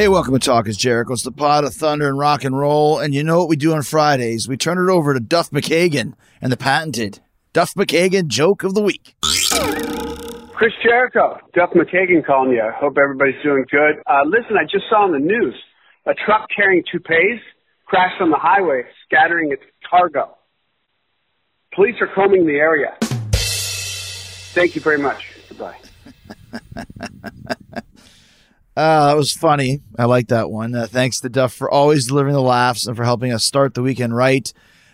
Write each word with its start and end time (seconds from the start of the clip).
Hey, 0.00 0.08
welcome 0.08 0.32
to 0.32 0.38
Talk 0.40 0.66
is 0.66 0.78
Jericho. 0.78 1.12
It's 1.12 1.24
the 1.24 1.30
pod 1.30 1.64
of 1.64 1.74
thunder 1.74 2.08
and 2.08 2.16
rock 2.16 2.42
and 2.42 2.58
roll. 2.58 2.98
And 2.98 3.14
you 3.14 3.22
know 3.22 3.38
what 3.40 3.50
we 3.50 3.56
do 3.56 3.74
on 3.74 3.82
Fridays? 3.82 4.48
We 4.48 4.56
turn 4.56 4.78
it 4.78 4.90
over 4.90 5.12
to 5.12 5.20
Duff 5.20 5.50
McKagan 5.50 6.14
and 6.40 6.50
the 6.50 6.56
patented 6.56 7.20
Duff 7.52 7.74
McKagan 7.74 8.28
joke 8.28 8.64
of 8.64 8.72
the 8.72 8.80
week. 8.80 9.14
Chris 10.54 10.72
Jericho, 10.82 11.36
Duff 11.52 11.68
McKagan 11.74 12.24
calling 12.24 12.52
you. 12.52 12.62
I 12.62 12.70
hope 12.70 12.96
everybody's 12.96 13.42
doing 13.42 13.66
good. 13.70 13.96
Uh, 14.06 14.22
listen, 14.24 14.56
I 14.56 14.64
just 14.64 14.86
saw 14.88 15.04
on 15.04 15.12
the 15.12 15.18
news 15.18 15.54
a 16.06 16.14
truck 16.14 16.48
carrying 16.56 16.82
toupees 16.90 17.38
crashed 17.84 18.22
on 18.22 18.30
the 18.30 18.38
highway, 18.38 18.84
scattering 19.04 19.52
its 19.52 19.64
cargo. 19.90 20.34
Police 21.74 21.96
are 22.00 22.08
combing 22.14 22.46
the 22.46 22.56
area. 22.56 22.96
Thank 24.54 24.76
you 24.76 24.80
very 24.80 24.96
much. 24.96 25.30
Goodbye. 25.50 25.76
Uh, 28.76 29.08
that 29.08 29.16
was 29.16 29.32
funny. 29.32 29.80
I 29.98 30.04
like 30.04 30.28
that 30.28 30.50
one. 30.50 30.74
Uh, 30.74 30.86
thanks 30.86 31.20
to 31.20 31.28
Duff 31.28 31.52
for 31.52 31.70
always 31.70 32.06
delivering 32.06 32.34
the 32.34 32.40
laughs 32.40 32.86
and 32.86 32.96
for 32.96 33.04
helping 33.04 33.32
us 33.32 33.44
start 33.44 33.74
the 33.74 33.82
weekend 33.82 34.14
right. 34.14 34.52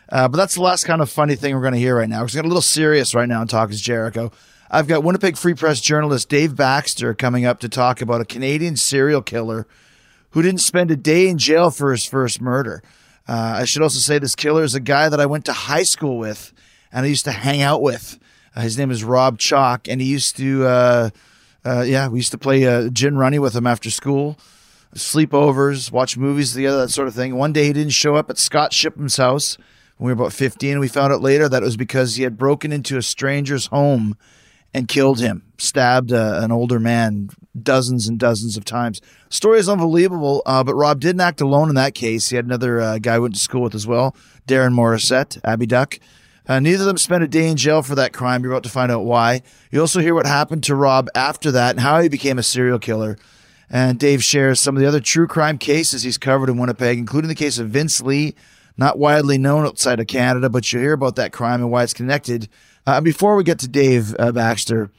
Uh, 0.09 0.29
but 0.29 0.37
that's 0.37 0.55
the 0.55 0.63
last 0.63 0.85
kind 0.85 1.03
of 1.03 1.11
funny 1.11 1.37
thing 1.37 1.55
we're 1.55 1.61
going 1.61 1.75
to 1.75 1.79
hear 1.79 1.97
right 1.97 2.09
now. 2.09 2.21
We're 2.21 2.29
getting 2.29 2.45
a 2.45 2.49
little 2.49 2.63
serious 2.63 3.15
right 3.15 3.29
now 3.29 3.43
in 3.43 3.49
Talk 3.49 3.71
is 3.71 3.81
Jericho. 3.81 4.33
I've 4.71 4.89
got 4.89 5.05
Winnipeg 5.05 5.37
Free 5.37 5.55
Press 5.55 5.81
journalist 5.81 6.29
Dave 6.29 6.57
Baxter 6.57 7.15
coming 7.15 7.45
up 7.45 7.61
to 7.61 7.69
talk 7.69 8.01
about 8.01 8.21
a 8.21 8.25
Canadian 8.25 8.77
serial 8.77 9.23
killer 9.23 9.67
who 10.31 10.43
didn't 10.43 10.61
spend 10.61 10.91
a 10.91 10.97
day 10.97 11.29
in 11.29 11.39
jail 11.39 11.71
for 11.71 11.93
his 11.93 12.05
first 12.05 12.41
murder. 12.41 12.83
Uh, 13.29 13.59
I 13.61 13.65
should 13.65 13.83
also 13.83 13.99
say 13.99 14.19
this 14.19 14.35
killer 14.35 14.65
is 14.65 14.75
a 14.75 14.81
guy 14.81 15.09
that 15.09 15.21
I 15.21 15.27
went 15.27 15.45
to 15.47 15.53
high 15.53 15.83
school 15.83 16.19
with 16.19 16.53
and 16.93 17.05
I 17.05 17.09
used 17.09 17.25
to 17.25 17.33
hang 17.33 17.63
out 17.63 17.83
with. 17.83 18.19
Uh, 18.55 18.63
his 18.63 18.79
name 18.79 18.91
is 18.91 19.05
Rob 19.05 19.39
Chaulk, 19.39 19.87
and 19.87 20.01
he 20.01 20.07
used 20.07 20.37
to, 20.39 20.67
uh, 21.67 21.83
yeah, 21.83 22.09
we 22.09 22.19
used 22.19 22.31
to 22.33 22.39
play 22.39 22.65
uh, 22.65 22.89
gin 22.91 23.17
rummy 23.17 23.39
with 23.39 23.57
him 23.57 23.67
after 23.67 23.91
school, 23.91 24.39
sleepovers, 24.95 25.91
watch 25.91 26.17
movies 26.17 26.55
together, 26.55 26.79
that 26.79 26.91
sort 26.91 27.09
of 27.09 27.15
thing. 27.15 27.35
One 27.35 27.53
day 27.53 27.65
he 27.65 27.73
didn't 27.73 27.93
show 27.93 28.15
up 28.15 28.31
at 28.31 28.39
Scott 28.39 28.73
Shipham's 28.73 29.17
house 29.17 29.59
when 29.97 30.07
we 30.07 30.15
were 30.15 30.23
about 30.23 30.33
15. 30.33 30.79
We 30.79 30.89
found 30.89 31.13
out 31.13 31.23
later 31.23 31.49
that 31.49 31.63
it 31.63 31.67
was 31.67 31.77
because 31.77 32.17
he 32.17 32.23
had 32.23 32.39
broken 32.39 32.73
into 32.73 32.97
a 32.97 33.03
stranger's 33.03 33.67
home 33.67 34.17
and 34.73 34.89
killed 34.89 35.21
him, 35.21 35.43
stabbed 35.59 36.13
uh, 36.13 36.41
an 36.43 36.53
older 36.53 36.79
man 36.79 37.31
dozens 37.61 38.07
and 38.07 38.19
dozens 38.19 38.57
of 38.57 38.65
times. 38.65 39.01
Story 39.31 39.59
is 39.59 39.69
unbelievable, 39.69 40.43
uh, 40.47 40.63
but 40.63 40.75
Rob 40.75 41.01
didn't 41.01 41.21
act 41.21 41.41
alone 41.41 41.69
in 41.69 41.75
that 41.75 41.95
case. 41.95 42.29
He 42.29 42.37
had 42.37 42.45
another 42.45 42.81
uh, 42.81 42.99
guy 42.99 43.19
went 43.19 43.35
to 43.35 43.41
school 43.41 43.63
with 43.63 43.75
as 43.75 43.87
well, 43.87 44.15
Darren 44.47 44.75
Morissette, 44.75 45.41
Abby 45.45 45.67
Duck. 45.67 45.99
Uh, 46.49 46.61
neither 46.61 46.83
of 46.83 46.87
them 46.87 46.99
spent 46.99 47.25
a 47.25 47.29
day 47.29 47.49
in 47.49 47.57
jail 47.57 47.83
for 47.83 47.95
that 47.97 48.13
crime. 48.13 48.43
You're 48.43 48.53
about 48.53 48.63
to 48.65 48.69
find 48.69 48.93
out 48.93 49.05
why. 49.05 49.43
You 49.71 49.81
also 49.81 50.01
hear 50.01 50.15
what 50.15 50.27
happened 50.27 50.63
to 50.65 50.75
Rob 50.75 51.09
after 51.15 51.51
that 51.53 51.71
and 51.71 51.81
how 51.81 52.01
he 52.01 52.09
became 52.09 52.39
a 52.39 52.43
serial 52.43 52.79
killer. 52.79 53.17
And 53.69 53.99
Dave 53.99 54.23
shares 54.23 54.61
some 54.61 54.77
of 54.77 54.81
the 54.81 54.87
other 54.87 55.01
true 55.01 55.27
crime 55.27 55.59
cases 55.59 56.03
he's 56.03 56.19
covered 56.19 56.49
in 56.49 56.57
Winnipeg, 56.57 56.99
including 56.99 57.29
the 57.29 57.35
case 57.35 57.59
of 57.59 57.71
Vince 57.71 58.01
Lee, 58.01 58.35
not 58.77 58.99
widely 58.99 59.39
known 59.39 59.67
outside 59.67 59.99
of 59.99 60.07
Canada, 60.07 60.49
but 60.49 60.73
you'll 60.73 60.83
hear 60.83 60.93
about 60.93 61.17
that 61.17 61.33
crime 61.33 61.61
and 61.63 61.71
why 61.71 61.83
it's 61.83 61.93
connected. 61.93 62.49
Uh, 62.87 63.01
before 63.01 63.35
we 63.35 63.43
get 63.43 63.59
to 63.59 63.69
Dave 63.69 64.15
uh, 64.19 64.31
Baxter, 64.31 64.91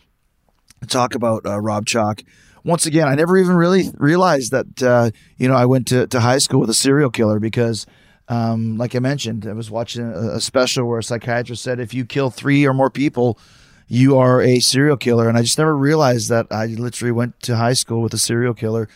talk 0.87 1.15
about 1.15 1.45
uh, 1.45 1.59
Rob 1.59 1.85
Chaulk. 1.85 2.23
Once 2.63 2.85
again, 2.85 3.07
I 3.07 3.15
never 3.15 3.37
even 3.37 3.55
really 3.55 3.89
realized 3.95 4.51
that 4.51 4.83
uh, 4.83 5.11
you 5.37 5.47
know 5.47 5.55
I 5.55 5.65
went 5.65 5.87
to, 5.87 6.05
to 6.07 6.19
high 6.19 6.39
school 6.39 6.59
with 6.59 6.69
a 6.69 6.73
serial 6.73 7.09
killer 7.09 7.39
because, 7.39 7.85
um, 8.29 8.77
like 8.77 8.95
I 8.95 8.99
mentioned, 8.99 9.45
I 9.47 9.53
was 9.53 9.71
watching 9.71 10.03
a, 10.03 10.35
a 10.35 10.41
special 10.41 10.85
where 10.87 10.99
a 10.99 11.03
psychiatrist 11.03 11.63
said 11.63 11.79
if 11.79 11.93
you 11.93 12.05
kill 12.05 12.29
three 12.29 12.65
or 12.65 12.73
more 12.73 12.89
people, 12.89 13.39
you 13.87 14.17
are 14.17 14.41
a 14.41 14.59
serial 14.59 14.97
killer, 14.97 15.29
and 15.29 15.37
I 15.37 15.41
just 15.41 15.57
never 15.57 15.75
realized 15.75 16.29
that 16.29 16.47
I 16.51 16.65
literally 16.65 17.13
went 17.13 17.39
to 17.43 17.55
high 17.55 17.73
school 17.73 18.01
with 18.01 18.13
a 18.13 18.17
serial 18.17 18.53
killer. 18.53 18.89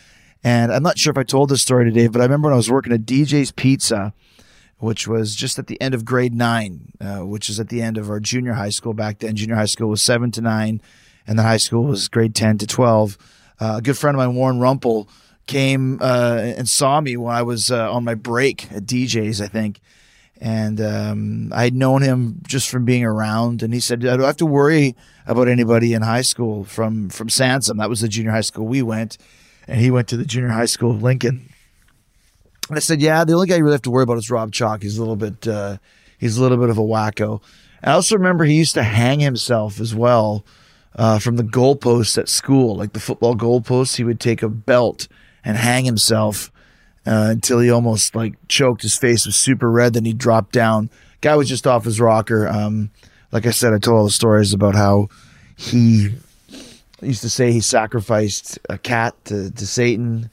And 0.44 0.72
I'm 0.74 0.84
not 0.84 0.98
sure 0.98 1.12
if 1.12 1.18
I 1.18 1.24
told 1.24 1.50
this 1.50 1.62
story 1.62 1.86
today, 1.86 2.08
but 2.08 2.20
I 2.20 2.26
remember 2.26 2.48
when 2.48 2.54
I 2.54 2.58
was 2.58 2.70
working 2.70 2.92
at 2.92 3.06
DJ's 3.06 3.52
Pizza, 3.52 4.14
which 4.80 5.08
was 5.08 5.36
just 5.36 5.60
at 5.60 5.68
the 5.68 5.80
end 5.80 5.94
of 5.94 6.04
grade 6.04 6.34
nine, 6.34 6.92
uh, 7.00 7.20
which 7.20 7.48
is 7.48 7.60
at 7.60 7.70
the 7.70 7.82
end 7.82 7.98
of 7.98 8.10
our 8.10 8.20
junior 8.20 8.54
high 8.54 8.70
school 8.70 8.94
back 8.94 9.20
then. 9.20 9.36
Junior 9.36 9.56
high 9.56 9.66
school 9.66 9.90
was 9.90 10.02
seven 10.02 10.32
to 10.32 10.42
nine, 10.42 10.82
and 11.28 11.38
the 11.38 11.44
high 11.44 11.58
school 11.58 11.84
was 11.84 12.08
grade 12.08 12.36
10 12.36 12.58
to 12.58 12.68
12. 12.68 13.18
Uh, 13.60 13.76
a 13.78 13.82
good 13.82 13.98
friend 13.98 14.16
of 14.16 14.18
mine, 14.18 14.36
Warren 14.36 14.60
Rumpel, 14.60 15.08
came 15.48 16.00
uh, 16.02 16.40
and 16.58 16.68
saw 16.68 17.02
me 17.02 17.18
when 17.18 17.34
I 17.34 17.42
was 17.42 17.72
uh, 17.72 17.92
on 17.92 18.04
my 18.04 18.16
break 18.16 18.72
at 18.72 18.86
DJ's, 18.86 19.42
I 19.42 19.48
think. 19.48 19.80
And 20.40 20.82
um, 20.82 21.54
I 21.54 21.66
had 21.66 21.76
known 21.76 22.02
him 22.02 22.42
just 22.48 22.70
from 22.70 22.84
being 22.84 23.04
around. 23.04 23.62
And 23.62 23.74
he 23.74 23.80
said, 23.80 24.04
I 24.06 24.18
don't 24.18 24.26
have 24.26 24.38
to 24.38 24.46
worry 24.46 24.96
about 25.28 25.48
anybody 25.48 25.94
in 25.94 26.02
high 26.02 26.24
school 26.24 26.64
from, 26.64 27.10
from 27.10 27.30
Sansom. 27.30 27.78
That 27.78 27.90
was 27.90 28.02
the 28.02 28.08
junior 28.08 28.32
high 28.32 28.42
school 28.42 28.66
we 28.66 28.82
went. 28.82 29.20
And 29.68 29.80
he 29.80 29.92
went 29.92 30.08
to 30.08 30.18
the 30.18 30.26
junior 30.26 30.50
high 30.50 30.66
school 30.66 30.92
of 30.92 31.04
Lincoln. 31.04 31.48
And 32.70 32.78
I 32.78 32.80
said, 32.80 33.02
yeah, 33.02 33.24
the 33.24 33.34
only 33.34 33.48
guy 33.48 33.58
you 33.58 33.64
really 33.64 33.76
have 33.76 33.84
to 33.84 33.92
worry 33.92 34.04
about 34.04 34.18
is 34.18 34.32
Rob 34.32 34.52
Chaulk. 34.52 34.82
He's 34.82 34.98
a 34.98 35.02
little 35.02 35.16
bit, 35.16 35.48
uh, 35.48 35.78
he's 36.18 36.38
a 36.38 36.42
little 36.42 36.58
bit 36.58 36.70
of 36.70 36.78
a 36.78 36.82
wacko. 36.82 37.42
I 37.84 37.92
also 37.92 38.16
remember 38.16 38.46
he 38.46 38.56
used 38.56 38.74
to 38.76 38.84
hang 38.84 39.20
himself 39.20 39.80
as 39.80 39.94
well 39.94 40.44
uh, 40.96 41.20
from 41.20 41.36
the 41.36 41.44
goalposts 41.44 42.18
at 42.18 42.30
school, 42.30 42.76
like 42.76 42.94
the 42.94 43.00
football 43.00 43.36
goalposts. 43.36 43.98
He 43.98 44.04
would 44.04 44.20
take 44.20 44.42
a 44.42 44.50
belt 44.50 45.08
and 45.44 45.58
hang 45.58 45.86
himself 45.86 46.52
uh, 47.06 47.28
until 47.32 47.60
he 47.60 47.70
almost 47.70 48.16
like 48.16 48.36
choked. 48.48 48.82
His 48.82 48.98
face 48.98 49.26
was 49.26 49.36
super 49.36 49.70
red. 49.72 49.94
Then 49.94 50.06
he 50.06 50.14
dropped 50.14 50.52
down. 50.52 50.90
Guy 51.22 51.36
was 51.36 51.50
just 51.50 51.68
off 51.68 51.86
his 51.86 52.00
rocker. 52.00 52.48
Um, 52.48 52.90
like 53.32 53.46
I 53.46 53.52
said, 53.52 53.74
I 53.74 53.78
told 53.78 53.98
all 53.98 54.06
the 54.06 54.12
stories 54.12 54.54
about 54.54 54.76
how 54.76 55.10
he 55.58 56.10
used 57.02 57.22
to 57.22 57.30
say 57.30 57.52
he 57.52 57.62
sacrificed 57.62 58.60
a 58.70 58.78
cat 58.78 59.16
to, 59.26 59.52
to 59.52 59.68
Satan. 59.68 60.30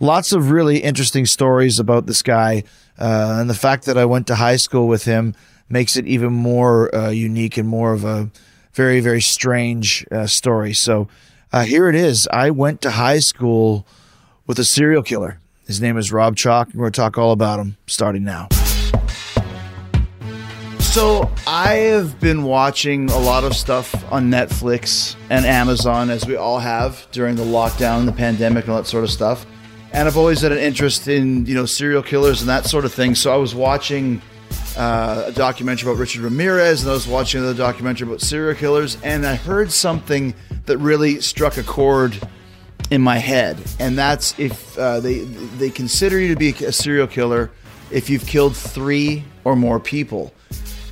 Lots 0.00 0.32
of 0.32 0.50
really 0.50 0.78
interesting 0.78 1.26
stories 1.26 1.78
about 1.78 2.06
this 2.06 2.22
guy. 2.22 2.64
Uh, 2.98 3.38
and 3.40 3.50
the 3.50 3.54
fact 3.54 3.84
that 3.86 3.98
I 3.98 4.04
went 4.04 4.26
to 4.28 4.36
high 4.36 4.56
school 4.56 4.88
with 4.88 5.04
him 5.04 5.34
makes 5.68 5.96
it 5.96 6.06
even 6.06 6.32
more 6.32 6.94
uh, 6.94 7.10
unique 7.10 7.56
and 7.56 7.68
more 7.68 7.92
of 7.92 8.04
a 8.04 8.30
very, 8.72 9.00
very 9.00 9.20
strange 9.20 10.06
uh, 10.10 10.26
story. 10.26 10.72
So 10.72 11.08
uh, 11.52 11.64
here 11.64 11.88
it 11.88 11.94
is. 11.94 12.28
I 12.32 12.50
went 12.50 12.80
to 12.82 12.92
high 12.92 13.18
school 13.18 13.86
with 14.48 14.58
a 14.58 14.64
serial 14.64 15.02
killer. 15.04 15.38
His 15.66 15.80
name 15.80 15.96
is 15.98 16.10
Rob 16.10 16.34
Chaulk. 16.34 16.68
We're 16.74 16.80
going 16.80 16.92
to 16.92 16.96
talk 16.96 17.18
all 17.18 17.32
about 17.32 17.60
him 17.60 17.76
starting 17.86 18.24
now. 18.24 18.48
So 20.80 21.30
I 21.46 21.74
have 21.74 22.18
been 22.18 22.42
watching 22.42 23.10
a 23.10 23.18
lot 23.18 23.44
of 23.44 23.54
stuff 23.54 23.94
on 24.10 24.30
Netflix 24.30 25.16
and 25.28 25.44
Amazon, 25.44 26.08
as 26.08 26.26
we 26.26 26.34
all 26.34 26.58
have 26.58 27.06
during 27.12 27.36
the 27.36 27.44
lockdown, 27.44 28.06
the 28.06 28.12
pandemic, 28.12 28.64
and 28.64 28.72
all 28.72 28.78
that 28.78 28.88
sort 28.88 29.04
of 29.04 29.10
stuff. 29.10 29.46
And 29.92 30.08
I've 30.08 30.16
always 30.16 30.40
had 30.40 30.50
an 30.50 30.58
interest 30.58 31.06
in 31.06 31.44
you 31.44 31.54
know 31.54 31.66
serial 31.66 32.02
killers 32.02 32.40
and 32.40 32.48
that 32.48 32.64
sort 32.64 32.86
of 32.86 32.92
thing. 32.92 33.14
So 33.14 33.32
I 33.32 33.36
was 33.36 33.54
watching 33.54 34.22
uh, 34.78 35.24
a 35.26 35.32
documentary 35.32 35.90
about 35.90 36.00
Richard 36.00 36.22
Ramirez, 36.22 36.82
and 36.82 36.90
I 36.90 36.94
was 36.94 37.06
watching 37.06 37.40
another 37.42 37.56
documentary 37.56 38.08
about 38.08 38.22
serial 38.22 38.54
killers, 38.54 38.96
and 39.02 39.26
I 39.26 39.34
heard 39.34 39.70
something 39.70 40.34
that 40.64 40.78
really 40.78 41.20
struck 41.20 41.58
a 41.58 41.62
chord 41.62 42.18
in 42.90 43.02
my 43.02 43.18
head, 43.18 43.58
and 43.78 43.98
that's 43.98 44.38
if 44.38 44.78
uh, 44.78 45.00
they 45.00 45.20
they 45.58 45.70
consider 45.70 46.18
you 46.18 46.28
to 46.28 46.36
be 46.36 46.50
a 46.64 46.72
serial 46.72 47.06
killer 47.06 47.50
if 47.90 48.10
you've 48.10 48.26
killed 48.26 48.56
three 48.56 49.24
or 49.44 49.56
more 49.56 49.80
people, 49.80 50.32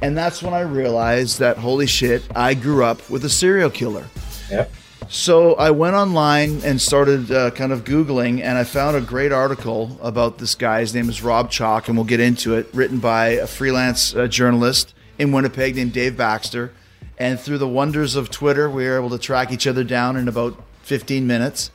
and 0.02 0.16
that's 0.16 0.42
when 0.42 0.54
I 0.54 0.60
realized 0.60 1.38
that 1.38 1.56
holy 1.56 1.86
shit, 1.86 2.22
I 2.34 2.54
grew 2.54 2.84
up 2.84 3.08
with 3.08 3.24
a 3.24 3.30
serial 3.30 3.70
killer. 3.70 4.06
Yep. 4.50 4.72
So 5.08 5.54
I 5.54 5.70
went 5.70 5.94
online 5.94 6.62
and 6.64 6.80
started 6.80 7.30
uh, 7.30 7.52
kind 7.52 7.72
of 7.72 7.84
Googling, 7.84 8.42
and 8.42 8.58
I 8.58 8.64
found 8.64 8.96
a 8.96 9.00
great 9.00 9.30
article 9.30 9.96
about 10.02 10.38
this 10.38 10.56
guy. 10.56 10.80
His 10.80 10.94
name 10.94 11.08
is 11.08 11.22
Rob 11.22 11.48
Chaulk, 11.48 11.86
and 11.86 11.96
we'll 11.96 12.06
get 12.06 12.18
into 12.18 12.54
it, 12.54 12.68
written 12.74 12.98
by 12.98 13.28
a 13.28 13.46
freelance 13.46 14.16
uh, 14.16 14.26
journalist 14.26 14.94
in 15.16 15.30
Winnipeg 15.30 15.76
named 15.76 15.92
Dave 15.92 16.16
Baxter. 16.16 16.72
And 17.18 17.38
through 17.38 17.58
the 17.58 17.68
wonders 17.68 18.16
of 18.16 18.30
Twitter, 18.30 18.68
we 18.68 18.84
were 18.84 18.96
able 18.96 19.10
to 19.10 19.18
track 19.18 19.52
each 19.52 19.66
other 19.66 19.84
down 19.84 20.16
in 20.16 20.26
about 20.26 20.60
15 20.82 21.24
minutes. 21.26 21.70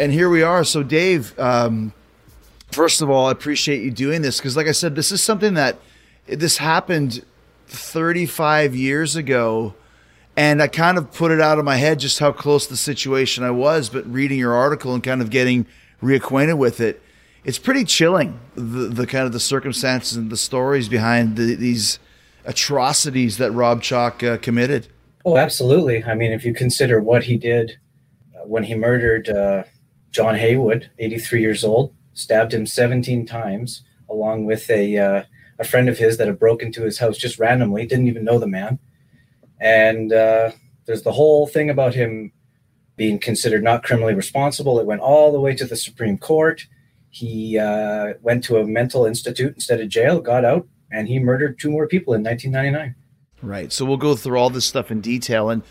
And 0.00 0.10
here 0.10 0.30
we 0.30 0.42
are. 0.42 0.64
So, 0.64 0.82
Dave, 0.82 1.38
um, 1.38 1.92
first 2.72 3.02
of 3.02 3.10
all, 3.10 3.26
I 3.26 3.32
appreciate 3.32 3.82
you 3.82 3.90
doing 3.90 4.22
this 4.22 4.38
because, 4.38 4.56
like 4.56 4.66
I 4.66 4.72
said, 4.72 4.94
this 4.94 5.12
is 5.12 5.20
something 5.22 5.52
that 5.54 5.76
this 6.26 6.56
happened 6.56 7.22
35 7.66 8.74
years 8.74 9.14
ago 9.14 9.74
and 10.38 10.62
I 10.62 10.68
kind 10.68 10.96
of 10.96 11.12
put 11.12 11.32
it 11.32 11.40
out 11.42 11.58
of 11.58 11.66
my 11.66 11.76
head 11.76 12.00
just 12.00 12.18
how 12.18 12.32
close 12.32 12.66
the 12.66 12.78
situation 12.78 13.44
I 13.44 13.50
was. 13.50 13.90
But 13.90 14.10
reading 14.10 14.38
your 14.38 14.54
article 14.54 14.94
and 14.94 15.02
kind 15.02 15.20
of 15.20 15.28
getting 15.28 15.66
reacquainted 16.02 16.56
with 16.56 16.80
it, 16.80 17.02
it's 17.44 17.58
pretty 17.58 17.84
chilling. 17.84 18.40
The, 18.54 18.88
the 18.88 19.06
kind 19.06 19.26
of 19.26 19.32
the 19.32 19.40
circumstances 19.40 20.16
and 20.16 20.30
the 20.30 20.38
stories 20.38 20.88
behind 20.88 21.36
the, 21.36 21.56
these 21.56 21.98
atrocities 22.46 23.36
that 23.36 23.50
Rob 23.50 23.82
Chaulk 23.82 24.22
uh, 24.22 24.38
committed. 24.38 24.88
Oh, 25.26 25.36
absolutely. 25.36 26.02
I 26.04 26.14
mean, 26.14 26.32
if 26.32 26.46
you 26.46 26.54
consider 26.54 27.02
what 27.02 27.24
he 27.24 27.36
did 27.36 27.76
uh, 28.34 28.46
when 28.46 28.62
he 28.62 28.74
murdered 28.74 29.28
uh, 29.28 29.64
John 30.10 30.36
Haywood, 30.36 30.90
83 30.98 31.40
years 31.40 31.64
old, 31.64 31.94
stabbed 32.14 32.52
him 32.52 32.66
17 32.66 33.26
times, 33.26 33.82
along 34.08 34.44
with 34.44 34.68
a 34.70 34.98
uh, 34.98 35.22
a 35.58 35.64
friend 35.64 35.88
of 35.88 35.98
his 35.98 36.16
that 36.16 36.26
had 36.26 36.38
broken 36.38 36.68
into 36.68 36.82
his 36.82 36.98
house 36.98 37.18
just 37.18 37.38
randomly, 37.38 37.86
didn't 37.86 38.08
even 38.08 38.24
know 38.24 38.38
the 38.38 38.46
man 38.46 38.78
and 39.60 40.12
uh, 40.12 40.50
there's 40.86 41.02
the 41.02 41.12
whole 41.12 41.46
thing 41.46 41.70
about 41.70 41.94
him 41.94 42.32
being 42.96 43.18
considered 43.18 43.62
not 43.62 43.82
criminally 43.82 44.14
responsible. 44.14 44.80
It 44.80 44.86
went 44.86 45.00
all 45.00 45.32
the 45.32 45.40
way 45.40 45.54
to 45.54 45.64
the 45.64 45.76
Supreme 45.76 46.18
Court. 46.18 46.66
He 47.10 47.58
uh, 47.58 48.14
went 48.22 48.44
to 48.44 48.58
a 48.58 48.66
mental 48.66 49.04
institute 49.04 49.54
instead 49.54 49.80
of 49.80 49.88
jail, 49.88 50.20
got 50.20 50.44
out, 50.44 50.66
and 50.90 51.08
he 51.08 51.18
murdered 51.18 51.58
two 51.58 51.70
more 51.70 51.86
people 51.86 52.14
in 52.14 52.22
1999. 52.22 52.94
Right. 53.42 53.72
So 53.72 53.84
we'll 53.84 53.96
go 53.96 54.16
through 54.16 54.38
all 54.38 54.50
this 54.50 54.66
stuff 54.66 54.90
in 54.90 55.00
detail. 55.00 55.50
And 55.50 55.62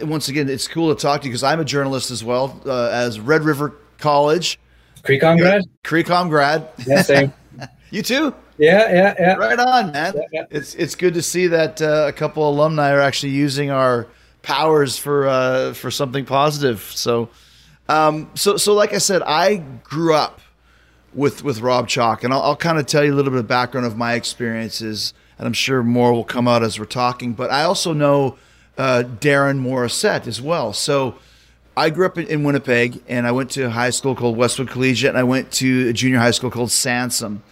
once 0.00 0.28
again, 0.28 0.48
it's 0.48 0.68
cool 0.68 0.94
to 0.94 1.00
talk 1.00 1.22
to 1.22 1.26
you 1.26 1.30
because 1.30 1.42
I'm 1.42 1.60
a 1.60 1.64
journalist 1.64 2.10
as 2.10 2.24
well 2.24 2.60
uh, 2.64 2.88
as 2.88 3.20
Red 3.20 3.42
River 3.42 3.74
College. 3.98 4.58
CreComm 5.02 5.38
grad? 5.38 5.62
CreComm 5.84 6.28
grad. 6.28 6.68
Yeah, 6.86 7.02
same. 7.02 7.32
you 7.90 8.02
too? 8.02 8.34
Yeah, 8.58 8.92
yeah, 8.92 9.14
yeah. 9.18 9.34
Right 9.34 9.58
on, 9.58 9.92
man. 9.92 10.14
Yeah, 10.16 10.22
yeah. 10.32 10.44
It's 10.50 10.74
it's 10.74 10.94
good 10.94 11.14
to 11.14 11.22
see 11.22 11.46
that 11.46 11.80
uh, 11.80 12.06
a 12.08 12.12
couple 12.12 12.48
alumni 12.48 12.90
are 12.92 13.00
actually 13.00 13.32
using 13.32 13.70
our 13.70 14.08
powers 14.42 14.98
for 14.98 15.28
uh, 15.28 15.74
for 15.74 15.90
something 15.90 16.24
positive. 16.24 16.80
So, 16.80 17.30
um, 17.88 18.30
so 18.34 18.56
so 18.56 18.74
like 18.74 18.92
I 18.92 18.98
said, 18.98 19.22
I 19.22 19.58
grew 19.84 20.14
up 20.14 20.40
with 21.14 21.44
with 21.44 21.60
Rob 21.60 21.88
Chaulk, 21.88 22.24
and 22.24 22.32
I'll, 22.32 22.42
I'll 22.42 22.56
kind 22.56 22.78
of 22.78 22.86
tell 22.86 23.04
you 23.04 23.14
a 23.14 23.16
little 23.16 23.30
bit 23.30 23.40
of 23.40 23.46
background 23.46 23.86
of 23.86 23.96
my 23.96 24.14
experiences, 24.14 25.14
and 25.38 25.46
I'm 25.46 25.52
sure 25.52 25.84
more 25.84 26.12
will 26.12 26.24
come 26.24 26.48
out 26.48 26.64
as 26.64 26.80
we're 26.80 26.86
talking. 26.86 27.34
But 27.34 27.50
I 27.50 27.62
also 27.62 27.92
know 27.92 28.36
uh, 28.76 29.04
Darren 29.06 29.60
Morissette 29.60 30.26
as 30.26 30.42
well. 30.42 30.72
So. 30.72 31.16
I 31.78 31.90
grew 31.90 32.06
up 32.06 32.18
in, 32.18 32.26
in 32.26 32.44
Winnipeg, 32.44 33.02
and 33.08 33.26
I 33.26 33.32
went 33.32 33.50
to 33.52 33.62
a 33.62 33.70
high 33.70 33.90
school 33.90 34.14
called 34.14 34.36
Westwood 34.36 34.68
Collegiate, 34.68 35.10
and 35.10 35.18
I 35.18 35.22
went 35.24 35.52
to 35.52 35.88
a 35.88 35.92
junior 35.92 36.18
high 36.18 36.32
school 36.32 36.50
called 36.50 36.70
Sansom 36.70 37.42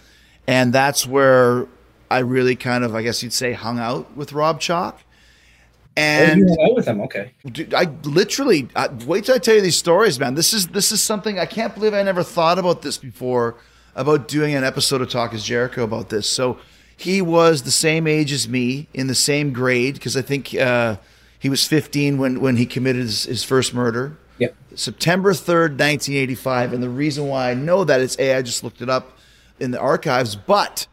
and 0.47 0.71
that's 0.71 1.05
where 1.05 1.67
I 2.09 2.19
really 2.19 2.55
kind 2.55 2.83
of, 2.85 2.95
I 2.95 3.03
guess 3.03 3.21
you'd 3.21 3.33
say, 3.33 3.51
hung 3.51 3.77
out 3.77 4.15
with 4.15 4.31
Rob 4.31 4.61
Chaulk. 4.61 4.99
Oh, 4.99 6.01
And 6.01 6.39
you 6.39 6.47
hung 6.47 6.69
out 6.69 6.75
with 6.75 6.87
him? 6.87 7.01
Okay. 7.01 7.33
dude, 7.45 7.73
I 7.73 7.83
literally 8.03 8.69
I, 8.75 8.87
wait 8.87 9.25
till 9.25 9.35
I 9.35 9.39
tell 9.39 9.55
you 9.55 9.61
these 9.61 9.77
stories, 9.77 10.19
man. 10.19 10.35
This 10.35 10.53
is 10.53 10.67
this 10.67 10.91
is 10.91 11.01
something 11.01 11.37
I 11.37 11.45
can't 11.45 11.73
believe 11.73 11.93
I 11.93 12.03
never 12.03 12.23
thought 12.23 12.57
about 12.57 12.81
this 12.81 12.97
before 12.97 13.55
about 13.95 14.27
doing 14.27 14.53
an 14.53 14.63
episode 14.63 15.01
of 15.01 15.09
Talk 15.09 15.33
is 15.33 15.43
Jericho 15.43 15.83
about 15.83 16.09
this. 16.09 16.29
So 16.29 16.59
he 16.95 17.21
was 17.21 17.63
the 17.63 17.71
same 17.71 18.07
age 18.07 18.31
as 18.31 18.47
me 18.47 18.87
in 18.93 19.07
the 19.07 19.15
same 19.15 19.51
grade 19.51 19.95
because 19.95 20.15
I 20.15 20.21
think 20.21 20.53
uh, 20.53 20.97
he 21.39 21.49
was 21.49 21.67
15 21.67 22.17
when 22.17 22.41
when 22.41 22.57
he 22.57 22.65
committed 22.65 23.03
his, 23.03 23.23
his 23.23 23.43
first 23.43 23.73
murder. 23.73 24.17
Yep. 24.39 24.55
September 24.75 25.33
3rd, 25.33 25.77
1985. 25.77 26.73
And 26.73 26.83
the 26.83 26.89
reason 26.89 27.27
why 27.27 27.51
I 27.51 27.53
know 27.53 27.83
that 27.83 28.01
is 28.01 28.15
A, 28.19 28.35
I 28.35 28.41
just 28.41 28.63
looked 28.63 28.81
it 28.81 28.89
up 28.89 29.17
in 29.59 29.71
the 29.71 29.79
archives, 29.79 30.35
but 30.35 30.87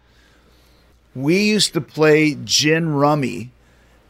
we 1.14 1.42
used 1.42 1.74
to 1.74 1.80
play 1.80 2.36
gin 2.44 2.90
rummy 2.90 3.52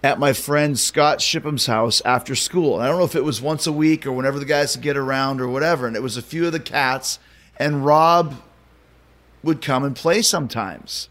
at 0.02 0.18
my 0.18 0.32
friend 0.32 0.78
Scott 0.78 1.20
Shipham's 1.20 1.66
house 1.66 2.02
after 2.04 2.34
school. 2.34 2.74
And 2.74 2.84
I 2.84 2.88
don't 2.88 2.98
know 2.98 3.04
if 3.04 3.16
it 3.16 3.24
was 3.24 3.40
once 3.40 3.66
a 3.66 3.72
week 3.72 4.06
or 4.06 4.12
whenever 4.12 4.38
the 4.38 4.44
guys 4.44 4.74
could 4.74 4.82
get 4.82 4.96
around 4.96 5.40
or 5.40 5.48
whatever. 5.48 5.86
And 5.86 5.96
it 5.96 6.02
was 6.02 6.16
a 6.16 6.22
few 6.22 6.46
of 6.46 6.52
the 6.52 6.60
cats, 6.60 7.18
and 7.56 7.84
Rob 7.84 8.36
would 9.42 9.62
come 9.62 9.82
and 9.82 9.96
play 9.96 10.22
sometimes. 10.22 11.08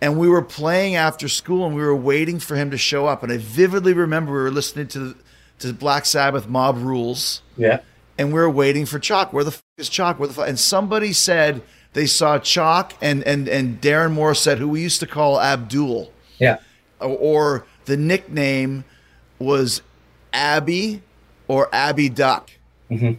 And 0.00 0.18
we 0.18 0.28
were 0.28 0.42
playing 0.42 0.94
after 0.94 1.26
school 1.28 1.64
and 1.66 1.74
we 1.74 1.82
were 1.82 1.96
waiting 1.96 2.38
for 2.38 2.54
him 2.54 2.70
to 2.70 2.76
show 2.78 3.06
up. 3.06 3.22
And 3.22 3.32
I 3.32 3.38
vividly 3.38 3.92
remember 3.94 4.32
we 4.32 4.38
were 4.38 4.50
listening 4.50 4.88
to, 4.88 5.16
to 5.60 5.72
Black 5.72 6.04
Sabbath 6.04 6.46
Mob 6.48 6.76
Rules 6.82 7.40
Yeah. 7.56 7.80
and 8.18 8.32
we 8.32 8.38
are 8.40 8.50
waiting 8.50 8.84
for 8.84 8.98
Chaulk. 8.98 9.32
Where 9.32 9.42
the 9.44 9.52
f- 9.52 9.62
is 9.78 9.88
Chaulk? 9.88 10.18
Where 10.18 10.28
the 10.28 10.40
f-? 10.42 10.48
And 10.48 10.58
somebody 10.58 11.12
said 11.14 11.62
they 11.94 12.04
saw 12.06 12.38
Chaulk 12.38 12.92
and 13.00 13.22
and 13.24 13.48
and 13.48 13.80
Darren 13.80 14.14
Morissette 14.14 14.58
who 14.58 14.68
we 14.68 14.82
used 14.82 15.00
to 15.00 15.06
call 15.06 15.40
Abdul, 15.40 16.12
Yeah. 16.38 16.58
or, 17.00 17.08
or 17.16 17.66
the 17.86 17.96
nickname 17.96 18.84
was 19.38 19.80
Abby 20.34 21.02
or 21.48 21.74
Abby 21.74 22.10
Duck. 22.10 22.50
Mm-hmm. 22.90 23.12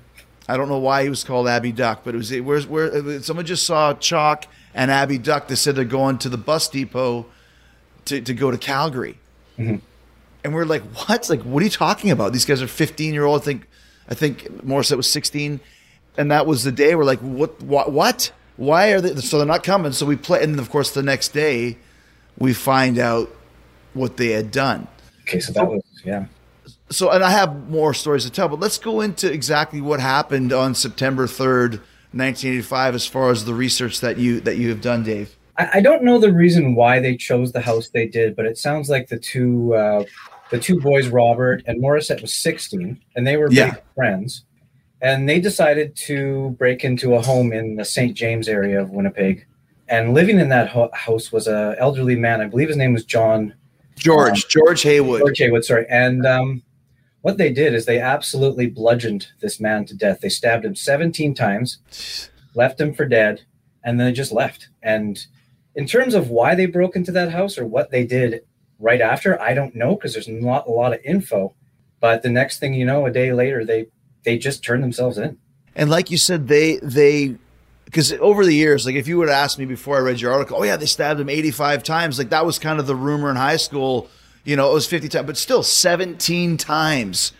I 0.47 0.57
don't 0.57 0.69
know 0.69 0.77
why 0.77 1.03
he 1.03 1.09
was 1.09 1.23
called 1.23 1.47
Abby 1.47 1.71
Duck, 1.71 2.01
but 2.03 2.13
it 2.13 2.17
was 2.17 2.31
where's 2.41 2.67
where 2.67 3.19
someone 3.23 3.45
just 3.47 3.65
saw 3.65 3.93
Chaulk 3.95 4.45
and 4.77 4.91
Abby 4.91 5.17
Duck. 5.17 5.49
They 5.49 5.55
said 5.55 5.75
they're 5.75 5.83
going 5.83 6.19
to 6.19 6.29
the 6.29 6.37
bus 6.37 6.69
depot 6.69 7.25
to, 8.05 8.21
to 8.21 8.33
go 8.33 8.51
to 8.51 8.57
Calgary. 8.57 9.17
Mm-hmm. 9.57 9.77
And 10.43 10.53
we're 10.53 10.65
like, 10.65 10.83
what? 10.83 11.29
Like, 11.29 11.41
what 11.41 11.61
are 11.61 11.65
you 11.65 11.71
talking 11.71 12.11
about? 12.11 12.31
These 12.31 12.45
guys 12.45 12.61
are 12.61 12.67
15 12.67 13.13
year 13.13 13.25
old. 13.25 13.41
I 13.41 13.43
think, 13.43 13.67
I 14.07 14.13
think 14.13 14.43
Morissette 14.63 14.95
was 14.95 15.09
16. 15.09 15.59
And 16.17 16.31
that 16.31 16.45
was 16.45 16.63
the 16.63 16.71
day 16.71 16.95
we're 16.95 17.03
like, 17.03 17.19
what, 17.19 17.61
what, 17.61 17.91
what? 17.91 18.31
Why 18.55 18.91
are 18.91 19.01
they? 19.01 19.15
So 19.15 19.37
they're 19.37 19.47
not 19.47 19.63
coming. 19.63 19.91
So 19.91 20.05
we 20.05 20.15
play. 20.15 20.41
And 20.43 20.57
of 20.59 20.69
course, 20.69 20.91
the 20.91 21.03
next 21.03 21.29
day 21.29 21.77
we 22.37 22.53
find 22.53 22.97
out 22.97 23.29
what 23.93 24.17
they 24.17 24.29
had 24.29 24.51
done. 24.51 24.87
Okay, 25.23 25.39
so 25.39 25.51
that 25.53 25.67
was 25.67 25.83
yeah. 26.05 26.25
So, 26.89 27.11
and 27.11 27.23
I 27.23 27.31
have 27.31 27.69
more 27.69 27.93
stories 27.93 28.23
to 28.23 28.29
tell, 28.29 28.47
but 28.47 28.59
let's 28.59 28.77
go 28.77 29.01
into 29.01 29.31
exactly 29.31 29.81
what 29.81 29.99
happened 29.99 30.53
on 30.53 30.73
September 30.73 31.27
3rd, 31.27 31.81
1985, 32.17 32.95
as 32.95 33.05
far 33.05 33.29
as 33.31 33.45
the 33.45 33.53
research 33.53 33.99
that 34.01 34.17
you, 34.17 34.39
that 34.41 34.57
you 34.57 34.69
have 34.69 34.81
done, 34.81 35.03
Dave. 35.03 35.35
I, 35.57 35.69
I 35.75 35.81
don't 35.81 36.03
know 36.03 36.19
the 36.19 36.31
reason 36.33 36.75
why 36.75 36.99
they 36.99 37.15
chose 37.15 37.51
the 37.51 37.61
house 37.61 37.89
they 37.89 38.07
did, 38.07 38.35
but 38.35 38.45
it 38.45 38.57
sounds 38.57 38.89
like 38.89 39.07
the 39.07 39.19
two 39.19 39.73
uh, 39.75 40.03
the 40.49 40.59
two 40.59 40.79
boys, 40.79 41.09
Robert 41.09 41.61
and 41.67 41.81
Morissette, 41.83 42.21
was 42.21 42.33
16, 42.33 42.99
and 43.15 43.27
they 43.27 43.35
were 43.37 43.51
Yeah. 43.51 43.75
friends, 43.95 44.45
and 45.01 45.27
they 45.27 45.39
decided 45.41 45.95
to 46.07 46.55
break 46.57 46.85
into 46.85 47.15
a 47.15 47.21
home 47.21 47.51
in 47.51 47.75
the 47.75 47.83
St. 47.83 48.15
James 48.15 48.47
area 48.47 48.81
of 48.81 48.91
Winnipeg. 48.91 49.45
And 49.89 50.13
living 50.13 50.39
in 50.39 50.49
that 50.49 50.69
ho- 50.69 50.89
house 50.93 51.31
was 51.31 51.47
a 51.47 51.75
elderly 51.79 52.15
man. 52.15 52.39
I 52.41 52.45
believe 52.45 52.67
his 52.69 52.77
name 52.77 52.93
was 52.93 53.03
John 53.05 53.53
George, 53.97 54.47
George 54.47 54.83
Haywood. 54.83 55.19
George 55.19 55.37
Haywood, 55.39 55.65
sorry. 55.65 55.85
And 55.89 56.25
um, 56.25 56.61
what 57.21 57.37
they 57.37 57.51
did 57.51 57.73
is 57.73 57.85
they 57.85 57.99
absolutely 57.99 58.67
bludgeoned 58.67 59.27
this 59.41 59.59
man 59.59 59.85
to 59.85 59.95
death. 59.95 60.21
They 60.21 60.29
stabbed 60.29 60.65
him 60.65 60.75
17 60.75 61.33
times, 61.33 62.29
left 62.53 62.79
him 62.79 62.93
for 62.93 63.05
dead, 63.05 63.43
and 63.83 63.99
then 63.99 64.07
they 64.07 64.13
just 64.13 64.31
left. 64.31 64.69
And 64.81 65.19
in 65.75 65.85
terms 65.85 66.13
of 66.13 66.29
why 66.29 66.55
they 66.55 66.65
broke 66.65 66.95
into 66.95 67.11
that 67.13 67.31
house 67.31 67.57
or 67.57 67.65
what 67.65 67.91
they 67.91 68.05
did 68.05 68.41
right 68.79 69.01
after, 69.01 69.39
I 69.41 69.53
don't 69.53 69.75
know 69.75 69.95
because 69.95 70.13
there's 70.13 70.27
not 70.27 70.67
a 70.67 70.71
lot 70.71 70.93
of 70.93 70.99
info. 71.03 71.55
But 71.99 72.21
the 72.21 72.29
next 72.29 72.59
thing 72.59 72.73
you 72.73 72.85
know, 72.85 73.05
a 73.05 73.11
day 73.11 73.33
later, 73.33 73.65
they 73.65 73.87
they 74.23 74.37
just 74.37 74.63
turned 74.63 74.83
themselves 74.83 75.17
in. 75.17 75.37
And 75.75 75.89
like 75.89 76.11
you 76.11 76.17
said, 76.17 76.47
they 76.47 76.77
they 76.83 77.35
because 77.85 78.11
over 78.13 78.45
the 78.45 78.53
years, 78.53 78.85
like 78.85 78.95
if 78.95 79.07
you 79.07 79.17
would 79.17 79.29
asked 79.29 79.57
me 79.57 79.65
before 79.65 79.97
I 79.97 80.01
read 80.01 80.19
your 80.19 80.33
article, 80.33 80.57
oh 80.59 80.63
yeah, 80.63 80.75
they 80.75 80.85
stabbed 80.85 81.19
him 81.19 81.29
85 81.29 81.83
times. 81.83 82.17
Like 82.17 82.29
that 82.29 82.45
was 82.45 82.59
kind 82.59 82.79
of 82.79 82.87
the 82.87 82.95
rumor 82.95 83.29
in 83.29 83.35
high 83.35 83.57
school. 83.57 84.09
You 84.43 84.55
know, 84.55 84.71
it 84.71 84.73
was 84.73 84.87
50 84.87 85.09
times, 85.09 85.25
but 85.25 85.37
still 85.37 85.63
17 85.63 86.57
times. 86.57 87.33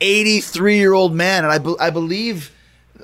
83 0.00 0.76
year 0.76 0.92
old 0.92 1.14
man, 1.14 1.44
and 1.44 1.52
I 1.52 1.58
be- 1.58 1.76
I 1.78 1.90
believe 1.90 2.50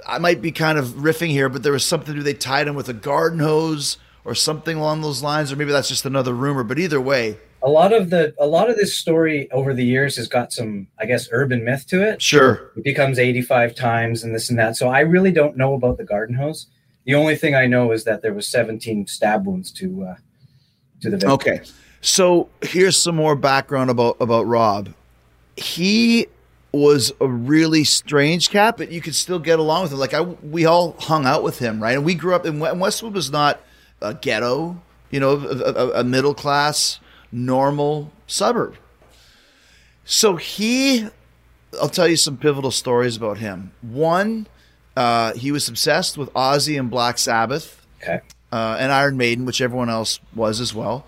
I 0.06 0.18
might 0.18 0.42
be 0.42 0.52
kind 0.52 0.78
of 0.78 0.86
riffing 0.88 1.28
here, 1.30 1.48
but 1.48 1.62
there 1.62 1.72
was 1.72 1.84
something 1.84 2.14
to. 2.14 2.22
They 2.22 2.34
tied 2.34 2.68
him 2.68 2.74
with 2.74 2.88
a 2.88 2.94
garden 2.94 3.38
hose 3.38 3.96
or 4.24 4.34
something 4.34 4.76
along 4.76 5.00
those 5.00 5.22
lines, 5.22 5.52
or 5.52 5.56
maybe 5.56 5.72
that's 5.72 5.88
just 5.88 6.04
another 6.04 6.34
rumor. 6.34 6.62
But 6.62 6.78
either 6.78 7.00
way, 7.00 7.38
a 7.62 7.68
lot 7.68 7.92
of 7.92 8.10
the 8.10 8.34
a 8.38 8.46
lot 8.46 8.70
of 8.70 8.76
this 8.76 8.96
story 8.96 9.50
over 9.52 9.74
the 9.74 9.84
years 9.84 10.16
has 10.16 10.28
got 10.28 10.52
some, 10.52 10.88
I 10.98 11.06
guess, 11.06 11.28
urban 11.32 11.64
myth 11.64 11.86
to 11.88 12.02
it. 12.02 12.22
Sure. 12.22 12.70
It 12.76 12.84
becomes 12.84 13.18
85 13.18 13.74
times 13.74 14.24
and 14.24 14.34
this 14.34 14.50
and 14.50 14.58
that. 14.58 14.76
So 14.76 14.88
I 14.88 15.00
really 15.00 15.32
don't 15.32 15.56
know 15.56 15.74
about 15.74 15.98
the 15.98 16.04
garden 16.04 16.36
hose. 16.36 16.66
The 17.04 17.14
only 17.14 17.36
thing 17.36 17.54
I 17.54 17.66
know 17.66 17.92
is 17.92 18.04
that 18.04 18.22
there 18.22 18.34
was 18.34 18.46
17 18.48 19.06
stab 19.06 19.46
wounds 19.46 19.72
to 19.72 20.04
uh, 20.04 20.14
to 21.02 21.10
the 21.10 21.16
victim. 21.16 21.30
Okay. 21.32 21.60
So 22.00 22.48
here's 22.62 22.96
some 23.00 23.16
more 23.16 23.36
background 23.36 23.90
about 23.90 24.16
about 24.20 24.46
Rob. 24.46 24.94
He 25.56 26.26
was 26.72 27.12
a 27.20 27.26
really 27.26 27.84
strange 27.84 28.48
cat, 28.50 28.76
but 28.76 28.90
you 28.90 29.00
could 29.00 29.14
still 29.14 29.38
get 29.38 29.58
along 29.58 29.82
with 29.82 29.92
him. 29.92 29.98
Like 29.98 30.14
I, 30.14 30.20
we 30.20 30.64
all 30.64 30.92
hung 30.98 31.26
out 31.26 31.42
with 31.42 31.58
him, 31.58 31.82
right? 31.82 31.94
And 31.96 32.04
we 32.04 32.14
grew 32.14 32.34
up 32.34 32.46
in 32.46 32.58
Westwood 32.60 33.12
was 33.12 33.30
not 33.30 33.60
a 34.00 34.14
ghetto, 34.14 34.80
you 35.10 35.18
know, 35.20 35.32
a, 35.32 35.56
a, 35.56 36.00
a 36.00 36.04
middle 36.04 36.32
class, 36.32 37.00
normal 37.32 38.12
suburb. 38.26 38.76
So 40.04 40.36
he, 40.36 41.08
I'll 41.80 41.88
tell 41.88 42.06
you 42.08 42.16
some 42.16 42.36
pivotal 42.36 42.70
stories 42.70 43.16
about 43.16 43.38
him. 43.38 43.72
One, 43.82 44.46
uh, 44.96 45.34
he 45.34 45.50
was 45.52 45.68
obsessed 45.68 46.16
with 46.16 46.32
Ozzy 46.34 46.78
and 46.78 46.88
Black 46.88 47.18
Sabbath 47.18 47.84
Okay. 48.02 48.20
uh, 48.52 48.76
and 48.78 48.92
Iron 48.92 49.16
Maiden, 49.16 49.44
which 49.44 49.60
everyone 49.60 49.90
else 49.90 50.20
was 50.34 50.60
as 50.60 50.72
well. 50.72 51.04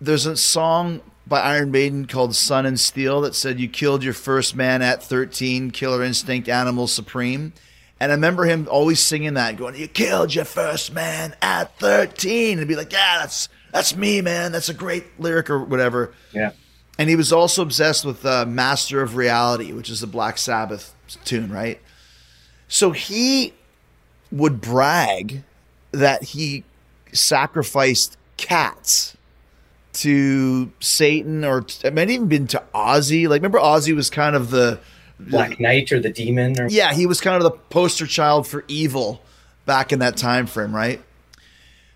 There's 0.00 0.26
a 0.26 0.36
song 0.36 1.02
by 1.26 1.40
Iron 1.40 1.70
Maiden 1.70 2.06
called 2.06 2.34
Sun 2.34 2.66
and 2.66 2.78
Steel 2.78 3.20
that 3.20 3.34
said, 3.34 3.60
You 3.60 3.68
killed 3.68 4.02
your 4.02 4.14
first 4.14 4.56
man 4.56 4.82
at 4.82 5.02
13, 5.02 5.70
Killer 5.70 6.02
Instinct, 6.02 6.48
Animal 6.48 6.86
Supreme. 6.86 7.52
And 8.00 8.10
I 8.10 8.14
remember 8.14 8.44
him 8.44 8.66
always 8.70 8.98
singing 8.98 9.34
that, 9.34 9.56
going, 9.56 9.76
You 9.76 9.88
killed 9.88 10.34
your 10.34 10.46
first 10.46 10.92
man 10.92 11.36
at 11.42 11.78
13. 11.78 12.58
And 12.58 12.66
be 12.66 12.76
like, 12.76 12.92
Yeah, 12.92 13.18
that's 13.20 13.48
that's 13.72 13.94
me, 13.94 14.20
man. 14.20 14.52
That's 14.52 14.68
a 14.68 14.74
great 14.74 15.04
lyric 15.20 15.50
or 15.50 15.62
whatever. 15.62 16.12
Yeah. 16.32 16.52
And 16.98 17.08
he 17.08 17.16
was 17.16 17.32
also 17.32 17.62
obsessed 17.62 18.04
with 18.04 18.26
uh, 18.26 18.44
Master 18.46 19.00
of 19.00 19.16
Reality, 19.16 19.72
which 19.72 19.88
is 19.88 20.00
the 20.00 20.06
Black 20.06 20.36
Sabbath 20.36 20.94
tune, 21.24 21.52
right? 21.52 21.80
So 22.68 22.90
he 22.90 23.54
would 24.30 24.60
brag 24.60 25.42
that 25.92 26.22
he 26.22 26.64
sacrificed 27.12 28.16
cats 28.36 29.16
to 29.92 30.70
Satan, 30.80 31.44
or 31.44 31.64
it 31.82 31.94
might 31.94 32.10
even 32.10 32.28
been 32.28 32.46
to 32.48 32.62
Ozzy. 32.74 33.28
Like, 33.28 33.40
remember 33.40 33.58
Ozzy 33.58 33.94
was 33.94 34.10
kind 34.10 34.36
of 34.36 34.50
the 34.50 34.80
Black 35.18 35.60
Knight 35.60 35.92
or 35.92 36.00
the 36.00 36.10
demon 36.10 36.58
or 36.58 36.68
yeah, 36.68 36.92
he 36.92 37.06
was 37.06 37.20
kind 37.20 37.36
of 37.36 37.42
the 37.42 37.50
poster 37.50 38.06
child 38.06 38.46
for 38.46 38.64
evil 38.68 39.20
back 39.66 39.92
in 39.92 39.98
that 39.98 40.16
time 40.16 40.46
frame, 40.46 40.74
right? 40.74 41.00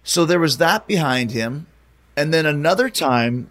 So 0.02 0.24
there 0.24 0.40
was 0.40 0.58
that 0.58 0.86
behind 0.86 1.30
him, 1.30 1.66
and 2.16 2.32
then 2.32 2.46
another 2.46 2.90
time, 2.90 3.50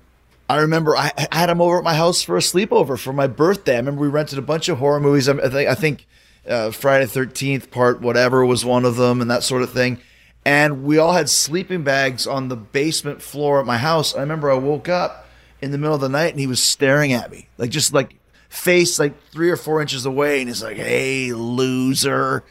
I 0.49 0.57
remember 0.59 0.95
I, 0.95 1.11
I 1.31 1.35
had 1.35 1.49
him 1.49 1.61
over 1.61 1.79
at 1.79 1.83
my 1.83 1.95
house 1.95 2.21
for 2.21 2.37
a 2.37 2.41
sleepover 2.41 2.99
for 2.99 3.13
my 3.13 3.27
birthday. 3.27 3.73
I 3.73 3.77
remember 3.77 4.01
we 4.01 4.07
rented 4.07 4.37
a 4.37 4.43
bunch 4.43 4.69
of 4.69 4.77
horror 4.77 4.99
movies. 4.99 5.27
I 5.27 5.33
think 5.49 5.69
I 5.69 5.75
think 5.75 6.05
uh, 6.47 6.71
Friday 6.71 7.05
the 7.05 7.11
Thirteenth 7.11 7.71
Part 7.71 8.01
whatever 8.01 8.45
was 8.45 8.63
one 8.63 8.85
of 8.85 8.97
them, 8.97 9.21
and 9.21 9.31
that 9.31 9.43
sort 9.43 9.63
of 9.63 9.71
thing. 9.71 9.99
And 10.45 10.83
we 10.83 10.97
all 10.97 11.13
had 11.13 11.29
sleeping 11.29 11.83
bags 11.83 12.27
on 12.27 12.49
the 12.49 12.57
basement 12.57 13.21
floor 13.21 13.59
at 13.59 13.65
my 13.65 13.77
house. 13.77 14.13
I 14.13 14.19
remember 14.19 14.51
I 14.51 14.55
woke 14.55 14.89
up 14.89 15.25
in 15.61 15.71
the 15.71 15.77
middle 15.77 15.95
of 15.95 16.01
the 16.01 16.09
night 16.09 16.31
and 16.31 16.39
he 16.39 16.47
was 16.47 16.61
staring 16.61 17.13
at 17.13 17.31
me, 17.31 17.47
like 17.57 17.69
just 17.69 17.93
like 17.93 18.15
face 18.49 18.99
like 18.99 19.13
three 19.31 19.49
or 19.49 19.55
four 19.55 19.81
inches 19.81 20.05
away, 20.05 20.39
and 20.39 20.49
he's 20.49 20.61
like, 20.61 20.77
"Hey, 20.77 21.31
loser," 21.31 22.43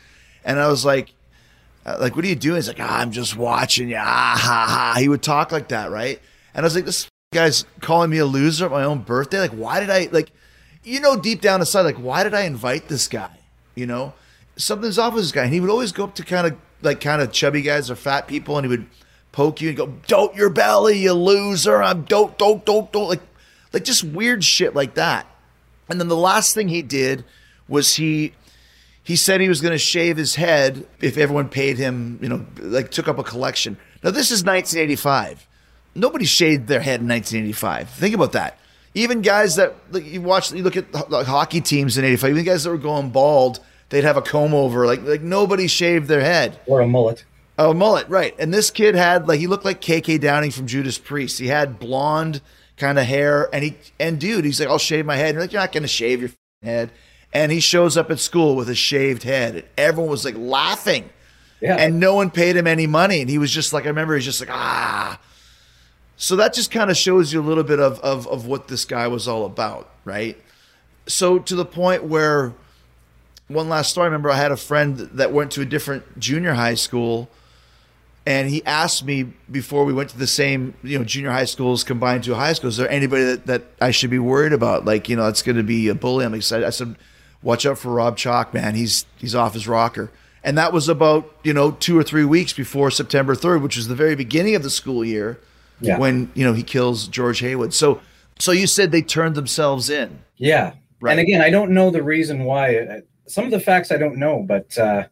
and 0.45 0.59
I 0.59 0.69
was 0.69 0.85
like, 0.85 1.13
uh, 1.85 1.99
"Like, 2.01 2.17
what 2.17 2.25
are 2.25 2.29
you 2.29 2.35
doing?" 2.35 2.57
He's 2.57 2.69
like, 2.69 2.81
ah, 2.81 3.01
"I'm 3.01 3.13
just 3.13 3.37
watching 3.37 3.91
you." 3.91 3.97
Ah, 3.99 4.37
ha, 4.39 4.67
ha. 4.69 4.95
He 4.99 5.09
would 5.09 5.23
talk 5.23 5.53
like 5.53 5.69
that, 5.69 5.91
right? 5.91 6.19
And 6.55 6.65
I 6.65 6.67
was 6.67 6.75
like, 6.75 6.87
"This 6.87 7.07
guy's 7.35 7.67
calling 7.81 8.11
me 8.11 8.19
a 8.19 8.27
loser 8.27 8.65
at 8.65 8.71
my 8.71 8.85
own 8.85 9.01
birthday. 9.01 9.39
Like, 9.39 9.53
why 9.53 9.81
did 9.81 9.91
I 9.91 10.09
like?" 10.11 10.33
You 10.83 10.99
know, 10.99 11.17
deep 11.17 11.41
down 11.41 11.61
inside, 11.61 11.83
like, 11.83 11.97
why 11.97 12.25
did 12.25 12.35
I 12.35 12.43
invite 12.43 12.89
this 12.89 13.07
guy? 13.07 13.39
You 13.77 13.87
know, 13.87 14.15
something's 14.57 14.99
off 14.99 15.15
with 15.15 15.23
this 15.23 15.33
guy, 15.33 15.45
and 15.45 15.53
he 15.53 15.61
would 15.61 15.71
always 15.71 15.93
go 15.93 16.05
up 16.05 16.15
to 16.17 16.25
kind 16.25 16.47
of 16.47 16.57
like 16.83 17.01
kind 17.01 17.23
of 17.23 17.33
chubby 17.33 17.63
guys 17.63 17.91
or 17.91 17.97
fat 17.97 18.27
people, 18.27 18.57
and 18.59 18.65
he 18.65 18.69
would 18.69 18.87
poke 19.33 19.61
you 19.61 19.69
and 19.69 19.77
go, 19.77 19.87
"Don't 20.07 20.35
your 20.37 20.51
belly, 20.51 20.99
you 20.99 21.13
loser!" 21.13 21.83
I'm 21.83 22.03
don't 22.03 22.37
don't 22.39 22.65
don't 22.65 22.91
don't 22.93 23.09
like 23.09 23.23
like 23.73 23.85
just 23.85 24.05
weird 24.05 24.45
shit 24.45 24.75
like 24.75 24.95
that. 24.95 25.27
And 25.89 26.01
then 26.01 26.09
the 26.09 26.17
last 26.17 26.55
thing 26.55 26.69
he 26.69 26.83
did 26.83 27.25
was 27.69 27.97
he 27.97 28.33
he 29.03 29.17
said 29.17 29.41
he 29.41 29.49
was 29.49 29.61
going 29.61 29.73
to 29.73 29.79
shave 29.79 30.17
his 30.17 30.37
head 30.37 30.87
if 31.01 31.19
everyone 31.19 31.49
paid 31.49 31.77
him, 31.77 32.19
you 32.23 32.29
know, 32.29 32.47
like 32.61 32.91
took 32.91 33.09
up 33.09 33.19
a 33.19 33.25
collection. 33.25 33.77
Now 34.03 34.11
this 34.11 34.31
is 34.31 34.45
1985. 34.45 35.47
Nobody 35.95 36.25
shaved 36.25 36.69
their 36.69 36.81
head 36.81 37.01
in 37.01 37.09
1985. 37.09 37.91
Think 37.91 38.15
about 38.15 38.33
that. 38.33 38.59
Even 38.95 39.23
guys 39.23 39.57
that 39.57 39.75
like, 39.91 40.05
you 40.05 40.23
watch, 40.23 40.53
you 40.53 40.63
look 40.63 40.77
at 40.77 41.11
like, 41.11 41.27
hockey 41.27 41.61
teams 41.61 41.99
in 41.99 42.05
'85. 42.05 42.31
Even 42.31 42.45
guys 42.45 42.65
that 42.65 42.71
were 42.71 42.79
going 42.79 43.11
bald, 43.11 43.61
they'd 43.93 44.03
have 44.05 44.17
a 44.17 44.23
comb 44.23 44.53
over. 44.55 44.85
Like 44.87 45.03
like 45.05 45.23
nobody 45.23 45.69
shaved 45.69 46.09
their 46.09 46.21
head. 46.23 46.59
or 46.67 46.81
a 46.81 46.87
mullet. 46.89 47.25
Oh, 47.59 47.71
a 47.71 47.75
mullet, 47.75 48.09
right. 48.09 48.35
And 48.39 48.53
this 48.53 48.71
kid 48.71 48.95
had 48.97 49.29
like 49.29 49.39
he 49.39 49.47
looked 49.47 49.65
like 49.65 49.81
KK 49.81 50.21
Downing 50.21 50.51
from 50.51 50.67
Judas 50.67 50.99
Priest. 50.99 51.39
He 51.39 51.47
had 51.47 51.79
blonde 51.79 52.41
kind 52.77 52.99
of 52.99 53.05
hair, 53.05 53.49
and 53.55 53.63
he 53.63 53.77
and 54.01 54.19
dude, 54.19 54.45
he's 54.45 54.59
like, 54.59 54.69
I'll 54.71 54.79
shave 54.79 55.07
my 55.07 55.17
head. 55.17 55.27
And 55.29 55.35
you're 55.35 55.43
like, 55.45 55.53
you're 55.53 55.63
not 55.63 55.71
gonna 55.73 55.87
shave 55.87 56.21
your 56.23 56.31
head. 56.63 56.91
And 57.35 57.53
he 57.53 57.61
shows 57.61 57.97
up 57.97 58.11
at 58.11 58.19
school 58.19 58.57
with 58.57 58.69
a 58.69 58.75
shaved 58.75 59.23
head, 59.23 59.55
and 59.55 59.65
everyone 59.79 60.11
was 60.11 60.25
like 60.25 60.37
laughing, 60.37 61.09
Yeah. 61.61 61.77
and 61.77 62.01
no 62.01 62.15
one 62.15 62.31
paid 62.31 62.57
him 62.57 62.67
any 62.67 62.87
money. 62.87 63.21
And 63.21 63.31
he 63.31 63.39
was 63.39 63.51
just 63.53 63.73
like, 63.73 63.85
I 63.85 63.89
remember 63.89 64.15
he's 64.17 64.25
just 64.25 64.41
like, 64.41 64.51
ah. 64.51 65.19
So 66.17 66.37
that 66.37 66.55
just 66.55 66.71
kind 66.71 66.91
of 66.91 66.97
shows 66.97 67.33
you 67.33 67.41
a 67.41 67.43
little 67.45 67.65
bit 67.65 67.81
of, 67.81 67.99
of 68.01 68.27
of 68.29 68.47
what 68.47 68.69
this 68.69 68.85
guy 68.85 69.09
was 69.09 69.29
all 69.29 69.45
about, 69.45 69.91
right? 70.05 70.37
So 71.07 71.39
to 71.39 71.55
the 71.55 71.65
point 71.65 72.05
where 72.05 72.53
one 73.53 73.69
last 73.69 73.91
story. 73.91 74.05
I 74.05 74.09
remember 74.09 74.31
I 74.31 74.37
had 74.37 74.53
a 74.53 74.57
friend 74.57 74.97
that 74.99 75.33
went 75.33 75.51
to 75.53 75.61
a 75.61 75.65
different 75.65 76.19
junior 76.19 76.55
high 76.55 76.75
school, 76.75 77.29
and 78.27 78.49
he 78.49 78.65
asked 78.65 79.05
me 79.05 79.25
before 79.51 79.85
we 79.85 79.93
went 79.93 80.11
to 80.11 80.19
the 80.19 80.27
same, 80.27 80.75
you 80.83 80.99
know, 80.99 81.05
junior 81.05 81.31
high 81.31 81.45
schools 81.45 81.83
combined 81.85 82.25
to 82.25 82.33
a 82.33 82.37
high 82.37 82.53
school. 82.53 82.69
Is 82.69 82.77
there 82.77 82.89
anybody 82.91 83.25
that, 83.25 83.47
that 83.47 83.63
I 83.81 83.91
should 83.91 84.11
be 84.11 84.19
worried 84.19 84.53
about? 84.53 84.85
Like, 84.85 85.09
you 85.09 85.17
know, 85.17 85.25
that's 85.25 85.43
going 85.43 85.57
to 85.57 85.63
be 85.65 85.89
a 85.89 85.95
bully. 85.95 86.25
I'm 86.25 86.35
excited. 86.35 86.65
I 86.67 86.71
said, 86.71 86.97
watch 87.43 87.67
out 87.67 87.79
for 87.79 87.91
Rob 87.93 88.17
Chaulk, 88.17 88.55
man. 88.55 88.75
He's 88.75 89.07
he's 89.17 89.35
off 89.35 89.55
his 89.55 89.67
rocker. 89.67 90.11
And 90.45 90.57
that 90.59 90.73
was 90.73 90.89
about 90.89 91.31
you 91.45 91.53
know 91.53 91.73
two 91.73 91.99
or 91.99 92.03
three 92.03 92.25
weeks 92.25 92.53
before 92.53 92.91
September 92.91 93.35
3rd, 93.35 93.63
which 93.63 93.77
was 93.77 93.89
the 93.89 93.95
very 93.95 94.15
beginning 94.15 94.55
of 94.55 94.63
the 94.63 94.71
school 94.71 95.05
year, 95.05 95.39
Yeah. 95.81 95.99
when 95.99 96.31
you 96.35 96.45
know 96.45 96.53
he 96.53 96.63
kills 96.63 97.09
George 97.09 97.41
Haywood. 97.41 97.75
So, 97.75 98.01
so 98.39 98.51
you 98.53 98.67
said 98.67 98.93
they 98.93 99.03
turned 99.03 99.35
themselves 99.35 99.91
in. 99.91 100.21
Yeah. 100.37 100.75
Right. 101.01 101.13
And 101.13 101.21
again, 101.21 101.41
I 101.41 101.51
don't 101.51 101.73
know 101.73 101.91
the 101.91 102.03
reason 102.05 102.45
why. 102.45 103.03
Some 103.33 103.47
of 103.47 103.51
the 103.51 103.61
facts 103.61 103.91
I 103.91 103.97
don't 103.97 104.17
know, 104.17 104.45
but 104.47 104.77
uh, 104.77 105.05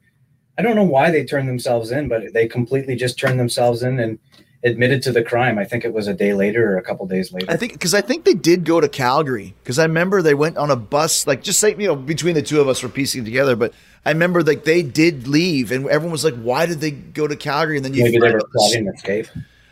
I 0.58 0.62
don't 0.62 0.76
know 0.76 0.84
why 0.84 1.10
they 1.10 1.24
turned 1.24 1.48
themselves 1.48 1.90
in, 1.90 2.08
but 2.08 2.34
they 2.34 2.46
completely 2.46 2.94
just 2.94 3.18
turned 3.18 3.40
themselves 3.40 3.82
in 3.82 3.98
and 3.98 4.18
admitted 4.62 5.02
to 5.04 5.12
the 5.12 5.22
crime. 5.22 5.58
I 5.58 5.64
think 5.64 5.86
it 5.86 5.94
was 5.94 6.06
a 6.06 6.12
day 6.12 6.34
later 6.34 6.74
or 6.74 6.76
a 6.76 6.82
couple 6.82 7.06
days 7.06 7.32
later. 7.32 7.46
I 7.48 7.56
think 7.56 7.72
because 7.72 7.94
I 7.94 8.02
think 8.02 8.24
they 8.24 8.34
did 8.34 8.64
go 8.64 8.78
to 8.78 8.88
Calgary 8.90 9.54
because 9.62 9.78
I 9.78 9.84
remember 9.84 10.20
they 10.20 10.34
went 10.34 10.58
on 10.58 10.70
a 10.70 10.76
bus 10.76 11.26
like 11.26 11.42
just 11.42 11.62
like 11.62 11.78
you 11.78 11.86
know 11.86 11.96
between 11.96 12.34
the 12.34 12.42
two 12.42 12.60
of 12.60 12.68
us 12.68 12.82
were 12.82 12.90
piecing 12.90 13.24
together, 13.24 13.56
but 13.56 13.72
I 14.04 14.10
remember 14.10 14.42
like 14.42 14.64
they 14.64 14.82
did 14.82 15.26
leave 15.26 15.72
and 15.72 15.86
everyone 15.86 16.12
was 16.12 16.24
like, 16.24 16.36
why 16.36 16.66
did 16.66 16.80
they 16.80 16.90
go 16.90 17.26
to 17.26 17.36
Calgary? 17.36 17.76
And 17.76 17.84
then 17.84 17.94
you 17.94 18.04
Maybe 18.04 18.18
they 18.18 18.32
were 18.32 18.42
plotting 18.52 18.86
escape. 18.88 19.28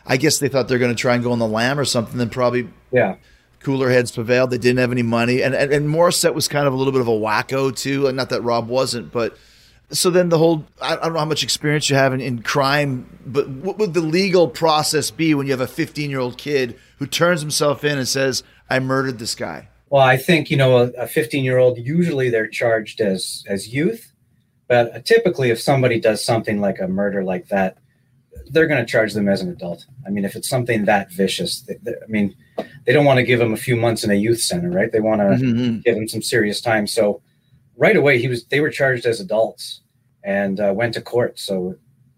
I 0.06 0.16
guess 0.16 0.38
they 0.38 0.48
thought 0.48 0.68
they're 0.68 0.78
going 0.78 0.94
to 0.94 1.00
try 1.00 1.14
and 1.14 1.22
go 1.22 1.32
on 1.32 1.38
the 1.38 1.46
lam 1.46 1.78
or 1.78 1.84
something. 1.84 2.16
Then 2.16 2.30
probably 2.30 2.66
Yeah. 2.92 3.16
Cooler 3.60 3.90
heads 3.90 4.12
prevailed. 4.12 4.50
They 4.50 4.58
didn't 4.58 4.78
have 4.78 4.92
any 4.92 5.02
money, 5.02 5.42
and 5.42 5.54
and, 5.54 5.72
and 5.72 5.88
Morissette 5.88 6.34
was 6.34 6.48
kind 6.48 6.66
of 6.66 6.72
a 6.72 6.76
little 6.76 6.92
bit 6.92 7.00
of 7.00 7.08
a 7.08 7.12
wacko 7.12 7.74
too. 7.76 8.06
And 8.06 8.16
not 8.16 8.30
that 8.30 8.42
Rob 8.42 8.68
wasn't, 8.68 9.12
but 9.12 9.36
so 9.90 10.10
then 10.10 10.28
the 10.28 10.38
whole 10.38 10.64
I 10.82 10.96
don't 10.96 11.12
know 11.12 11.18
how 11.18 11.24
much 11.24 11.42
experience 11.42 11.88
you 11.88 11.96
have 11.96 12.12
in, 12.12 12.20
in 12.20 12.42
crime, 12.42 13.18
but 13.24 13.48
what 13.48 13.78
would 13.78 13.94
the 13.94 14.00
legal 14.00 14.48
process 14.48 15.10
be 15.10 15.34
when 15.34 15.46
you 15.46 15.52
have 15.52 15.60
a 15.60 15.66
15 15.66 16.10
year 16.10 16.20
old 16.20 16.38
kid 16.38 16.78
who 16.98 17.06
turns 17.06 17.40
himself 17.40 17.84
in 17.84 17.98
and 17.98 18.06
says, 18.06 18.42
"I 18.68 18.78
murdered 18.80 19.18
this 19.18 19.34
guy"? 19.34 19.68
Well, 19.90 20.02
I 20.02 20.18
think 20.18 20.50
you 20.50 20.56
know 20.56 20.78
a 20.78 21.06
15 21.06 21.44
year 21.44 21.58
old. 21.58 21.78
Usually 21.78 22.28
they're 22.30 22.48
charged 22.48 23.00
as 23.00 23.44
as 23.46 23.72
youth, 23.72 24.12
but 24.68 25.04
typically 25.06 25.50
if 25.50 25.60
somebody 25.60 25.98
does 26.00 26.24
something 26.24 26.60
like 26.60 26.78
a 26.80 26.88
murder 26.88 27.24
like 27.24 27.48
that, 27.48 27.78
they're 28.50 28.66
going 28.66 28.84
to 28.84 28.90
charge 28.90 29.12
them 29.14 29.28
as 29.28 29.40
an 29.40 29.48
adult. 29.50 29.86
I 30.06 30.10
mean, 30.10 30.24
if 30.24 30.34
it's 30.36 30.48
something 30.48 30.84
that 30.86 31.10
vicious, 31.12 31.60
they, 31.62 31.76
they- 31.82 31.92
I 32.02 32.06
mean, 32.08 32.34
they 32.86 32.92
don't 32.92 33.04
want 33.04 33.18
to 33.18 33.22
give 33.24 33.38
them 33.38 33.52
a 33.52 33.56
few 33.56 33.76
months 33.76 34.04
in 34.04 34.10
a 34.10 34.14
youth 34.14 34.40
center, 34.40 34.70
right? 34.70 34.90
They 34.90 35.00
want 35.00 35.20
to 35.20 35.44
Mhm. 35.44 35.84
give 35.84 35.96
him 35.96 36.08
some 36.08 36.22
serious 36.22 36.60
time. 36.60 36.86
So 36.86 37.20
right 37.76 37.96
away, 37.96 38.18
he 38.18 38.28
was 38.28 38.44
they 38.46 38.60
were 38.60 38.70
charged 38.70 39.06
as 39.06 39.20
adults 39.20 39.82
and 40.24 40.58
uh, 40.60 40.72
went 40.74 40.94
to 40.94 41.00
court. 41.00 41.38
So 41.38 41.76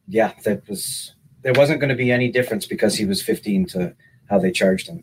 yeah, 0.09 0.33
that 0.45 0.69
was 0.69 1.15
there 1.43 1.53
wasn't 1.55 1.81
going 1.81 1.91
to 1.91 1.97
be 1.97 2.11
any 2.13 2.31
difference 2.31 2.67
because 2.67 2.95
he 2.97 3.05
was 3.05 3.23
15 3.23 3.67
to 3.69 3.95
how 4.29 4.39
they 4.39 4.51
charged 4.51 4.89
him. 4.89 5.03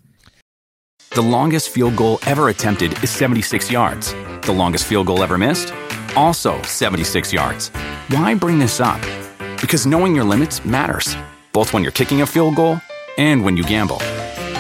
The 1.12 1.22
longest 1.22 1.70
field 1.70 1.96
goal 1.96 2.20
ever 2.28 2.50
attempted 2.50 2.92
is 3.04 3.10
76 3.10 3.72
yards. 3.72 4.14
The 4.44 4.52
longest 4.54 4.86
field 4.86 5.08
goal 5.08 5.24
ever 5.24 5.38
missed? 5.38 5.74
Also 6.16 6.62
76 6.64 7.34
yards. 7.34 7.70
Why 8.10 8.34
bring 8.36 8.60
this 8.60 8.80
up? 8.80 9.02
Because 9.62 9.88
knowing 9.88 10.16
your 10.16 10.24
limits 10.24 10.64
matters, 10.64 11.16
both 11.52 11.74
when 11.74 11.82
you're 11.84 11.92
kicking 11.92 12.22
a 12.22 12.26
field 12.26 12.56
goal 12.56 12.80
and 13.18 13.44
when 13.44 13.58
you 13.58 13.64
gamble. 13.64 13.98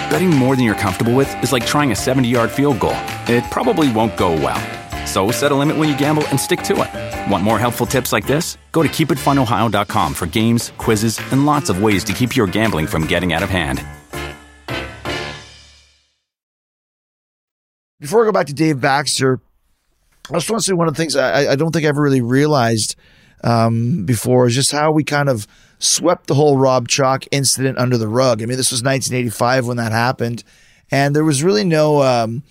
Betting 0.09 0.29
more 0.29 0.55
than 0.55 0.65
you're 0.65 0.75
comfortable 0.75 1.13
with 1.13 1.29
is 1.43 1.51
like 1.51 1.65
trying 1.65 1.91
a 1.91 1.95
70 1.95 2.27
yard 2.27 2.49
field 2.49 2.79
goal. 2.79 2.95
It 3.27 3.43
probably 3.51 3.91
won't 3.91 4.17
go 4.17 4.31
well. 4.31 4.59
So 5.05 5.31
set 5.31 5.51
a 5.51 5.55
limit 5.55 5.77
when 5.77 5.87
you 5.87 5.97
gamble 5.97 6.25
and 6.27 6.39
stick 6.39 6.61
to 6.63 6.73
it. 6.81 7.31
Want 7.31 7.43
more 7.43 7.59
helpful 7.59 7.85
tips 7.85 8.11
like 8.11 8.25
this? 8.25 8.57
Go 8.71 8.81
to 8.83 8.89
keepitfunohio.com 8.89 10.13
for 10.13 10.25
games, 10.25 10.71
quizzes, 10.77 11.19
and 11.31 11.45
lots 11.45 11.69
of 11.69 11.81
ways 11.81 12.03
to 12.05 12.13
keep 12.13 12.35
your 12.35 12.47
gambling 12.47 12.87
from 12.87 13.05
getting 13.05 13.33
out 13.33 13.43
of 13.43 13.49
hand. 13.49 13.85
Before 17.99 18.23
I 18.23 18.25
go 18.25 18.31
back 18.31 18.47
to 18.47 18.53
Dave 18.53 18.79
Baxter, 18.79 19.39
I 20.29 20.33
just 20.33 20.49
want 20.49 20.61
to 20.61 20.67
say 20.67 20.73
one 20.73 20.87
of 20.87 20.93
the 20.93 20.97
things 20.97 21.15
I, 21.15 21.51
I 21.51 21.55
don't 21.55 21.71
think 21.71 21.85
I 21.85 21.89
ever 21.89 22.01
really 22.01 22.21
realized 22.21 22.95
um, 23.43 24.05
before 24.05 24.47
is 24.47 24.55
just 24.55 24.71
how 24.71 24.91
we 24.91 25.03
kind 25.03 25.29
of 25.29 25.47
swept 25.79 26.27
the 26.27 26.35
whole 26.35 26.57
Rob 26.57 26.87
Chaulk 26.87 27.25
incident 27.31 27.77
under 27.77 27.97
the 27.97 28.07
rug. 28.07 28.41
I 28.41 28.45
mean, 28.45 28.57
this 28.57 28.71
was 28.71 28.83
1985 28.83 29.67
when 29.67 29.77
that 29.77 29.91
happened, 29.91 30.43
and 30.89 31.15
there 31.15 31.23
was 31.23 31.43
really 31.43 31.63
no 31.63 32.01
um, 32.01 32.43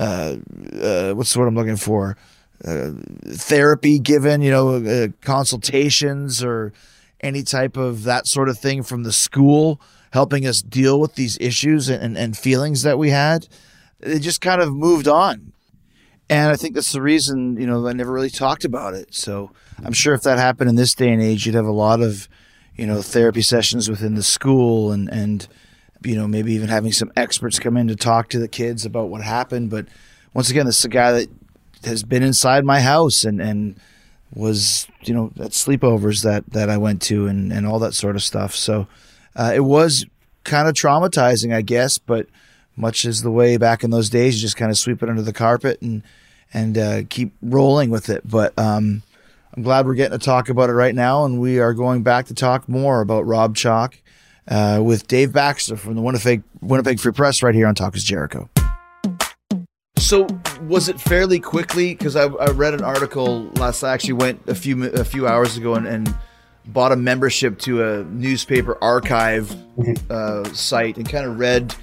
uh, 0.00 0.36
uh, 0.80 1.12
what's 1.12 1.32
the 1.34 1.38
word 1.38 1.46
I'm 1.46 1.54
looking 1.54 1.76
for? 1.76 2.16
Uh, 2.64 2.92
therapy 3.26 3.98
given, 3.98 4.40
you 4.40 4.50
know, 4.50 4.76
uh, 4.76 5.08
consultations 5.20 6.42
or 6.42 6.72
any 7.20 7.42
type 7.42 7.76
of 7.76 8.04
that 8.04 8.26
sort 8.26 8.48
of 8.48 8.58
thing 8.58 8.82
from 8.82 9.02
the 9.02 9.12
school 9.12 9.78
helping 10.12 10.46
us 10.46 10.62
deal 10.62 10.98
with 10.98 11.16
these 11.16 11.36
issues 11.38 11.88
and, 11.88 12.16
and 12.16 12.36
feelings 12.36 12.82
that 12.82 12.98
we 12.98 13.10
had. 13.10 13.46
It 14.00 14.20
just 14.20 14.40
kind 14.40 14.62
of 14.62 14.74
moved 14.74 15.06
on. 15.06 15.52
And 16.30 16.50
I 16.50 16.56
think 16.56 16.74
that's 16.74 16.92
the 16.92 17.02
reason, 17.02 17.60
you 17.60 17.66
know, 17.66 17.86
I 17.86 17.92
never 17.92 18.12
really 18.12 18.30
talked 18.30 18.64
about 18.64 18.94
it. 18.94 19.14
So 19.14 19.50
I'm 19.84 19.92
sure 19.92 20.14
if 20.14 20.22
that 20.22 20.38
happened 20.38 20.68
in 20.68 20.76
this 20.76 20.94
day 20.94 21.10
and 21.10 21.22
age, 21.22 21.46
you'd 21.46 21.54
have 21.54 21.66
a 21.66 21.72
lot 21.72 22.00
of, 22.00 22.28
you 22.76 22.86
know, 22.86 23.02
therapy 23.02 23.42
sessions 23.42 23.88
within 23.88 24.14
the 24.14 24.22
school 24.22 24.92
and, 24.92 25.08
and, 25.10 25.46
you 26.02 26.14
know, 26.16 26.26
maybe 26.26 26.52
even 26.52 26.68
having 26.68 26.92
some 26.92 27.12
experts 27.16 27.58
come 27.58 27.76
in 27.76 27.88
to 27.88 27.96
talk 27.96 28.28
to 28.30 28.38
the 28.38 28.48
kids 28.48 28.84
about 28.84 29.08
what 29.08 29.22
happened. 29.22 29.70
But 29.70 29.86
once 30.34 30.50
again, 30.50 30.66
this 30.66 30.78
is 30.78 30.84
a 30.84 30.88
guy 30.90 31.12
that 31.12 31.28
has 31.84 32.02
been 32.02 32.22
inside 32.22 32.64
my 32.64 32.80
house 32.80 33.24
and, 33.24 33.40
and 33.40 33.76
was, 34.34 34.86
you 35.02 35.14
know, 35.14 35.32
at 35.40 35.52
sleepovers 35.52 36.22
that, 36.22 36.44
that 36.52 36.68
I 36.68 36.76
went 36.76 37.02
to 37.02 37.26
and, 37.26 37.52
and 37.52 37.66
all 37.66 37.78
that 37.80 37.94
sort 37.94 38.16
of 38.16 38.22
stuff. 38.22 38.54
So 38.54 38.86
uh, 39.34 39.52
it 39.54 39.60
was 39.60 40.06
kind 40.44 40.68
of 40.68 40.74
traumatizing, 40.74 41.54
I 41.54 41.62
guess, 41.62 41.98
but 41.98 42.26
much 42.76 43.04
as 43.04 43.22
the 43.22 43.30
way 43.30 43.56
back 43.56 43.82
in 43.82 43.90
those 43.90 44.08
days, 44.08 44.36
you 44.36 44.42
just 44.42 44.56
kind 44.56 44.70
of 44.70 44.78
sweep 44.78 45.02
it 45.02 45.08
under 45.08 45.22
the 45.22 45.32
carpet 45.32 45.82
and, 45.82 46.02
and 46.52 46.78
uh, 46.78 47.02
keep 47.08 47.32
rolling 47.42 47.90
with 47.90 48.08
it. 48.08 48.22
But 48.28 48.58
um, 48.58 49.02
I'm 49.56 49.64
glad 49.64 49.84
we're 49.84 49.94
getting 49.94 50.16
to 50.16 50.24
talk 50.24 50.48
about 50.48 50.70
it 50.70 50.74
right 50.74 50.94
now, 50.94 51.24
and 51.24 51.40
we 51.40 51.58
are 51.58 51.74
going 51.74 52.02
back 52.04 52.26
to 52.26 52.34
talk 52.34 52.68
more 52.68 53.00
about 53.00 53.26
Rob 53.26 53.56
Chaulk 53.56 54.00
uh, 54.46 54.80
with 54.82 55.08
Dave 55.08 55.32
Baxter 55.32 55.76
from 55.76 55.94
the 55.96 56.02
Winnipeg 56.02 56.42
Winnipeg 56.60 57.00
Free 57.00 57.12
Press 57.12 57.42
right 57.42 57.54
here 57.54 57.66
on 57.66 57.74
Talk 57.74 57.96
is 57.96 58.04
Jericho. 58.04 58.48
So 59.98 60.26
was 60.62 60.88
it 60.88 61.00
fairly 61.00 61.40
quickly? 61.40 61.94
Because 61.94 62.14
I, 62.14 62.26
I 62.26 62.50
read 62.50 62.74
an 62.74 62.84
article 62.84 63.50
last. 63.56 63.82
I 63.82 63.92
actually 63.92 64.14
went 64.14 64.48
a 64.48 64.54
few 64.54 64.84
a 64.84 65.04
few 65.04 65.26
hours 65.26 65.56
ago 65.56 65.74
and, 65.74 65.86
and 65.86 66.14
bought 66.66 66.92
a 66.92 66.96
membership 66.96 67.58
to 67.60 67.82
a 67.82 68.04
newspaper 68.04 68.78
archive 68.80 69.52
uh, 70.10 70.44
site 70.52 70.96
and 70.96 71.08
kind 71.08 71.26
of 71.26 71.40
read 71.40 71.74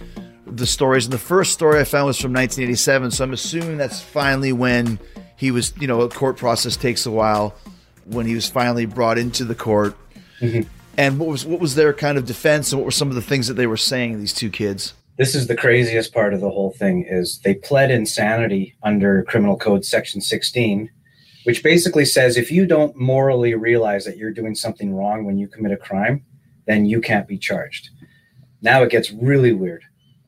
the 0.56 0.66
stories. 0.66 1.06
And 1.06 1.14
the 1.14 1.20
first 1.20 1.54
story 1.54 1.80
I 1.80 1.84
found 1.84 2.08
was 2.08 2.20
from 2.20 2.34
1987. 2.34 3.12
So 3.12 3.24
I'm 3.24 3.34
assuming 3.34 3.78
that's 3.78 4.02
finally 4.02 4.54
when 4.54 5.00
he 5.36 5.52
was. 5.52 5.74
You 5.80 5.88
know, 5.88 6.02
a 6.02 6.10
court 6.10 6.38
process 6.38 6.76
takes 6.76 7.06
a 7.06 7.12
while. 7.12 7.56
When 8.06 8.26
he 8.26 8.36
was 8.36 8.50
finally 8.50 8.86
brought 8.86 9.18
into 9.18 9.44
the 9.44 9.56
court. 9.56 9.96
Mm-hmm. 10.40 10.70
And 10.98 11.20
what 11.20 11.30
was 11.30 11.46
what 11.46 11.60
was 11.60 11.76
their 11.76 11.94
kind 11.94 12.18
of 12.18 12.26
defense, 12.26 12.72
and 12.72 12.80
what 12.80 12.86
were 12.86 12.92
some 12.92 13.10
of 13.10 13.16
the 13.16 13.22
things 13.22 13.48
that 13.48 13.54
they 13.54 13.68
were 13.68 13.78
saying? 13.78 14.20
These 14.20 14.34
two 14.34 14.50
kids. 14.50 14.94
This 15.18 15.34
is 15.34 15.48
the 15.48 15.56
craziest 15.56 16.14
part 16.14 16.36
of 16.36 16.42
the 16.42 16.50
whole 16.50 16.72
thing 16.72 17.04
is 17.10 17.40
they 17.40 17.56
pled 17.56 17.90
insanity 17.90 18.76
under 18.84 19.24
Criminal 19.24 19.58
Code 19.58 19.84
Section 19.84 20.22
16, 20.22 20.92
which 21.44 21.64
basically 21.64 22.06
says 22.06 22.38
if 22.38 22.52
you 22.52 22.68
don't 22.68 22.96
morally 22.96 23.56
realize 23.56 24.06
that 24.06 24.18
you're 24.18 24.32
doing 24.32 24.54
something 24.54 24.94
wrong 24.94 25.26
when 25.26 25.40
you 25.40 25.48
commit 25.48 25.72
a 25.72 25.78
crime, 25.78 26.24
then 26.68 26.86
you 26.86 27.02
can't 27.02 27.28
be 27.28 27.40
charged. 27.40 27.90
Now 28.62 28.84
it 28.84 28.92
gets 28.92 29.12
really 29.12 29.54
weird. 29.54 29.84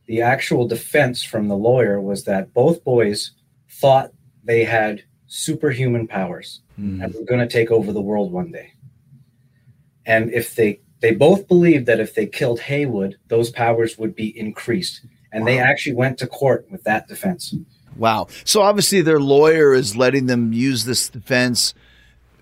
The 0.09 0.23
actual 0.23 0.67
defense 0.67 1.21
from 1.21 1.49
the 1.49 1.55
lawyer 1.55 2.01
was 2.01 2.23
that 2.23 2.51
both 2.51 2.83
boys 2.83 3.33
thought 3.69 4.11
they 4.43 4.63
had 4.63 5.03
superhuman 5.27 6.07
powers 6.07 6.61
hmm. 6.77 6.99
and 6.99 7.13
were 7.13 7.25
going 7.25 7.41
to 7.41 7.47
take 7.47 7.69
over 7.69 7.93
the 7.93 8.01
world 8.01 8.31
one 8.31 8.51
day. 8.51 8.73
And 10.07 10.33
if 10.33 10.55
they 10.55 10.81
they 10.99 11.11
both 11.11 11.47
believed 11.47 11.85
that 11.85 11.99
if 11.99 12.15
they 12.15 12.25
killed 12.25 12.59
Haywood, 12.61 13.17
those 13.27 13.51
powers 13.51 13.99
would 13.99 14.15
be 14.15 14.35
increased. 14.35 15.05
And 15.31 15.45
they 15.45 15.59
actually 15.59 15.93
went 15.93 16.17
to 16.17 16.27
court 16.27 16.65
with 16.71 16.83
that 16.85 17.07
defense. 17.07 17.53
Wow. 17.95 18.29
So 18.45 18.63
obviously 18.63 19.01
their 19.01 19.19
lawyer 19.19 19.75
is 19.75 19.95
letting 19.95 20.25
them 20.25 20.53
use 20.53 20.85
this 20.85 21.07
defense 21.07 21.75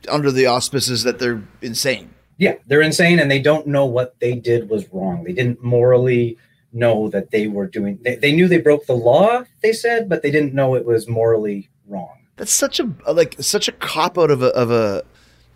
under 0.07 0.31
the 0.31 0.45
auspices 0.45 1.03
that 1.03 1.19
they're 1.19 1.43
insane. 1.61 2.11
Yeah, 2.37 2.55
they're 2.65 2.81
insane 2.81 3.19
and 3.19 3.29
they 3.29 3.39
don't 3.41 3.67
know 3.67 3.85
what 3.85 4.17
they 4.21 4.35
did 4.35 4.69
was 4.69 4.85
wrong. 4.93 5.25
They 5.25 5.33
didn't 5.33 5.61
morally 5.61 6.37
know 6.73 7.09
that 7.09 7.31
they 7.31 7.47
were 7.47 7.67
doing 7.67 7.99
they, 8.03 8.15
they 8.15 8.31
knew 8.31 8.47
they 8.47 8.59
broke 8.59 8.85
the 8.85 8.93
law, 8.93 9.43
they 9.61 9.73
said, 9.73 10.09
but 10.09 10.21
they 10.21 10.31
didn't 10.31 10.53
know 10.53 10.75
it 10.75 10.85
was 10.85 11.07
morally 11.07 11.69
wrong. 11.87 12.17
That's 12.35 12.51
such 12.51 12.79
a 12.79 12.89
like 13.11 13.35
such 13.39 13.67
a 13.67 13.71
cop 13.71 14.17
out 14.17 14.31
of 14.31 14.43
a 14.43 14.47
of 14.47 14.71
a 14.71 15.03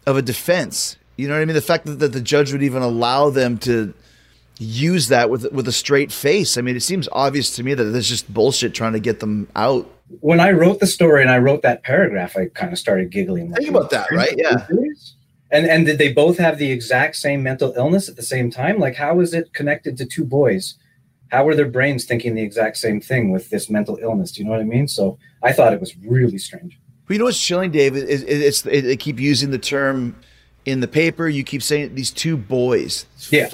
of 0.06 0.18
a 0.18 0.22
defense. 0.22 0.98
You 1.18 1.28
know 1.28 1.36
what 1.36 1.42
I 1.42 1.46
mean? 1.46 1.56
The 1.56 1.62
fact 1.62 1.86
that, 1.86 2.00
that 2.00 2.14
the 2.14 2.22
judge 2.22 2.52
would 2.52 2.64
even 2.64 2.82
allow 2.82 3.30
them 3.30 3.58
to 3.60 3.94
use 4.62 5.08
that 5.08 5.30
with 5.30 5.52
with 5.52 5.68
a 5.68 5.72
straight 5.72 6.12
face. 6.12 6.58
I 6.58 6.62
mean, 6.62 6.76
it 6.76 6.82
seems 6.82 7.08
obvious 7.12 7.56
to 7.56 7.64
me 7.64 7.74
that 7.74 7.96
it's 7.96 8.08
just 8.08 8.32
bullshit 8.34 8.74
trying 8.74 8.94
to 8.94 9.00
get 9.00 9.20
them 9.20 9.48
out. 9.56 9.90
When 10.20 10.40
I 10.40 10.52
wrote 10.52 10.80
the 10.80 10.88
story 10.88 11.22
and 11.22 11.32
I 11.32 11.38
wrote 11.38 11.62
that 11.62 11.84
paragraph, 11.84 12.36
I 12.36 12.48
kind 12.48 12.72
of 12.72 12.80
started 12.80 13.12
giggling. 13.12 13.54
Think 13.54 13.70
about 13.70 13.90
that, 13.92 14.12
right? 14.12 14.34
Yeah. 14.38 14.68
And 15.52 15.68
and 15.68 15.86
did 15.86 15.98
they 15.98 16.14
both 16.14 16.38
have 16.38 16.58
the 16.58 16.72
exact 16.72 17.16
same 17.18 17.44
mental 17.44 17.74
illness 17.76 18.08
at 18.08 18.16
the 18.16 18.24
same 18.24 18.50
time? 18.52 18.80
Like 18.80 18.96
how 18.96 19.20
is 19.20 19.34
it 19.34 19.54
connected 19.54 19.98
to 19.98 20.06
two 20.06 20.26
boys? 20.26 20.76
How 21.32 21.48
are 21.48 21.56
their 21.56 21.68
brains 21.70 22.06
thinking 22.06 22.36
the 22.36 22.42
exact 22.42 22.78
same 22.78 23.00
thing 23.02 23.32
with 23.32 23.50
this 23.50 23.70
mental 23.70 23.98
illness? 24.02 24.32
Do 24.32 24.42
you 24.42 24.46
know 24.46 24.52
what 24.52 24.60
I 24.60 24.66
mean? 24.66 24.88
So 24.88 25.18
I 25.42 25.54
thought 25.54 25.74
it 25.74 25.80
was 25.80 25.96
really 25.98 26.38
strange. 26.38 26.78
But 27.08 27.14
you 27.14 27.20
know 27.20 27.26
what's 27.26 27.42
chilling, 27.42 27.72
Dave? 27.72 27.96
Is, 27.96 28.24
it's 28.24 28.66
it, 28.66 28.82
they 28.82 28.98
keep 28.98 29.20
using 29.20 29.52
the 29.52 29.58
term 29.58 30.16
in 30.66 30.80
the 30.82 30.88
paper. 30.88 31.28
You 31.28 31.44
keep 31.44 31.64
saying 31.64 31.96
these 31.96 32.12
two 32.12 32.38
boys. 32.38 33.06
Yeah. 33.30 33.50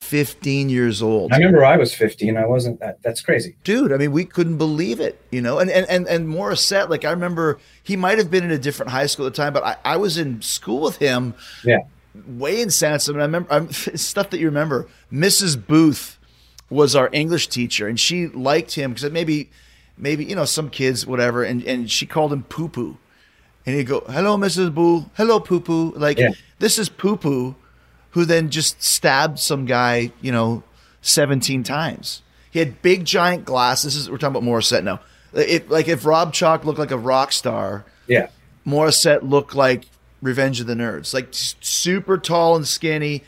Fifteen 0.00 0.68
years 0.68 1.00
old. 1.00 1.32
I 1.32 1.36
remember 1.36 1.64
I 1.64 1.76
was 1.76 1.94
15. 1.94 2.36
I 2.36 2.44
wasn't 2.44 2.80
that. 2.80 3.00
That's 3.02 3.20
crazy. 3.22 3.56
dude. 3.62 3.92
I 3.92 3.96
mean, 3.96 4.10
we 4.10 4.24
couldn't 4.24 4.58
believe 4.58 4.98
it, 4.98 5.18
you 5.30 5.40
know. 5.40 5.60
And 5.60 5.70
and 5.70 5.86
and 5.88 6.08
and 6.08 6.26
Morissette, 6.28 6.90
like 6.90 7.04
I 7.04 7.10
remember, 7.12 7.58
he 7.84 7.96
might 7.96 8.18
have 8.18 8.28
been 8.30 8.42
in 8.44 8.50
a 8.50 8.58
different 8.58 8.90
high 8.90 9.06
school 9.06 9.26
at 9.26 9.32
the 9.34 9.36
time, 9.40 9.52
but 9.52 9.62
I, 9.62 9.76
I 9.84 9.96
was 9.96 10.18
in 10.18 10.42
school 10.42 10.80
with 10.82 10.96
him 10.96 11.34
Yeah. 11.64 11.78
way 12.26 12.60
in 12.60 12.70
Sansom, 12.70 13.14
and 13.14 13.22
I 13.22 13.26
remember 13.26 13.52
I'm, 13.52 13.70
stuff 13.72 14.30
that 14.30 14.40
you 14.40 14.46
remember. 14.46 14.88
Mrs. 15.12 15.56
Booth 15.66 16.18
was 16.72 16.96
our 16.96 17.08
English 17.12 17.48
teacher, 17.48 17.86
and 17.86 17.98
she 18.00 18.26
liked 18.28 18.72
him 18.74 18.92
because 18.94 19.10
maybe, 19.12 19.50
maybe 19.98 20.24
you 20.24 20.34
know, 20.34 20.44
some 20.44 20.70
kids, 20.70 21.06
whatever, 21.06 21.44
and 21.44 21.62
and 21.64 21.90
she 21.90 22.06
called 22.06 22.32
him 22.32 22.42
Poo 22.44 22.68
Poo, 22.68 22.96
and 23.66 23.76
he'd 23.76 23.84
go, 23.86 24.00
"Hello, 24.08 24.36
Mrs. 24.36 24.74
Boo. 24.74 25.10
Hello, 25.14 25.38
Poo 25.40 25.60
Poo." 25.60 25.92
Like 25.96 26.18
Yeah. 26.18 26.30
this 26.58 26.78
is 26.78 26.88
Poo 26.88 27.16
Poo, 27.16 27.54
who 28.10 28.24
then 28.24 28.50
just 28.50 28.82
stabbed 28.82 29.38
some 29.38 29.66
guy, 29.66 30.12
you 30.20 30.32
know, 30.32 30.62
seventeen 31.02 31.62
times. 31.62 32.22
He 32.50 32.58
had 32.58 32.82
big 32.82 33.04
giant 33.04 33.44
glasses. 33.44 33.94
This 33.94 34.02
is 34.02 34.10
we're 34.10 34.18
talking 34.18 34.36
about 34.36 34.48
Morissette 34.48 34.84
now. 34.84 35.00
If 35.34 35.70
like 35.70 35.88
if 35.88 36.04
Rob 36.04 36.32
Chaulk 36.32 36.64
looked 36.64 36.78
like 36.78 36.90
a 36.90 36.98
rock 36.98 37.32
star, 37.32 37.84
Yeah. 38.06 38.28
Morissette 38.66 39.28
looked 39.28 39.54
like 39.54 39.84
Revenge 40.20 40.60
of 40.60 40.66
the 40.66 40.74
Nerds, 40.74 41.12
like 41.14 41.28
super 41.32 42.16
tall 42.18 42.54
and 42.56 42.66
skinny, 42.68 43.24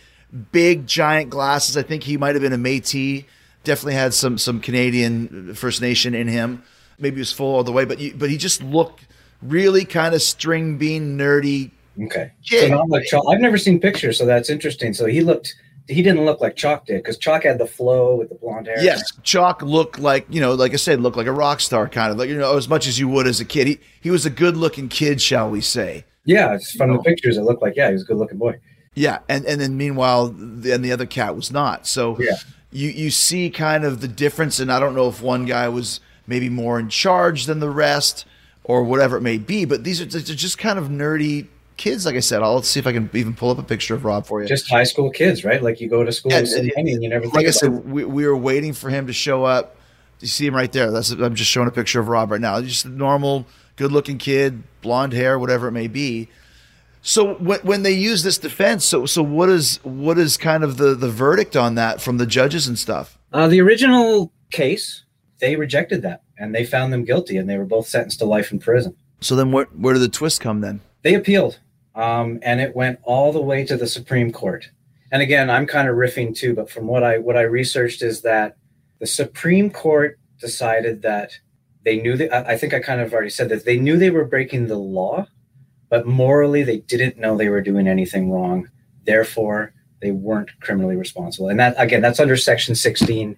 big 0.53 0.87
giant 0.87 1.31
glasses. 1.31 1.77
I 1.77 1.83
think 1.83 2.03
he 2.03 2.16
might 2.16 2.35
have 2.35 2.42
been 2.42 2.53
a 2.53 2.59
Métis. 2.59 3.25
Definitely 3.62 3.94
had 3.94 4.12
some 4.12 4.37
some 4.37 4.61
Canadian 4.61 5.55
First 5.55 5.81
Nation 5.81 6.14
in 6.14 6.29
him. 6.29 6.62
Maybe 6.99 7.16
he 7.16 7.20
was 7.20 7.33
full 7.33 7.55
all 7.55 7.64
the 7.64 7.73
way, 7.73 7.85
but 7.85 7.99
you, 7.99 8.14
but 8.14 8.31
he 8.31 8.37
just 8.37 8.62
looked 8.62 9.07
really 9.42 9.85
kind 9.85 10.14
of 10.14 10.23
string 10.23 10.77
bean 10.79 11.16
nerdy. 11.16 11.70
Okay. 12.01 12.33
So 12.42 12.68
not 12.68 12.88
like 12.88 13.05
Chaulk. 13.05 13.25
I've 13.31 13.40
never 13.40 13.59
seen 13.59 13.81
pictures, 13.81 14.18
so 14.18 14.27
that's 14.27 14.51
interesting. 14.51 14.92
So 14.92 15.07
he 15.07 15.20
looked. 15.20 15.55
He 15.87 16.03
didn't 16.03 16.25
look 16.25 16.40
like 16.40 16.57
Chaulk 16.57 16.87
did 16.87 17.03
because 17.03 17.18
Chaulk 17.18 17.44
had 17.44 17.59
the 17.59 17.66
flow 17.66 18.16
with 18.16 18.31
the 18.31 18.35
blonde 18.37 18.66
hair. 18.66 18.83
Yes, 18.83 19.03
Chaulk 19.23 19.62
looked 19.62 19.99
like 19.99 20.27
you 20.29 20.40
know, 20.40 20.55
like 20.55 20.73
I 20.73 20.77
said, 20.77 21.01
looked 21.01 21.16
like 21.16 21.27
a 21.27 21.33
rock 21.33 21.61
star 21.61 21.88
kind 21.88 22.11
of 22.11 22.18
like 22.18 22.29
you 22.29 22.37
know 22.37 22.57
as 22.57 22.68
much 22.68 22.87
as 22.87 22.99
you 22.99 23.09
would 23.09 23.27
as 23.27 23.40
a 23.40 23.44
kid. 23.44 23.66
He 23.66 23.81
he 24.01 24.11
was 24.11 24.27
a 24.27 24.31
good 24.31 24.57
looking 24.57 24.88
kid, 24.88 25.20
shall 25.20 25.51
we 25.51 25.61
say? 25.61 26.05
Yeah. 26.25 26.55
It's 26.55 26.73
from 26.73 26.92
the 26.92 27.03
pictures. 27.03 27.37
It 27.37 27.42
looked 27.42 27.62
like 27.62 27.77
yeah, 27.77 27.88
he 27.88 27.92
was 27.92 28.03
a 28.03 28.07
good 28.07 28.16
looking 28.16 28.38
boy. 28.38 28.59
Yeah, 28.94 29.18
and 29.28 29.44
and 29.44 29.61
then 29.61 29.76
meanwhile, 29.76 30.28
the, 30.28 30.72
and 30.72 30.85
the 30.85 30.92
other 30.92 31.07
cat 31.07 31.35
was 31.35 31.50
not. 31.50 31.87
So 31.87 32.16
Yeah. 32.20 32.37
you 32.70 32.88
you 32.90 33.11
see 33.11 33.50
kind 33.50 33.85
of 33.85 34.00
the 34.00 34.09
difference, 34.09 34.61
and 34.61 34.70
I 34.72 34.78
don't 34.80 34.94
know 34.94 35.09
if 35.09 35.20
one 35.20 35.44
guy 35.46 35.68
was 35.68 36.00
maybe 36.26 36.48
more 36.48 36.78
in 36.78 36.88
charge 36.88 37.46
than 37.46 37.59
the 37.61 37.70
rest 37.70 38.24
or 38.62 38.83
whatever 38.85 39.16
it 39.16 39.20
may 39.20 39.37
be, 39.38 39.64
but 39.64 39.85
these 39.85 40.00
are 40.00 40.07
just 40.07 40.57
kind 40.59 40.78
of 40.78 40.87
nerdy 40.88 41.46
kids. 41.76 42.07
Like 42.07 42.14
I 42.14 42.20
said, 42.20 42.40
I'll 42.42 42.54
let's 42.54 42.68
see 42.68 42.78
if 42.80 42.87
I 42.87 42.92
can 42.92 43.11
even 43.14 43.35
pull 43.35 43.50
up 43.50 43.59
a 43.59 43.62
picture 43.64 43.94
of 43.94 44.04
Rob 44.04 44.26
for 44.26 44.40
you. 44.40 44.48
Just 44.48 44.70
high 44.70 44.85
school 44.85 45.11
kids, 45.11 45.44
right? 45.44 45.62
Like 45.62 45.80
you 45.80 45.88
go 45.88 46.04
to 46.04 46.12
school 46.12 46.30
Yeah, 46.33 46.38
and- 46.38 46.72
and 46.76 47.02
you 47.02 47.09
never 47.09 47.26
like 47.28 47.46
I 47.46 47.50
said, 47.50 47.85
we, 47.90 48.04
we 48.04 48.26
were 48.26 48.37
waiting 48.37 48.72
for 48.72 48.90
him 48.90 49.07
to 49.09 49.12
show 49.12 49.44
up. 49.44 49.76
Do 50.20 50.24
you 50.24 50.28
see 50.28 50.46
him 50.46 50.54
right 50.54 50.70
there. 50.72 50.92
That's 50.92 51.11
I'm 51.11 51.35
just 51.35 51.50
showing 51.50 51.66
a 51.66 51.72
picture 51.72 51.98
of 52.00 52.07
Rob 52.09 52.30
right 52.30 52.40
now. 52.40 52.61
Just 52.62 52.85
a 52.85 52.88
normal, 52.88 53.44
good-looking 53.76 54.18
kid, 54.18 54.62
blonde 54.80 55.12
hair, 55.12 55.37
whatever 55.38 55.66
it 55.66 55.72
may 55.72 55.88
be. 55.88 56.28
So 57.06 57.34
when, 57.34 57.60
when 57.60 57.82
they 57.82 57.92
use 57.92 58.22
this 58.22 58.38
defense, 58.38 58.82
so 58.82 59.04
so 59.04 59.22
what 59.22 59.50
is 59.50 59.78
what 59.82 60.18
is 60.18 60.38
kind 60.38 60.64
of 60.64 60.78
the 60.78 60.94
the 60.94 61.10
verdict 61.10 61.54
on 61.54 61.74
that 61.74 62.00
from 62.00 62.16
the 62.16 62.24
judges 62.24 62.66
and 62.66 62.78
stuff? 62.78 63.18
Uh, 63.30 63.46
the 63.46 63.60
original 63.60 64.32
case, 64.50 65.04
they 65.38 65.54
rejected 65.54 66.00
that 66.00 66.22
and 66.38 66.54
they 66.54 66.64
found 66.64 66.94
them 66.94 67.04
guilty 67.04 67.36
and 67.36 67.48
they 67.48 67.58
were 67.58 67.66
both 67.66 67.86
sentenced 67.86 68.20
to 68.20 68.24
life 68.24 68.50
in 68.50 68.58
prison. 68.58 68.96
So 69.20 69.36
then 69.36 69.52
where 69.52 69.66
where 69.76 69.92
did 69.92 70.00
the 70.00 70.08
twist 70.08 70.40
come 70.40 70.62
then? 70.62 70.80
They 71.02 71.12
appealed 71.12 71.60
um, 71.94 72.38
and 72.40 72.62
it 72.62 72.74
went 72.74 73.00
all 73.02 73.32
the 73.32 73.42
way 73.42 73.66
to 73.66 73.76
the 73.76 73.86
Supreme 73.86 74.32
Court. 74.32 74.70
And 75.12 75.20
again, 75.20 75.50
I'm 75.50 75.66
kind 75.66 75.88
of 75.88 75.96
riffing 75.96 76.34
too, 76.34 76.54
but 76.54 76.70
from 76.70 76.86
what 76.86 77.02
I 77.02 77.18
what 77.18 77.36
I 77.36 77.42
researched 77.42 78.00
is 78.00 78.22
that 78.22 78.56
the 78.98 79.06
Supreme 79.06 79.68
Court 79.68 80.18
decided 80.40 81.02
that 81.02 81.32
they 81.84 82.00
knew 82.00 82.16
that 82.16 82.34
I 82.34 82.54
I 82.54 82.56
think 82.56 82.72
I 82.72 82.80
kind 82.80 83.02
of 83.02 83.12
already 83.12 83.28
said 83.28 83.50
that 83.50 83.66
they 83.66 83.78
knew 83.78 83.98
they 83.98 84.08
were 84.08 84.24
breaking 84.24 84.68
the 84.68 84.78
law, 84.78 85.26
but 85.94 86.09
morally 86.09 86.64
they 86.64 86.78
didn't 86.78 87.18
know 87.18 87.37
they 87.37 87.48
were 87.48 87.61
doing 87.61 87.87
anything 87.87 88.28
wrong. 88.28 88.68
Therefore, 89.04 89.72
they 90.00 90.11
weren't 90.11 90.50
criminally 90.61 90.96
responsible. 90.96 91.50
And 91.50 91.61
that 91.61 91.76
again, 91.78 92.02
that's 92.02 92.18
under 92.18 92.37
Section 92.37 92.74
16 92.74 93.37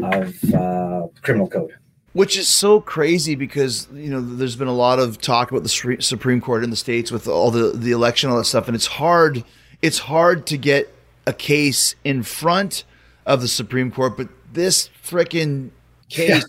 of 0.00 0.54
uh, 0.54 1.08
Criminal 1.22 1.48
Code. 1.48 1.74
Which 2.12 2.38
is 2.38 2.46
so 2.46 2.80
crazy 2.80 3.34
because 3.34 3.88
you 3.92 4.08
know 4.08 4.20
there's 4.20 4.54
been 4.54 4.68
a 4.68 4.72
lot 4.72 5.00
of 5.00 5.20
talk 5.20 5.50
about 5.50 5.64
the 5.64 5.98
Supreme 5.98 6.40
Court 6.40 6.62
in 6.62 6.70
the 6.70 6.76
states 6.76 7.10
with 7.10 7.26
all 7.26 7.50
the 7.50 7.72
the 7.72 7.90
election 7.90 8.30
all 8.30 8.36
that 8.36 8.44
stuff, 8.44 8.68
and 8.68 8.76
it's 8.76 8.86
hard 8.86 9.42
it's 9.82 9.98
hard 9.98 10.46
to 10.46 10.56
get 10.56 10.94
a 11.26 11.32
case 11.32 11.96
in 12.04 12.22
front 12.22 12.84
of 13.26 13.40
the 13.40 13.48
Supreme 13.48 13.90
Court, 13.90 14.16
but 14.16 14.28
this 14.52 14.90
freaking 15.04 15.70
case 16.08 16.46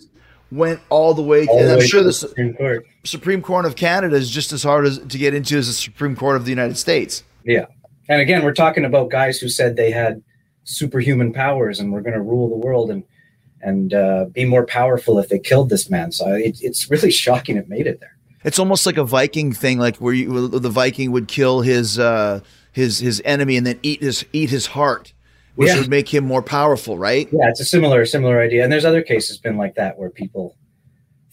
went 0.52 0.78
all 0.88 1.14
the 1.14 1.22
way. 1.22 1.48
All 1.48 1.58
and 1.58 1.72
I'm 1.72 1.84
sure 1.84 2.04
the 2.04 2.12
Supreme 2.12 2.54
Court. 2.54 2.86
Supreme 3.06 3.42
Court 3.42 3.64
of 3.64 3.76
Canada 3.76 4.16
is 4.16 4.30
just 4.30 4.52
as 4.52 4.62
hard 4.62 4.84
as 4.86 4.98
to 4.98 5.18
get 5.18 5.34
into 5.34 5.56
as 5.58 5.66
the 5.66 5.72
Supreme 5.72 6.16
Court 6.16 6.36
of 6.36 6.44
the 6.44 6.50
United 6.50 6.76
States. 6.76 7.22
Yeah. 7.44 7.66
And 8.08 8.20
again, 8.20 8.44
we're 8.44 8.54
talking 8.54 8.84
about 8.84 9.10
guys 9.10 9.38
who 9.38 9.48
said 9.48 9.76
they 9.76 9.90
had 9.90 10.22
superhuman 10.64 11.32
powers 11.32 11.78
and 11.80 11.92
were 11.92 12.00
going 12.00 12.14
to 12.14 12.20
rule 12.22 12.48
the 12.48 12.56
world 12.56 12.90
and 12.90 13.04
and 13.62 13.94
uh, 13.94 14.26
be 14.26 14.44
more 14.44 14.64
powerful 14.66 15.18
if 15.18 15.28
they 15.28 15.38
killed 15.38 15.70
this 15.70 15.88
man. 15.90 16.12
So 16.12 16.32
it, 16.34 16.58
it's 16.60 16.90
really 16.90 17.10
shocking 17.24 17.56
it 17.56 17.68
made 17.68 17.86
it 17.86 18.00
there. 18.00 18.16
It's 18.44 18.58
almost 18.60 18.86
like 18.86 18.96
a 18.96 19.02
Viking 19.04 19.52
thing, 19.52 19.78
like 19.78 19.96
where 19.96 20.14
you, 20.14 20.46
the 20.48 20.70
Viking 20.70 21.10
would 21.10 21.26
kill 21.26 21.62
his 21.62 21.98
uh, 21.98 22.40
his 22.72 22.98
his 23.00 23.20
enemy 23.24 23.56
and 23.56 23.66
then 23.66 23.80
eat 23.82 24.02
his 24.02 24.24
eat 24.32 24.50
his 24.50 24.66
heart, 24.66 25.12
which 25.56 25.68
Yeah. 25.68 25.80
would 25.80 25.88
make 25.88 26.12
him 26.12 26.24
more 26.24 26.42
powerful, 26.42 26.96
right? 26.96 27.28
Yeah, 27.32 27.48
it's 27.48 27.60
a 27.60 27.64
similar 27.64 28.04
similar 28.06 28.40
idea. 28.40 28.62
And 28.62 28.72
there's 28.72 28.84
other 28.84 29.02
cases 29.02 29.38
been 29.38 29.56
like 29.56 29.74
that 29.76 29.98
where 29.98 30.10
people 30.10 30.54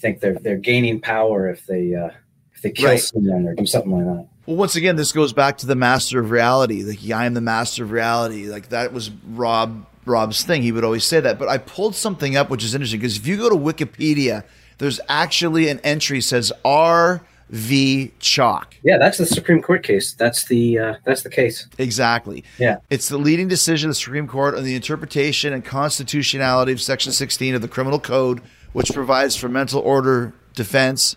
think 0.04 0.20
they're 0.20 0.36
they're 0.36 0.58
gaining 0.58 1.00
power 1.02 1.50
if 1.50 1.66
they 1.66 1.96
uh, 1.96 2.10
if 2.54 2.62
they 2.62 2.70
kill 2.72 2.90
Right. 2.92 3.00
someone 3.00 3.48
or 3.48 3.56
do 3.56 3.66
something 3.66 3.92
like 3.92 4.06
that. 4.06 4.28
Well, 4.46 4.58
once 4.58 4.76
again, 4.76 4.98
this 4.98 5.12
goes 5.14 5.32
back 5.34 5.58
to 5.60 5.66
the 5.66 5.76
master 5.76 6.20
of 6.20 6.30
reality. 6.30 6.84
Like, 6.84 7.00
I 7.18 7.26
am 7.26 7.34
the 7.34 7.42
master 7.42 7.84
of 7.86 7.92
reality. 7.92 8.48
Like 8.48 8.70
that 8.70 8.92
was 8.94 9.10
Rob 9.30 9.86
Rob's 10.06 10.44
thing. 10.44 10.62
He 10.62 10.72
would 10.74 10.84
always 10.84 11.06
say 11.06 11.22
that. 11.22 11.40
But 11.40 11.48
I 11.48 11.58
pulled 11.58 11.96
something 11.96 12.36
up, 12.36 12.50
which 12.50 12.64
is 12.64 12.76
interesting 12.76 13.00
because 13.00 13.16
if 13.18 13.26
you 13.26 13.38
go 13.38 13.50
to 13.50 13.56
Wikipedia, 13.56 14.44
there's 14.80 15.00
actually 15.08 15.70
an 15.70 15.80
entry 15.80 16.20
says 16.20 16.52
R.V. 16.66 18.12
Chaulk. 18.20 18.76
Yeah, 18.84 18.98
that's 18.98 19.18
the 19.18 19.26
Supreme 19.26 19.62
Court 19.62 19.84
case. 19.84 20.14
That's 20.14 20.46
the 20.46 20.78
uh, 20.80 20.94
that's 21.06 21.24
the 21.24 21.30
case. 21.30 21.68
Exactly. 21.78 22.44
Yeah. 22.58 22.78
It's 22.90 23.08
the 23.08 23.18
leading 23.18 23.48
decision 23.48 23.90
of 23.90 23.96
the 23.96 24.00
Supreme 24.02 24.28
Court 24.28 24.56
on 24.56 24.64
the 24.66 24.76
interpretation 24.76 25.54
and 25.54 25.64
constitutionality 25.64 26.74
of 26.74 26.82
Section 26.82 27.12
16 27.14 27.56
of 27.56 27.62
the 27.62 27.68
Criminal 27.70 28.00
Code, 28.00 28.42
which 28.74 28.94
provides 28.94 29.36
for 29.36 29.48
mental 29.48 29.80
order 29.80 30.34
defense. 30.54 31.16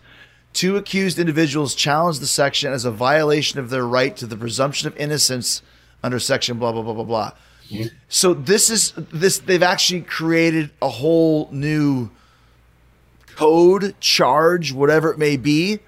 Two 0.53 0.77
accused 0.77 1.19
individuals 1.19 1.75
challenged 1.75 2.21
the 2.21 2.27
section 2.27 2.73
as 2.73 2.85
a 2.85 2.91
violation 2.91 3.59
of 3.59 3.69
their 3.69 3.87
right 3.87 4.17
to 4.17 4.27
the 4.27 4.37
presumption 4.37 4.87
of 4.89 4.97
innocence 4.97 5.63
under 6.03 6.19
Section 6.19 6.59
blah 6.59 6.73
blah 6.73 6.83
blah 6.83 6.95
blah 6.95 7.05
blah. 7.05 7.33
So 8.09 8.33
this 8.33 8.71
is 8.71 8.93
this 9.13 9.39
they've 9.39 9.63
actually 9.63 10.03
created 10.03 10.71
a 10.81 10.89
whole 10.89 11.49
new 11.51 12.11
code, 13.35 13.95
charge, 14.01 14.73
whatever 14.73 15.11
it 15.11 15.19
may 15.19 15.37
be. 15.37 15.81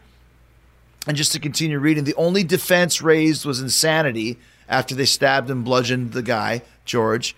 And 1.06 1.16
just 1.16 1.32
to 1.32 1.40
continue 1.40 1.78
reading, 1.78 2.04
the 2.04 2.14
only 2.16 2.44
defense 2.44 3.00
raised 3.00 3.46
was 3.46 3.60
insanity 3.60 4.38
after 4.68 4.94
they 4.94 5.06
stabbed 5.06 5.48
and 5.48 5.64
bludgeoned 5.64 6.12
the 6.12 6.22
guy, 6.22 6.62
George. 6.84 7.34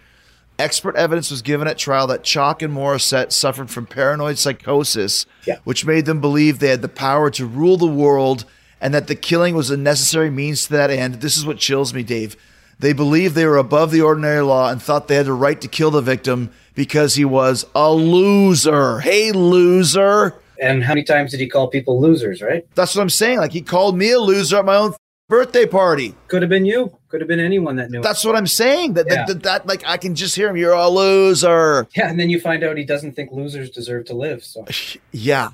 Expert 0.60 0.94
evidence 0.96 1.30
was 1.30 1.42
given 1.42 1.66
at 1.66 1.78
trial 1.78 2.06
that 2.08 2.22
Chaulk 2.22 2.62
and 2.62 2.74
Morissette 2.74 3.32
suffered 3.32 3.70
from 3.70 3.86
paranoid 3.86 4.38
psychosis, 4.38 5.26
Yeah. 5.46 5.56
which 5.64 5.86
made 5.86 6.04
them 6.06 6.20
believe 6.20 6.58
they 6.58 6.68
had 6.68 6.82
the 6.82 6.88
power 6.88 7.30
to 7.30 7.46
rule 7.46 7.76
the 7.76 7.86
world 7.86 8.44
and 8.80 8.92
that 8.94 9.06
the 9.08 9.14
killing 9.14 9.54
was 9.54 9.70
a 9.70 9.76
necessary 9.76 10.30
means 10.30 10.64
to 10.66 10.72
that 10.74 10.90
end. 10.90 11.16
This 11.16 11.36
is 11.36 11.44
what 11.46 11.58
chills 11.58 11.92
me, 11.94 12.02
Dave. 12.02 12.36
They 12.78 12.92
believed 12.92 13.34
they 13.34 13.44
were 13.46 13.58
above 13.58 13.90
the 13.90 14.00
ordinary 14.02 14.42
law 14.42 14.70
and 14.70 14.80
thought 14.82 15.08
they 15.08 15.16
had 15.16 15.26
the 15.26 15.32
right 15.34 15.60
to 15.60 15.68
kill 15.68 15.90
the 15.90 16.00
victim 16.00 16.50
because 16.74 17.14
he 17.14 17.24
was 17.26 17.66
a 17.74 17.92
loser. 17.92 19.00
Hey, 19.00 19.32
loser. 19.32 20.34
And 20.60 20.84
how 20.84 20.92
many 20.92 21.02
times 21.04 21.30
did 21.30 21.40
he 21.40 21.48
call 21.48 21.68
people 21.68 22.00
losers? 22.00 22.40
Right? 22.42 22.66
That's 22.74 22.94
what 22.94 23.02
I'm 23.02 23.10
saying. 23.10 23.38
Like 23.38 23.52
he 23.52 23.60
called 23.62 23.96
me 23.96 24.10
a 24.12 24.18
loser 24.20 24.58
at 24.58 24.64
my 24.64 24.76
own 24.76 24.94
birthday 25.30 25.64
party. 25.64 26.14
Could 26.28 26.42
have 26.42 26.50
been 26.50 26.66
you. 26.66 26.94
Could 27.08 27.22
have 27.22 27.28
been 27.28 27.40
anyone 27.40 27.76
that 27.76 27.90
knew. 27.90 28.02
That's 28.02 28.24
what 28.24 28.36
I'm 28.36 28.46
saying. 28.46 28.92
That, 28.94 29.06
Yeah. 29.08 29.24
that, 29.26 29.42
that, 29.44 29.66
like 29.66 29.82
I 29.86 29.96
can 29.96 30.14
just 30.14 30.36
hear 30.36 30.50
him. 30.50 30.56
You're 30.58 30.72
a 30.74 30.88
loser. 30.88 31.88
yeah, 31.96 32.10
and 32.10 32.20
then 32.20 32.28
you 32.28 32.38
find 32.38 32.62
out 32.62 32.76
he 32.76 32.84
doesn't 32.84 33.12
think 33.16 33.32
losers 33.32 33.70
deserve 33.70 34.04
to 34.06 34.14
live. 34.14 34.44
So 34.44 34.66
Yeah. 35.12 35.50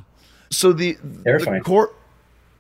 So 0.50 0.72
the, 0.72 0.96
the 1.02 1.60
court. 1.64 1.94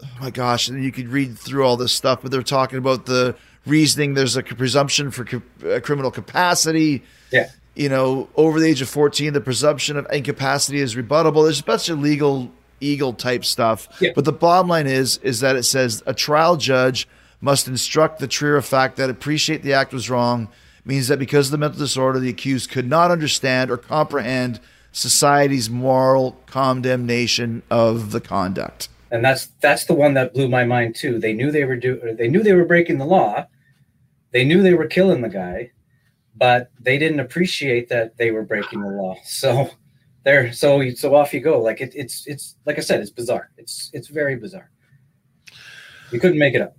Oh 0.02 0.06
my 0.20 0.30
gosh! 0.30 0.68
And 0.68 0.84
you 0.84 0.92
could 0.92 1.08
read 1.08 1.38
through 1.38 1.64
all 1.64 1.76
this 1.78 1.92
stuff, 1.92 2.20
but 2.20 2.30
they're 2.30 2.42
talking 2.42 2.76
about 2.78 3.06
the 3.06 3.34
reasoning. 3.64 4.12
There's 4.12 4.36
a 4.36 4.42
presumption 4.42 5.10
for 5.10 5.24
ca- 5.24 5.40
uh, 5.66 5.80
criminal 5.80 6.10
capacity. 6.10 7.02
yeah, 7.32 7.48
you 7.74 7.88
know, 7.88 8.28
over 8.36 8.60
the 8.60 8.66
age 8.66 8.82
of 8.82 8.88
14, 8.90 9.32
the 9.32 9.40
presumption 9.40 9.96
of 9.96 10.06
incapacity 10.12 10.80
is 10.80 10.94
rebuttable. 10.96 11.44
There's 11.44 11.60
a 11.60 11.64
bunch 11.64 11.88
of 11.88 11.98
legal 12.00 12.50
eagle 12.80 13.12
type 13.12 13.44
stuff. 13.44 13.88
Yeah. 14.00 14.10
But 14.14 14.24
the 14.24 14.32
bottom 14.32 14.68
line 14.68 14.86
is, 14.86 15.18
is 15.18 15.40
that 15.40 15.56
it 15.56 15.64
says 15.64 16.02
a 16.06 16.14
trial 16.14 16.56
judge 16.56 17.08
must 17.40 17.68
instruct 17.68 18.18
the 18.18 18.28
trier 18.28 18.56
of 18.56 18.64
fact 18.64 18.96
that 18.96 19.10
appreciate 19.10 19.62
the 19.62 19.72
act 19.72 19.92
was 19.92 20.08
wrong 20.10 20.48
means 20.84 21.08
that 21.08 21.18
because 21.18 21.48
of 21.48 21.52
the 21.52 21.58
mental 21.58 21.78
disorder, 21.78 22.18
the 22.18 22.30
accused 22.30 22.70
could 22.70 22.88
not 22.88 23.10
understand 23.10 23.70
or 23.70 23.76
comprehend 23.76 24.60
society's 24.92 25.68
moral 25.68 26.36
condemnation 26.46 27.62
of 27.70 28.12
the 28.12 28.20
conduct. 28.20 28.88
and 29.10 29.24
that's 29.24 29.46
that's 29.60 29.84
the 29.84 29.94
one 29.94 30.14
that 30.14 30.32
blew 30.32 30.48
my 30.48 30.64
mind 30.64 30.94
too. 30.96 31.18
They 31.18 31.32
knew 31.32 31.50
they 31.50 31.64
were 31.64 31.76
do 31.76 32.14
they 32.18 32.28
knew 32.28 32.42
they 32.42 32.54
were 32.54 32.64
breaking 32.64 32.98
the 32.98 33.04
law. 33.04 33.46
They 34.32 34.44
knew 34.44 34.62
they 34.62 34.74
were 34.74 34.86
killing 34.86 35.22
the 35.22 35.28
guy, 35.28 35.70
but 36.34 36.70
they 36.80 36.98
didn't 36.98 37.20
appreciate 37.20 37.88
that 37.88 38.16
they 38.16 38.30
were 38.30 38.42
breaking 38.42 38.80
the 38.80 38.88
law. 38.88 39.16
So 39.24 39.70
there, 40.26 40.52
so 40.52 40.90
so 40.90 41.14
off 41.14 41.32
you 41.32 41.40
go. 41.40 41.62
Like 41.62 41.80
it, 41.80 41.92
it's 41.94 42.26
it's 42.26 42.56
like 42.66 42.76
I 42.76 42.80
said, 42.82 43.00
it's 43.00 43.10
bizarre. 43.10 43.48
It's 43.56 43.90
it's 43.94 44.08
very 44.08 44.36
bizarre. 44.36 44.70
You 46.10 46.20
couldn't 46.20 46.38
make 46.38 46.54
it 46.54 46.60
up. 46.60 46.76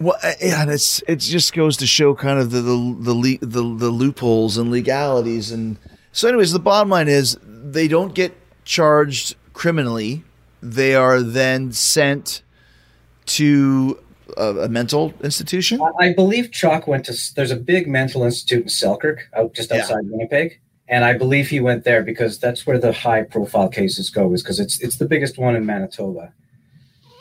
Well, 0.00 0.16
yeah, 0.40 0.62
and 0.62 0.70
it's 0.70 1.02
it 1.08 1.16
just 1.16 1.54
goes 1.54 1.76
to 1.78 1.86
show 1.86 2.14
kind 2.14 2.38
of 2.40 2.50
the 2.50 2.60
the 2.60 2.96
the, 3.00 3.14
le- 3.14 3.38
the 3.38 3.62
the 3.84 3.90
loopholes 3.90 4.58
and 4.58 4.70
legalities, 4.70 5.52
and 5.52 5.78
so, 6.12 6.28
anyways, 6.28 6.52
the 6.52 6.58
bottom 6.58 6.88
line 6.90 7.08
is 7.08 7.38
they 7.44 7.86
don't 7.88 8.12
get 8.14 8.32
charged 8.64 9.36
criminally; 9.52 10.24
they 10.62 10.94
are 10.94 11.22
then 11.22 11.72
sent 11.72 12.42
to 13.26 14.02
a, 14.36 14.56
a 14.66 14.68
mental 14.68 15.14
institution. 15.22 15.80
I- 16.00 16.12
believe 16.12 16.50
Chaulk 16.50 16.88
went 16.88 17.04
to. 17.04 17.14
There's 17.36 17.52
a 17.52 17.56
big 17.56 17.86
mental 17.86 18.24
institute 18.24 18.62
in 18.64 18.68
Selkirk, 18.68 19.28
out 19.36 19.54
just 19.54 19.70
Yeah. 19.70 19.82
outside 19.82 20.04
Winnipeg, 20.10 20.60
and 20.90 21.04
I 21.04 21.16
believe 21.16 21.48
he 21.48 21.60
went 21.60 21.84
there 21.84 22.02
because 22.02 22.38
that's 22.38 22.66
where 22.66 22.78
the 22.78 22.92
high-profile 22.92 23.68
cases 23.68 24.10
go. 24.10 24.32
Is 24.34 24.42
because 24.42 24.58
it's 24.58 24.80
it's 24.80 24.96
the 24.96 25.06
biggest 25.06 25.38
one 25.38 25.54
in 25.54 25.64
Manitoba. 25.64 26.34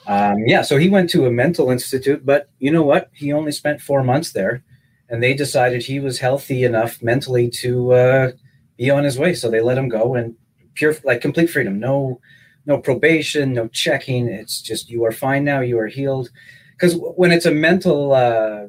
Um, 0.07 0.39
yeah, 0.47 0.63
so 0.63 0.77
he 0.77 0.89
went 0.89 1.11
to 1.11 1.27
a 1.27 1.31
mental 1.31 1.69
institute, 1.69 2.25
but 2.25 2.49
you 2.57 2.71
know 2.71 2.81
what? 2.81 3.11
He 3.13 3.31
only 3.31 3.51
spent 3.51 3.79
four 3.79 4.03
months 4.03 4.31
there, 4.31 4.63
and 5.07 5.21
they 5.21 5.35
decided 5.35 5.83
he 5.83 5.99
was 5.99 6.17
healthy 6.17 6.63
enough 6.63 7.01
mentally 7.03 7.47
to 7.61 7.93
uh, 7.93 8.31
be 8.75 8.89
on 8.89 9.03
his 9.03 9.19
way. 9.19 9.35
So 9.35 9.51
they 9.51 9.61
let 9.61 9.77
him 9.77 9.87
go 9.87 10.15
and 10.15 10.35
pure, 10.73 10.95
like 11.03 11.21
complete 11.21 11.51
freedom. 11.51 11.79
No, 11.79 12.19
no 12.65 12.79
probation, 12.79 13.53
no 13.53 13.67
checking. 13.67 14.27
It's 14.27 14.63
just 14.63 14.89
you 14.89 15.05
are 15.05 15.11
fine 15.11 15.43
now. 15.43 15.59
You 15.59 15.77
are 15.77 15.87
healed. 15.87 16.31
Because 16.71 16.95
when 16.95 17.31
it's 17.31 17.45
a 17.45 17.51
mental 17.51 18.13
uh, 18.13 18.65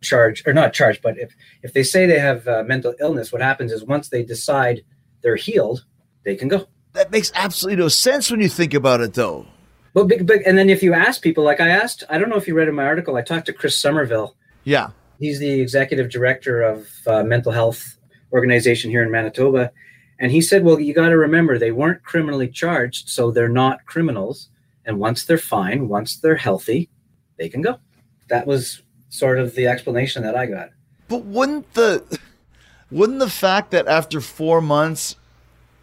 charge 0.00 0.42
or 0.46 0.52
not 0.52 0.72
charged, 0.72 1.02
but 1.02 1.18
if 1.18 1.34
if 1.62 1.72
they 1.72 1.82
say 1.82 2.06
they 2.06 2.18
have 2.18 2.46
uh, 2.48 2.64
mental 2.66 2.94
illness, 3.00 3.32
what 3.32 3.42
happens 3.42 3.72
is 3.72 3.84
once 3.84 4.08
they 4.08 4.22
decide 4.22 4.82
they're 5.22 5.36
healed, 5.36 5.84
they 6.24 6.36
can 6.36 6.48
go. 6.48 6.66
That 6.92 7.10
makes 7.10 7.30
absolutely 7.34 7.82
no 7.82 7.88
sense 7.88 8.30
when 8.30 8.40
you 8.40 8.48
think 8.48 8.74
about 8.74 9.00
it, 9.00 9.14
though. 9.14 9.46
But, 9.92 10.04
big, 10.04 10.26
big, 10.26 10.42
and 10.46 10.56
then 10.56 10.70
if 10.70 10.82
you 10.82 10.94
ask 10.94 11.20
people, 11.20 11.44
like 11.44 11.60
I 11.60 11.68
asked, 11.68 12.04
I 12.08 12.18
don't 12.18 12.28
know 12.28 12.36
if 12.36 12.46
you 12.46 12.54
read 12.54 12.68
in 12.68 12.74
my 12.74 12.84
article, 12.84 13.16
I 13.16 13.22
talked 13.22 13.46
to 13.46 13.52
Chris 13.52 13.76
Somerville. 13.76 14.36
Yeah. 14.64 14.90
He's 15.18 15.40
the 15.40 15.60
executive 15.60 16.10
director 16.10 16.62
of 16.62 16.88
uh, 17.06 17.22
mental 17.24 17.52
health 17.52 17.98
organization 18.32 18.90
here 18.90 19.02
in 19.02 19.10
Manitoba, 19.10 19.72
and 20.18 20.30
he 20.30 20.40
said, 20.40 20.64
"Well, 20.64 20.78
you 20.78 20.94
got 20.94 21.08
to 21.08 21.16
remember 21.16 21.58
they 21.58 21.72
weren't 21.72 22.02
criminally 22.02 22.48
charged, 22.48 23.08
so 23.08 23.30
they're 23.30 23.48
not 23.48 23.84
criminals. 23.86 24.48
And 24.84 24.98
once 24.98 25.24
they're 25.24 25.38
fine, 25.38 25.88
once 25.88 26.18
they're 26.18 26.36
healthy, 26.36 26.88
they 27.36 27.48
can 27.48 27.62
go." 27.62 27.78
That 28.28 28.46
was 28.46 28.82
sort 29.10 29.38
of 29.38 29.54
the 29.54 29.66
explanation 29.66 30.22
that 30.22 30.34
I 30.34 30.46
got. 30.46 30.70
But 31.08 31.24
wouldn't 31.24 31.74
the 31.74 32.02
wouldn't 32.90 33.18
the 33.18 33.28
fact 33.30 33.72
that 33.72 33.86
after 33.86 34.20
four 34.20 34.60
months 34.62 35.16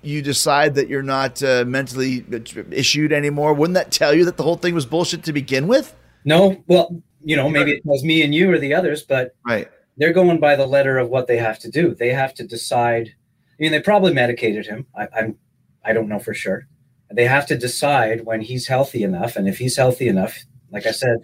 you 0.02 0.22
decide 0.22 0.76
that 0.76 0.88
you're 0.88 1.04
not 1.04 1.42
uh, 1.44 1.66
mentally 1.68 2.26
issued 2.72 3.12
anymore, 3.14 3.54
wouldn't 3.54 3.76
that 3.76 3.92
tell 3.92 4.14
you 4.14 4.26
that 4.26 4.38
the 4.38 4.44
whole 4.44 4.56
thing 4.58 4.74
was 4.74 4.86
bullshit 4.86 5.24
to 5.24 5.34
begin 5.34 5.68
with? 5.68 5.94
No, 6.26 6.64
well, 6.68 7.02
you 7.24 7.36
know, 7.36 7.50
maybe 7.50 7.72
it 7.72 7.86
was 7.86 8.04
me 8.04 8.24
and 8.24 8.34
you 8.34 8.52
or 8.52 8.58
the 8.58 8.74
others, 8.74 9.04
but 9.04 9.36
Right. 9.46 9.70
they're 9.98 10.14
going 10.14 10.40
by 10.40 10.56
the 10.56 10.66
letter 10.66 10.98
of 10.98 11.10
what 11.10 11.28
they 11.28 11.38
have 11.38 11.60
to 11.60 11.70
do. 11.70 11.94
They 11.96 12.10
have 12.10 12.34
to 12.36 12.44
decide. 12.46 13.14
I 13.52 13.56
mean, 13.60 13.72
they 13.72 13.82
probably 13.82 14.14
medicated 14.14 14.66
him. 14.66 14.86
I, 14.96 15.08
I'm, 15.16 15.38
I 15.84 15.94
don't 15.94 16.08
know 16.10 16.20
for 16.20 16.34
sure. 16.34 16.68
They 17.12 17.26
have 17.26 17.48
to 17.48 17.58
decide 17.58 18.26
when 18.26 18.42
he's 18.42 18.68
healthy 18.68 19.04
enough, 19.04 19.36
and 19.36 19.48
if 19.48 19.58
he's 19.58 19.78
healthy 19.78 20.08
enough, 20.08 20.38
like 20.72 20.86
I 20.86 20.92
said, 20.92 21.18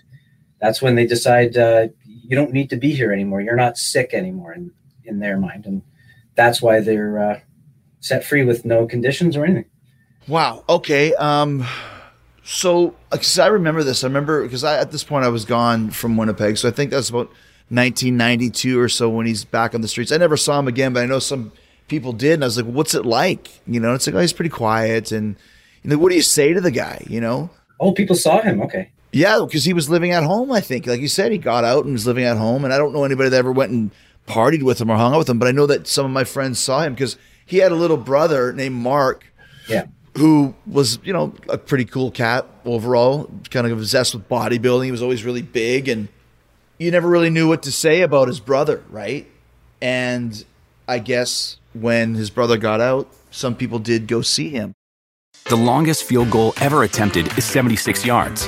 that's 0.63 0.81
when 0.81 0.95
they 0.95 1.05
decide 1.05 1.57
uh, 1.57 1.87
you 2.05 2.37
don't 2.37 2.53
need 2.53 2.69
to 2.69 2.77
be 2.77 2.93
here 2.93 3.11
anymore. 3.11 3.41
You're 3.41 3.57
not 3.57 3.77
sick 3.77 4.13
anymore 4.13 4.53
in 4.53 4.71
in 5.03 5.19
their 5.19 5.37
mind, 5.37 5.65
and 5.65 5.81
that's 6.35 6.61
why 6.61 6.79
they're 6.79 7.19
uh, 7.19 7.39
set 7.99 8.23
free 8.23 8.45
with 8.45 8.63
no 8.63 8.85
conditions 8.85 9.35
or 9.35 9.43
anything. 9.43 9.65
Wow. 10.25 10.63
Okay. 10.69 11.13
Um, 11.15 11.65
so, 12.45 12.95
because 13.11 13.37
I 13.37 13.47
remember 13.47 13.83
this, 13.83 14.05
I 14.05 14.07
remember 14.07 14.43
because 14.43 14.63
I, 14.63 14.77
at 14.77 14.93
this 14.93 15.03
point 15.03 15.25
I 15.25 15.27
was 15.27 15.43
gone 15.43 15.89
from 15.89 16.15
Winnipeg, 16.15 16.57
so 16.57 16.69
I 16.69 16.71
think 16.71 16.91
that's 16.91 17.09
about 17.09 17.27
1992 17.67 18.79
or 18.79 18.87
so 18.87 19.09
when 19.09 19.25
he's 19.25 19.43
back 19.43 19.75
on 19.75 19.81
the 19.81 19.89
streets. 19.89 20.13
I 20.13 20.17
never 20.17 20.37
saw 20.37 20.59
him 20.59 20.69
again, 20.69 20.93
but 20.93 21.03
I 21.03 21.07
know 21.07 21.19
some 21.19 21.51
people 21.89 22.13
did, 22.13 22.35
and 22.35 22.43
I 22.45 22.47
was 22.47 22.55
like, 22.55 22.73
"What's 22.73 22.95
it 22.95 23.05
like?" 23.05 23.49
You 23.67 23.81
know, 23.81 23.93
it's 23.95 24.07
like, 24.07 24.15
"Oh, 24.15 24.19
he's 24.19 24.31
pretty 24.31 24.49
quiet," 24.49 25.11
and 25.11 25.35
you 25.83 25.89
know, 25.89 25.97
what 25.97 26.07
do 26.07 26.15
you 26.15 26.21
say 26.21 26.53
to 26.53 26.61
the 26.61 26.71
guy? 26.71 27.03
You 27.09 27.19
know? 27.19 27.49
Oh, 27.81 27.91
people 27.91 28.15
saw 28.15 28.39
him. 28.41 28.61
Okay. 28.61 28.92
Yeah, 29.13 29.39
because 29.45 29.63
he 29.63 29.73
was 29.73 29.89
living 29.89 30.11
at 30.11 30.23
home. 30.23 30.51
I 30.51 30.59
think, 30.59 30.87
like 30.87 30.99
you 30.99 31.07
said, 31.07 31.31
he 31.31 31.37
got 31.37 31.63
out 31.63 31.85
and 31.85 31.93
was 31.93 32.05
living 32.07 32.23
at 32.25 32.37
home, 32.37 32.65
and 32.65 32.73
I 32.73 32.77
don't 32.77 32.93
know 32.93 33.03
anybody 33.03 33.29
that 33.29 33.37
ever 33.37 33.51
went 33.51 33.71
and 33.71 33.91
partied 34.27 34.63
with 34.63 34.81
him 34.81 34.89
or 34.89 34.97
hung 34.97 35.13
out 35.13 35.19
with 35.19 35.29
him, 35.29 35.37
but 35.39 35.47
I 35.47 35.51
know 35.51 35.65
that 35.67 35.87
some 35.87 36.05
of 36.05 36.11
my 36.11 36.23
friends 36.23 36.57
saw 36.59 36.81
him 36.81 36.93
because 36.93 37.17
he 37.45 37.57
had 37.57 37.71
a 37.71 37.75
little 37.75 37.97
brother 37.97 38.51
named 38.53 38.75
Mark 38.75 39.25
Yeah. 39.67 39.85
who 40.17 40.55
was, 40.65 40.99
you 41.03 41.11
know, 41.13 41.33
a 41.49 41.57
pretty 41.57 41.85
cool 41.85 42.09
cat 42.09 42.45
overall, 42.65 43.29
kind 43.49 43.67
of 43.67 43.73
obsessed 43.77 44.13
with 44.15 44.27
bodybuilding. 44.29 44.85
He 44.85 44.91
was 44.91 45.01
always 45.01 45.23
really 45.23 45.41
big, 45.41 45.87
and 45.89 46.07
you 46.79 46.89
never 46.89 47.07
really 47.07 47.29
knew 47.29 47.47
what 47.47 47.63
to 47.63 47.71
say 47.71 48.01
about 48.01 48.27
his 48.27 48.39
brother, 48.39 48.81
right? 48.89 49.29
And 49.81 50.43
I 50.87 50.99
guess 50.99 51.57
when 51.73 52.15
his 52.15 52.29
brother 52.29 52.57
got 52.57 52.79
out, 52.81 53.07
some 53.29 53.55
people 53.55 53.79
did 53.79 54.07
go 54.07 54.21
see 54.21 54.49
him. 54.49 54.73
The 55.49 55.55
longest 55.57 56.03
field 56.05 56.31
goal 56.31 56.53
ever 56.61 56.83
attempted 56.83 57.37
is 57.37 57.43
76 57.43 58.05
yards. 58.05 58.47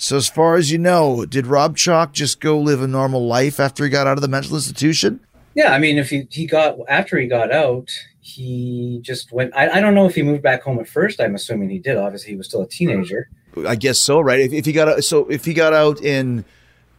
So, 0.00 0.16
as 0.16 0.28
far 0.28 0.54
as 0.54 0.70
you 0.70 0.78
know, 0.78 1.26
did 1.26 1.48
Rob 1.48 1.76
Chaulk 1.76 2.12
just 2.12 2.40
go 2.40 2.58
live 2.58 2.80
a 2.80 2.86
normal 2.86 3.26
life 3.26 3.58
after 3.58 3.82
he 3.82 3.90
got 3.90 4.06
out 4.06 4.16
of 4.16 4.22
the 4.22 4.28
mental 4.28 4.54
institution? 4.54 5.18
Yeah, 5.54 5.72
I 5.72 5.78
mean, 5.80 5.98
if 5.98 6.08
he 6.10 6.28
he 6.30 6.46
got 6.46 6.78
after 6.88 7.18
he 7.18 7.26
got 7.26 7.50
out, 7.50 7.90
he 8.20 9.00
just 9.02 9.32
went. 9.32 9.52
I, 9.56 9.68
I 9.68 9.80
don't 9.80 9.96
know 9.96 10.06
if 10.06 10.14
he 10.14 10.22
moved 10.22 10.42
back 10.42 10.62
home 10.62 10.78
at 10.78 10.88
first. 10.88 11.20
I'm 11.20 11.34
assuming 11.34 11.68
he 11.68 11.80
did. 11.80 11.96
Obviously, 11.96 12.30
he 12.30 12.36
was 12.36 12.46
still 12.46 12.62
a 12.62 12.68
teenager. 12.68 13.28
I 13.66 13.74
guess 13.74 13.98
so, 13.98 14.20
right? 14.20 14.38
If, 14.38 14.52
if 14.52 14.66
he 14.66 14.72
got 14.72 14.88
out, 14.88 15.02
so 15.02 15.26
if 15.26 15.44
he 15.44 15.52
got 15.52 15.72
out 15.72 16.00
in, 16.00 16.44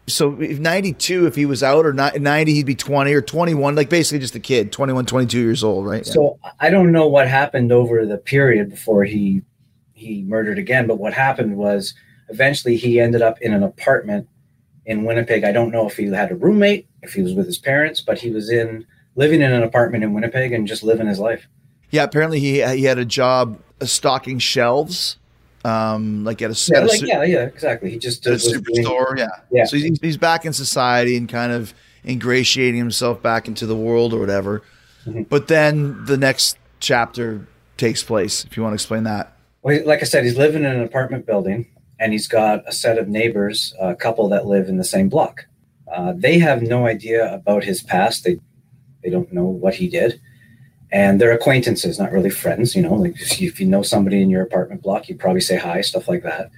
so 0.07 0.37
if 0.41 0.59
92, 0.59 1.25
if 1.25 1.35
he 1.35 1.45
was 1.45 1.63
out 1.63 1.85
or 1.85 1.93
not 1.93 2.19
90, 2.19 2.53
he'd 2.53 2.65
be 2.65 2.75
20 2.75 3.13
or 3.13 3.21
21, 3.21 3.75
like 3.75 3.89
basically 3.89 4.19
just 4.19 4.35
a 4.35 4.41
kid, 4.41 4.73
21, 4.73 5.05
22 5.05 5.39
years 5.39 5.63
old, 5.63 5.85
right? 5.85 6.05
Yeah. 6.05 6.13
So 6.13 6.39
I 6.59 6.69
don't 6.69 6.91
know 6.91 7.07
what 7.07 7.29
happened 7.29 7.71
over 7.71 8.05
the 8.05 8.17
period 8.17 8.71
before 8.71 9.05
he 9.05 9.41
he 9.93 10.23
murdered 10.23 10.59
again. 10.59 10.85
But 10.85 10.97
what 10.97 11.13
happened 11.13 11.55
was 11.55 11.93
eventually 12.29 12.77
he 12.77 12.99
ended 12.99 13.21
up 13.21 13.41
in 13.41 13.53
an 13.53 13.63
apartment 13.63 14.27
in 14.85 15.03
Winnipeg. 15.05 15.43
I 15.43 15.51
don't 15.51 15.71
know 15.71 15.87
if 15.87 15.97
he 15.97 16.05
had 16.11 16.31
a 16.31 16.35
roommate, 16.35 16.87
if 17.03 17.13
he 17.13 17.21
was 17.21 17.33
with 17.33 17.45
his 17.45 17.57
parents, 17.57 18.01
but 18.01 18.17
he 18.19 18.31
was 18.31 18.49
in 18.49 18.85
living 19.15 19.41
in 19.41 19.51
an 19.51 19.63
apartment 19.63 20.03
in 20.03 20.13
Winnipeg 20.13 20.51
and 20.53 20.67
just 20.67 20.83
living 20.83 21.07
his 21.07 21.19
life. 21.19 21.47
yeah, 21.91 22.03
apparently 22.03 22.39
he 22.39 22.61
he 22.75 22.83
had 22.83 22.97
a 22.99 23.05
job 23.05 23.59
stocking 23.81 24.39
shelves, 24.39 25.17
um, 25.65 26.23
like 26.23 26.41
at 26.41 26.51
a, 26.51 26.71
Yeah, 26.71 26.83
a 26.83 26.85
like 26.85 27.01
yeah, 27.01 27.23
yeah, 27.23 27.43
exactly. 27.43 27.89
He 27.91 27.97
just 27.97 28.25
at 28.27 28.33
a 28.33 28.37
doing- 28.37 28.63
superstore. 28.63 29.17
Yeah. 29.17 29.27
Yeah. 29.51 29.65
So 29.65 29.77
he's, 29.77 29.99
he's 30.01 30.17
back 30.17 30.45
in 30.45 30.53
society 30.53 31.17
and 31.17 31.27
kind 31.29 31.51
of 31.51 31.73
ingratiating 32.05 32.77
himself 32.79 33.21
back 33.21 33.47
into 33.47 33.65
the 33.65 33.75
world 33.75 34.13
or 34.13 34.19
whatever. 34.19 34.63
Mm-hmm. 35.05 35.23
But 35.23 35.47
then 35.47 36.05
the 36.05 36.17
next 36.17 36.57
chapter 36.79 37.45
takes 37.77 38.03
place, 38.03 38.45
if 38.45 38.55
you 38.57 38.63
want 38.63 38.71
to 38.73 38.75
explain 38.75 39.03
that. 39.03 39.33
Well, 39.61 39.81
like 39.85 40.01
I 40.01 40.05
said, 40.05 40.23
he's 40.23 40.37
living 40.37 40.63
in 40.63 40.71
an 40.71 40.81
apartment 40.81 41.25
building, 41.25 41.65
and 41.99 42.13
he's 42.13 42.27
got 42.27 42.63
a 42.67 42.71
set 42.71 42.97
of 42.97 43.07
neighbors, 43.07 43.73
a 43.79 43.95
couple 43.95 44.29
that 44.29 44.45
live 44.45 44.69
in 44.69 44.77
the 44.77 44.83
same 44.83 45.09
block. 45.09 45.45
Uh, 45.91 46.13
they 46.15 46.39
have 46.39 46.61
no 46.61 46.85
idea 46.85 47.33
about 47.33 47.63
his 47.63 47.83
past. 47.83 48.23
They 48.23 48.39
they 49.03 49.09
don't 49.09 49.31
know 49.31 49.45
what 49.45 49.75
he 49.75 49.87
did, 49.87 50.19
and 50.91 51.19
they're 51.19 51.31
acquaintances, 51.31 51.99
not 51.99 52.11
really 52.11 52.29
friends. 52.29 52.75
You 52.75 52.81
know, 52.81 52.93
like 52.93 53.15
if 53.41 53.59
you, 53.59 53.65
know 53.65 53.81
somebody 53.81 54.21
in 54.21 54.29
your 54.29 54.43
apartment 54.43 54.81
block, 54.81 55.09
you 55.09 55.15
probably 55.15 55.41
say 55.41 55.57
hi, 55.57 55.81
stuff 55.81 56.07
like 56.07 56.23
that. 56.23 56.51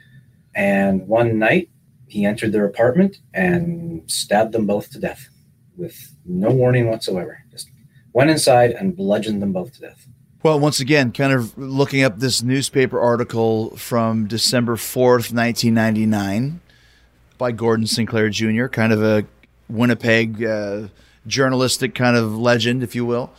And 0.54 1.08
one 1.08 1.40
night, 1.40 1.70
he 2.08 2.26
entered 2.26 2.52
their 2.52 2.66
apartment 2.66 3.20
and 3.34 4.04
stabbed 4.12 4.52
them 4.52 4.66
both 4.66 4.92
to 4.92 5.00
death 5.00 5.30
with 5.78 6.14
no 6.26 6.50
warning 6.52 6.90
whatsoever. 6.90 7.44
Just 7.52 7.70
went 8.14 8.30
inside 8.30 8.72
and 8.72 8.96
bludgeoned 8.96 9.42
them 9.42 9.54
both 9.54 9.74
to 9.76 9.82
death. 9.82 10.08
Well, 10.44 10.60
once 10.60 10.80
again, 10.80 11.12
kind 11.12 11.34
of 11.34 11.56
looking 11.56 12.02
up 12.02 12.18
this 12.18 12.42
newspaper 12.42 13.00
article 13.00 13.78
from 13.78 14.26
December 14.26 14.76
4th, 14.76 15.32
1999, 15.32 16.62
by 17.38 17.52
Gordon 17.52 17.86
Sinclair 17.86 18.28
Jr., 18.30 18.66
kind 18.66 18.92
of 18.92 19.04
a 19.04 19.26
Winnipeg 19.70 20.44
uh, 20.44 20.88
journalistic 21.28 21.94
kind 21.94 22.18
of 22.18 22.36
legend, 22.36 22.82
if 22.82 22.96
you 22.96 23.06
will. 23.06 23.32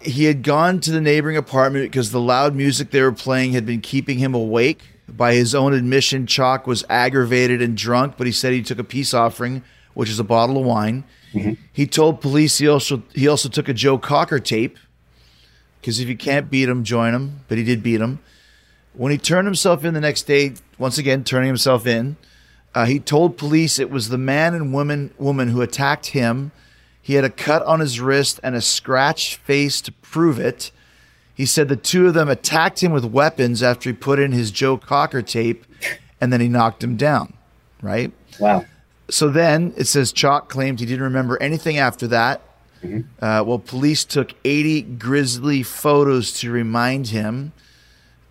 He 0.00 0.24
had 0.24 0.42
gone 0.42 0.80
to 0.80 0.90
the 0.90 1.00
neighboring 1.00 1.36
apartment 1.36 1.84
because 1.84 2.10
the 2.10 2.20
loud 2.20 2.56
music 2.56 2.90
they 2.90 3.02
were 3.02 3.12
playing 3.12 3.52
had 3.52 3.64
been 3.64 3.80
keeping 3.80 4.18
him 4.18 4.34
awake. 4.34 4.82
By 5.08 5.34
his 5.34 5.54
own 5.54 5.72
admission, 5.72 6.26
Chaulk 6.26 6.66
was 6.66 6.84
aggravated 6.90 7.62
and 7.62 7.76
drunk, 7.76 8.14
but 8.18 8.26
he 8.26 8.32
said 8.32 8.52
he 8.52 8.62
took 8.62 8.80
a 8.80 8.84
peace 8.84 9.14
offering, 9.14 9.62
which 9.94 10.10
is 10.10 10.18
a 10.18 10.24
bottle 10.24 10.58
of 10.58 10.64
wine. 10.64 11.04
He 11.72 11.86
told 11.86 12.20
police 12.20 12.58
he 12.58 12.66
also 12.66 13.04
he 13.14 13.28
also 13.28 13.48
took 13.48 13.68
a 13.68 13.74
Joe 13.74 13.98
Cocker 13.98 14.40
tape 14.40 14.76
because 15.80 16.00
if 16.00 16.08
you 16.08 16.16
can't 16.16 16.50
beat 16.50 16.68
him, 16.68 16.84
join 16.84 17.14
him. 17.14 17.40
But 17.48 17.58
he 17.58 17.64
did 17.64 17.82
beat 17.82 18.00
him. 18.00 18.20
When 18.94 19.12
he 19.12 19.18
turned 19.18 19.46
himself 19.46 19.84
in 19.84 19.94
the 19.94 20.00
next 20.00 20.22
day, 20.22 20.54
once 20.78 20.98
again 20.98 21.24
turning 21.24 21.48
himself 21.48 21.86
in, 21.86 22.16
uh, 22.74 22.84
he 22.84 22.98
told 22.98 23.36
police 23.36 23.78
it 23.78 23.90
was 23.90 24.08
the 24.08 24.18
man 24.18 24.54
and 24.54 24.72
woman 24.72 25.12
woman 25.18 25.48
who 25.48 25.62
attacked 25.62 26.06
him. 26.06 26.52
He 27.00 27.14
had 27.14 27.24
a 27.24 27.30
cut 27.30 27.62
on 27.62 27.80
his 27.80 28.00
wrist 28.00 28.38
and 28.42 28.54
a 28.54 28.60
scratched 28.60 29.36
face 29.36 29.80
to 29.82 29.92
prove 29.92 30.38
it. 30.38 30.70
He 31.34 31.46
said 31.46 31.68
the 31.68 31.76
two 31.76 32.08
of 32.08 32.14
them 32.14 32.28
attacked 32.28 32.82
him 32.82 32.92
with 32.92 33.04
weapons 33.04 33.62
after 33.62 33.88
he 33.88 33.94
put 33.94 34.18
in 34.18 34.32
his 34.32 34.50
Joe 34.50 34.76
Cocker 34.76 35.22
tape, 35.22 35.64
and 36.20 36.32
then 36.32 36.40
he 36.40 36.48
knocked 36.48 36.82
him 36.82 36.96
down. 36.96 37.34
Right. 37.80 38.12
Wow. 38.40 38.64
So 39.08 39.28
then 39.28 39.72
it 39.76 39.86
says 39.86 40.12
Chaulk 40.12 40.48
claimed 40.48 40.80
he 40.80 40.86
didn't 40.86 41.04
remember 41.04 41.40
anything 41.40 41.78
after 41.78 42.08
that. 42.08 42.42
Uh, 43.20 43.42
well, 43.46 43.58
police 43.58 44.04
took 44.04 44.34
80 44.44 44.82
grisly 44.82 45.62
photos 45.62 46.32
to 46.40 46.50
remind 46.50 47.08
him. 47.08 47.52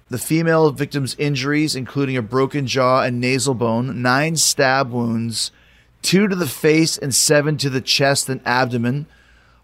The 0.10 0.18
female 0.18 0.72
victim's 0.72 1.16
injuries, 1.16 1.76
including 1.76 2.16
a 2.16 2.22
broken 2.22 2.66
jaw 2.66 3.02
and 3.02 3.20
nasal 3.20 3.54
bone, 3.54 4.02
nine 4.02 4.38
stab 4.38 4.92
wounds, 4.92 5.52
two 6.02 6.28
to 6.28 6.36
the 6.36 6.48
face 6.48 6.98
and 6.98 7.14
seven 7.14 7.58
to 7.58 7.70
the 7.70 7.82
chest 7.82 8.30
and 8.30 8.40
abdomen. 8.46 9.08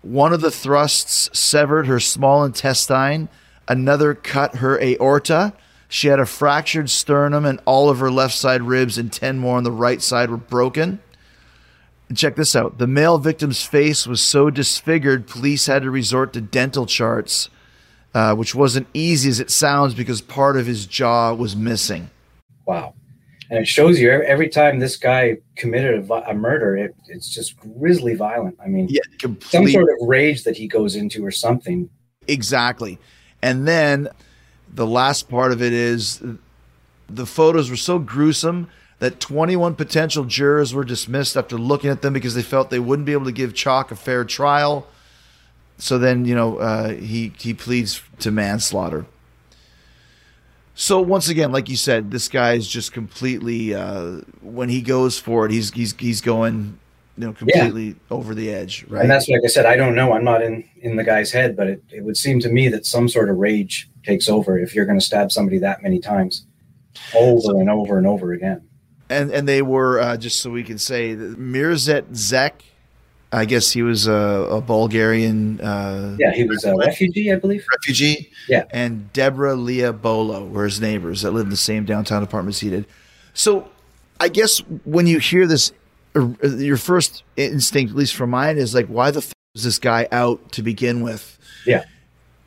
One 0.01 0.33
of 0.33 0.41
the 0.41 0.51
thrusts 0.51 1.29
severed 1.37 1.87
her 1.87 1.99
small 2.01 2.43
intestine, 2.43 3.29
another 3.69 4.13
cut 4.13 4.55
her 4.55 4.77
aorta. 4.81 5.53
She 5.87 6.07
had 6.09 6.19
a 6.19 6.25
fractured 6.25 6.89
sternum, 6.89 7.45
and 7.45 7.61
all 7.65 7.89
of 7.89 7.99
her 7.99 8.11
left 8.11 8.33
side 8.33 8.63
ribs 8.63 8.97
and 8.97 9.13
10 9.13 9.37
more 9.37 9.57
on 9.57 9.63
the 9.63 9.71
right 9.71 10.01
side 10.01 10.29
were 10.29 10.37
broken. 10.37 10.99
And 12.13 12.17
check 12.19 12.35
this 12.35 12.55
out 12.55 12.77
the 12.77 12.85
male 12.85 13.17
victim's 13.17 13.65
face 13.65 14.05
was 14.05 14.21
so 14.21 14.51
disfigured, 14.51 15.25
police 15.25 15.65
had 15.65 15.81
to 15.81 15.89
resort 15.89 16.31
to 16.33 16.41
dental 16.41 16.85
charts, 16.85 17.49
uh, 18.13 18.35
which 18.35 18.53
wasn't 18.53 18.85
easy 18.93 19.29
as 19.29 19.39
it 19.39 19.49
sounds 19.49 19.95
because 19.95 20.21
part 20.21 20.55
of 20.55 20.67
his 20.67 20.85
jaw 20.85 21.33
was 21.33 21.55
missing. 21.55 22.11
Wow. 22.67 22.93
And 23.49 23.57
it 23.57 23.67
shows 23.67 23.99
you 23.99 24.11
every, 24.11 24.27
every 24.27 24.49
time 24.49 24.77
this 24.77 24.95
guy 24.95 25.37
committed 25.55 26.07
a, 26.07 26.29
a 26.29 26.35
murder, 26.35 26.77
it, 26.77 26.95
it's 27.07 27.33
just 27.33 27.57
grisly 27.57 28.13
violent. 28.13 28.59
I 28.63 28.67
mean, 28.67 28.89
Yeah, 28.91 29.01
some 29.39 29.67
sort 29.67 29.89
of 29.89 30.07
rage 30.07 30.43
that 30.43 30.55
he 30.55 30.67
goes 30.67 30.95
into 30.95 31.25
or 31.25 31.31
something. 31.31 31.89
Exactly. 32.27 32.99
And 33.41 33.67
then 33.67 34.07
the 34.71 34.85
last 34.85 35.29
part 35.29 35.51
of 35.51 35.63
it 35.63 35.73
is 35.73 36.21
the 37.09 37.25
photos 37.25 37.71
were 37.71 37.75
so 37.75 37.97
gruesome 37.97 38.69
that 39.03 39.19
21 39.19 39.75
potential 39.75 40.23
jurors 40.23 40.73
were 40.73 40.85
dismissed 40.85 41.35
after 41.35 41.57
looking 41.57 41.89
at 41.89 42.01
them 42.01 42.13
because 42.13 42.35
they 42.35 42.41
felt 42.41 42.69
they 42.69 42.79
wouldn't 42.79 43.05
be 43.05 43.11
able 43.11 43.25
to 43.25 43.33
give 43.33 43.53
Chaulk 43.53 43.91
a 43.91 43.97
fair 43.97 44.23
trial. 44.23 44.87
So 45.77 45.97
then, 45.97 46.23
you 46.23 46.33
know, 46.33 46.55
uh, 46.55 46.93
he 46.93 47.33
he 47.37 47.53
pleads 47.53 48.01
to 48.19 48.31
manslaughter. 48.31 49.05
So 50.73 51.01
once 51.01 51.27
again, 51.27 51.51
like 51.51 51.67
you 51.67 51.75
said, 51.75 52.11
this 52.11 52.29
guy 52.29 52.53
is 52.53 52.65
just 52.65 52.93
completely 52.93 53.75
uh, 53.75 54.21
when 54.41 54.69
he 54.69 54.81
goes 54.81 55.19
for 55.19 55.45
it, 55.45 55.51
he's 55.51 55.71
he's 55.71 55.93
he's 55.99 56.21
going, 56.21 56.79
you 57.17 57.25
know, 57.25 57.33
completely 57.33 57.97
over 58.09 58.33
the 58.33 58.53
edge, 58.53 58.85
right? 58.87 59.01
And 59.01 59.11
that's 59.11 59.27
like 59.27 59.41
I 59.43 59.49
said, 59.49 59.65
I 59.65 59.75
don't 59.75 59.95
know. 59.95 60.13
I'm 60.13 60.23
not 60.23 60.41
in 60.41 60.63
in 60.77 60.95
the 60.95 61.03
guy's 61.03 61.29
head, 61.29 61.57
but 61.57 61.67
it, 61.67 61.83
it 61.91 62.05
would 62.05 62.15
seem 62.15 62.39
to 62.39 62.47
me 62.47 62.69
that 62.69 62.85
some 62.85 63.09
sort 63.09 63.29
of 63.29 63.35
rage 63.35 63.89
takes 64.05 64.29
over 64.29 64.57
if 64.57 64.73
you're 64.73 64.85
going 64.85 64.99
to 64.99 65.05
stab 65.05 65.29
somebody 65.29 65.57
that 65.57 65.83
many 65.83 65.99
times, 65.99 66.45
over 67.13 67.59
and 67.59 67.69
over 67.69 67.97
and 67.97 68.07
over 68.07 68.31
again. 68.31 68.65
And 69.09 69.31
and 69.31 69.47
they 69.47 69.61
were 69.61 69.99
uh, 69.99 70.17
just 70.17 70.41
so 70.41 70.49
we 70.49 70.63
can 70.63 70.77
say 70.77 71.15
Mirzet 71.15 72.15
Zek. 72.15 72.63
I 73.31 73.45
guess 73.45 73.71
he 73.71 73.81
was 73.81 74.05
a, 74.05 74.11
a 74.13 74.61
Bulgarian 74.61 75.59
uh, 75.59 76.15
Yeah, 76.19 76.31
he 76.33 76.43
was 76.43 76.63
a 76.65 76.75
refugee, 76.75 77.31
I 77.31 77.35
believe. 77.37 77.65
refugee. 77.77 78.29
Yeah. 78.47 78.65
and 78.69 79.11
Deborah 79.11 79.55
Leah 79.55 79.91
Bolo 79.91 80.45
were 80.45 80.65
his 80.65 80.79
neighbors 80.79 81.23
that 81.23 81.31
lived 81.31 81.45
in 81.45 81.49
the 81.49 81.57
same 81.57 81.83
downtown 81.83 82.21
apartments 82.21 82.59
he 82.59 82.69
did. 82.69 82.85
So, 83.33 83.69
I 84.19 84.27
guess 84.29 84.59
when 84.85 85.07
you 85.07 85.17
hear 85.17 85.47
this, 85.47 85.71
uh, 86.15 86.27
your 86.47 86.77
first 86.77 87.23
instinct, 87.35 87.89
at 87.89 87.97
least 87.97 88.13
for 88.13 88.27
mine, 88.27 88.57
is 88.59 88.75
like, 88.75 88.85
why 88.85 89.09
the 89.09 89.17
f- 89.21 89.33
was 89.55 89.63
this 89.63 89.79
guy 89.79 90.07
out 90.11 90.51
to 90.51 90.61
begin 90.61 91.01
with? 91.01 91.39
Yeah. 91.65 91.85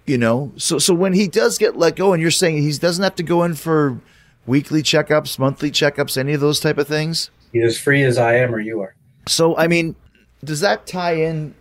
You 0.06 0.18
know, 0.18 0.52
so 0.56 0.78
so 0.78 0.94
when 0.94 1.14
he 1.14 1.26
does 1.26 1.58
get 1.58 1.76
let 1.76 1.96
go, 1.96 2.12
and 2.12 2.22
you're 2.22 2.30
saying 2.30 2.62
he 2.62 2.70
doesn't 2.78 3.02
have 3.02 3.16
to 3.16 3.24
go 3.24 3.42
in 3.42 3.56
for 3.56 3.98
weekly 4.46 4.82
checkups, 4.82 5.38
monthly 5.38 5.70
checkups, 5.70 6.16
any 6.16 6.32
of 6.32 6.40
those 6.40 6.60
type 6.60 6.78
of 6.78 6.88
things. 6.88 7.30
He's 7.52 7.64
as 7.64 7.78
free 7.78 8.02
as 8.02 8.18
I 8.18 8.36
am 8.36 8.54
or 8.54 8.60
you 8.60 8.80
are. 8.80 8.94
So 9.28 9.56
I 9.56 9.66
mean, 9.66 9.96
does 10.44 10.60
that 10.60 10.86
tie 10.86 11.14
in? 11.14 11.54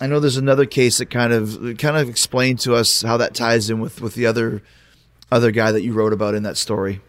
I 0.00 0.06
know 0.06 0.20
there's 0.20 0.36
another 0.36 0.66
case 0.66 0.98
that 0.98 1.06
kind 1.06 1.32
of 1.32 1.76
kind 1.78 1.96
of 1.96 2.08
explain 2.08 2.56
to 2.58 2.74
us 2.74 3.02
how 3.02 3.16
that 3.16 3.34
ties 3.34 3.70
in 3.70 3.80
with 3.80 4.00
with 4.00 4.14
the 4.14 4.26
other 4.26 4.62
other 5.30 5.50
guy 5.50 5.72
that 5.72 5.82
you 5.82 5.92
wrote 5.92 6.12
about 6.12 6.34
in 6.34 6.42
that 6.44 6.56
story. 6.56 7.00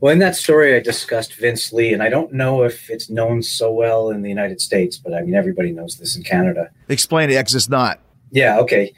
Well, 0.00 0.12
in 0.12 0.18
that 0.18 0.36
story, 0.36 0.74
I 0.74 0.80
discussed 0.80 1.34
Vince 1.34 1.72
Li, 1.72 1.92
and 1.92 2.02
I 2.02 2.10
don't 2.10 2.32
know 2.32 2.62
if 2.62 2.90
it's 2.90 3.08
known 3.08 3.42
so 3.42 3.72
well 3.72 4.10
in 4.10 4.22
the 4.22 4.28
United 4.28 4.60
States, 4.60 4.98
but 4.98 5.14
I 5.14 5.22
mean, 5.22 5.34
everybody 5.34 5.72
knows 5.72 5.96
this 5.96 6.16
in 6.16 6.22
Canada. 6.22 6.70
Explain 6.88 7.30
it, 7.30 7.36
X 7.36 7.54
is 7.54 7.70
not. 7.70 8.00
Yeah, 8.30 8.58
okay. 8.58 8.92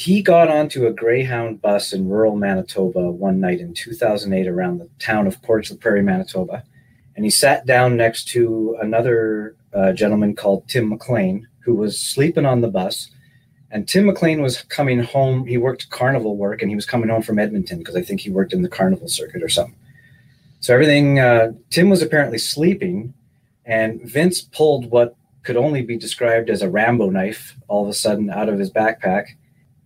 He 0.00 0.22
got 0.22 0.48
onto 0.48 0.86
a 0.86 0.94
Greyhound 0.94 1.60
bus 1.60 1.92
in 1.92 2.08
rural 2.08 2.34
Manitoba 2.34 3.10
one 3.10 3.38
night 3.38 3.60
in 3.60 3.74
2008 3.74 4.48
around 4.48 4.78
the 4.78 4.88
town 4.98 5.26
of 5.26 5.42
Portage 5.42 5.70
la 5.70 5.76
Prairie, 5.76 6.00
Manitoba. 6.00 6.64
And 7.16 7.26
he 7.26 7.30
sat 7.30 7.66
down 7.66 7.98
next 7.98 8.24
to 8.28 8.78
another 8.80 9.56
uh, 9.74 9.92
gentleman 9.92 10.34
called 10.34 10.66
Tim 10.68 10.88
McLean, 10.88 11.46
who 11.58 11.74
was 11.74 12.00
sleeping 12.00 12.46
on 12.46 12.62
the 12.62 12.68
bus. 12.68 13.10
And 13.70 13.86
Tim 13.86 14.06
McLean 14.06 14.40
was 14.40 14.62
coming 14.62 15.00
home. 15.00 15.44
He 15.44 15.58
worked 15.58 15.90
carnival 15.90 16.34
work 16.34 16.62
and 16.62 16.70
he 16.70 16.76
was 16.76 16.86
coming 16.86 17.10
home 17.10 17.20
from 17.20 17.38
Edmonton 17.38 17.76
because 17.76 17.94
I 17.94 18.00
think 18.00 18.20
he 18.20 18.30
worked 18.30 18.54
in 18.54 18.62
the 18.62 18.70
carnival 18.70 19.06
circuit 19.06 19.42
or 19.42 19.50
something. 19.50 19.76
So 20.60 20.72
everything, 20.72 21.18
uh, 21.18 21.52
Tim 21.68 21.90
was 21.90 22.00
apparently 22.00 22.38
sleeping, 22.38 23.12
and 23.66 24.00
Vince 24.00 24.40
pulled 24.40 24.90
what 24.90 25.14
could 25.42 25.58
only 25.58 25.82
be 25.82 25.98
described 25.98 26.48
as 26.48 26.62
a 26.62 26.70
Rambo 26.70 27.10
knife 27.10 27.54
all 27.68 27.82
of 27.82 27.90
a 27.90 27.94
sudden 27.94 28.30
out 28.30 28.48
of 28.48 28.58
his 28.58 28.70
backpack. 28.70 29.34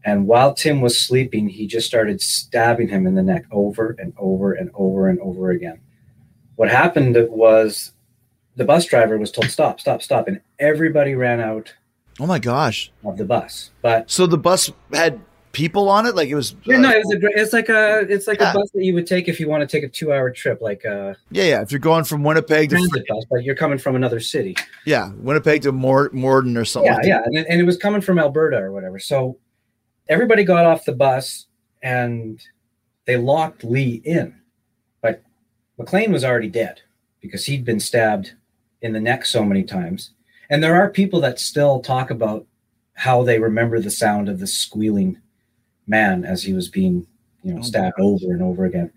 And 0.04 0.26
while 0.26 0.52
Tim 0.54 0.80
was 0.82 1.00
sleeping, 1.00 1.48
he 1.48 1.66
just 1.66 1.86
started 1.86 2.20
stabbing 2.20 2.88
him 2.88 3.06
in 3.06 3.14
the 3.14 3.22
neck 3.22 3.44
over 3.50 3.96
and 3.98 4.12
over 4.18 4.52
and 4.52 4.70
over 4.74 5.08
and 5.08 5.18
over 5.20 5.50
again. 5.50 5.80
What 6.56 6.68
happened 6.70 7.16
was 7.30 7.92
the 8.56 8.64
bus 8.64 8.84
driver 8.86 9.16
was 9.18 9.32
told, 9.32 9.50
stop, 9.50 9.80
stop, 9.80 10.02
stop. 10.02 10.28
And 10.28 10.40
everybody 10.58 11.14
ran 11.14 11.40
out 11.40 11.74
Oh 12.20 12.26
my 12.26 12.38
gosh! 12.38 12.92
of 13.04 13.16
the 13.16 13.24
bus. 13.24 13.70
But 13.82 14.08
So 14.10 14.26
the 14.26 14.38
bus 14.38 14.70
had 14.92 15.20
people 15.50 15.88
on 15.88 16.04
it, 16.06 16.14
like 16.14 16.28
it 16.28 16.34
was. 16.36 16.54
yeah, 16.64 16.76
no, 16.78 16.90
it 16.90 17.02
was 17.04 17.14
a, 17.14 17.26
uh, 17.26 17.30
it's 17.42 17.52
like 17.52 17.68
a 17.68 18.00
it's 18.08 18.26
like 18.28 18.40
Yeah. 18.40 18.50
a 18.50 18.54
bus 18.54 18.70
that 18.74 18.84
you 18.84 18.94
would 18.94 19.06
take 19.06 19.26
if 19.26 19.40
you 19.40 19.48
want 19.48 19.62
to 19.62 19.66
take 19.66 19.82
a 19.84 19.88
two 19.88 20.12
hour 20.12 20.30
trip, 20.30 20.60
like 20.60 20.84
a 20.84 21.16
yeah, 21.30 21.44
yeah. 21.44 21.62
If 21.62 21.72
you're 21.72 21.80
going 21.80 22.04
from 22.04 22.22
Winnipeg 22.22 22.70
to 22.70 22.76
transit 22.76 23.04
bus, 23.08 23.24
but 23.30 23.42
you're 23.42 23.54
coming 23.56 23.78
from 23.78 23.96
another 23.96 24.20
city. 24.20 24.54
yeah, 24.84 25.10
Winnipeg 25.16 25.62
to 25.62 25.72
Mor- 25.72 26.10
Morden 26.12 26.56
or 26.56 26.64
something. 26.64 26.92
yeah, 26.92 26.96
like 26.98 27.06
yeah, 27.06 27.22
and, 27.24 27.38
and 27.48 27.60
it 27.60 27.64
was 27.64 27.76
coming 27.78 28.00
from 28.00 28.18
Alberta 28.20 28.58
or 28.58 28.70
whatever. 28.70 28.98
So 29.00 29.38
everybody 30.08 30.44
got 30.44 30.66
off 30.66 30.84
the 30.84 30.92
bus 30.92 31.46
and 31.82 32.40
they 33.06 33.16
locked 33.16 33.64
Li 33.64 34.02
in, 34.04 34.34
but 35.02 35.22
McLean 35.78 36.12
was 36.12 36.24
already 36.24 36.48
dead 36.48 36.80
because 37.20 37.46
he'd 37.46 37.64
been 37.64 37.80
stabbed 37.80 38.34
in 38.80 38.92
the 38.92 39.00
neck 39.00 39.26
so 39.26 39.44
many 39.44 39.62
times. 39.62 40.10
And 40.50 40.62
there 40.62 40.76
are 40.76 40.90
people 40.90 41.20
that 41.20 41.38
still 41.38 41.80
talk 41.80 42.10
about 42.10 42.46
how 42.94 43.22
they 43.22 43.38
remember 43.38 43.80
the 43.80 43.90
sound 43.90 44.28
of 44.28 44.40
the 44.40 44.46
squealing 44.46 45.18
man 45.86 46.24
as 46.24 46.42
he 46.42 46.52
was 46.52 46.68
being, 46.68 47.06
you 47.42 47.54
know, 47.54 47.62
stabbed 47.62 47.98
over 47.98 48.32
and 48.32 48.42
over 48.42 48.64
again. 48.64 48.90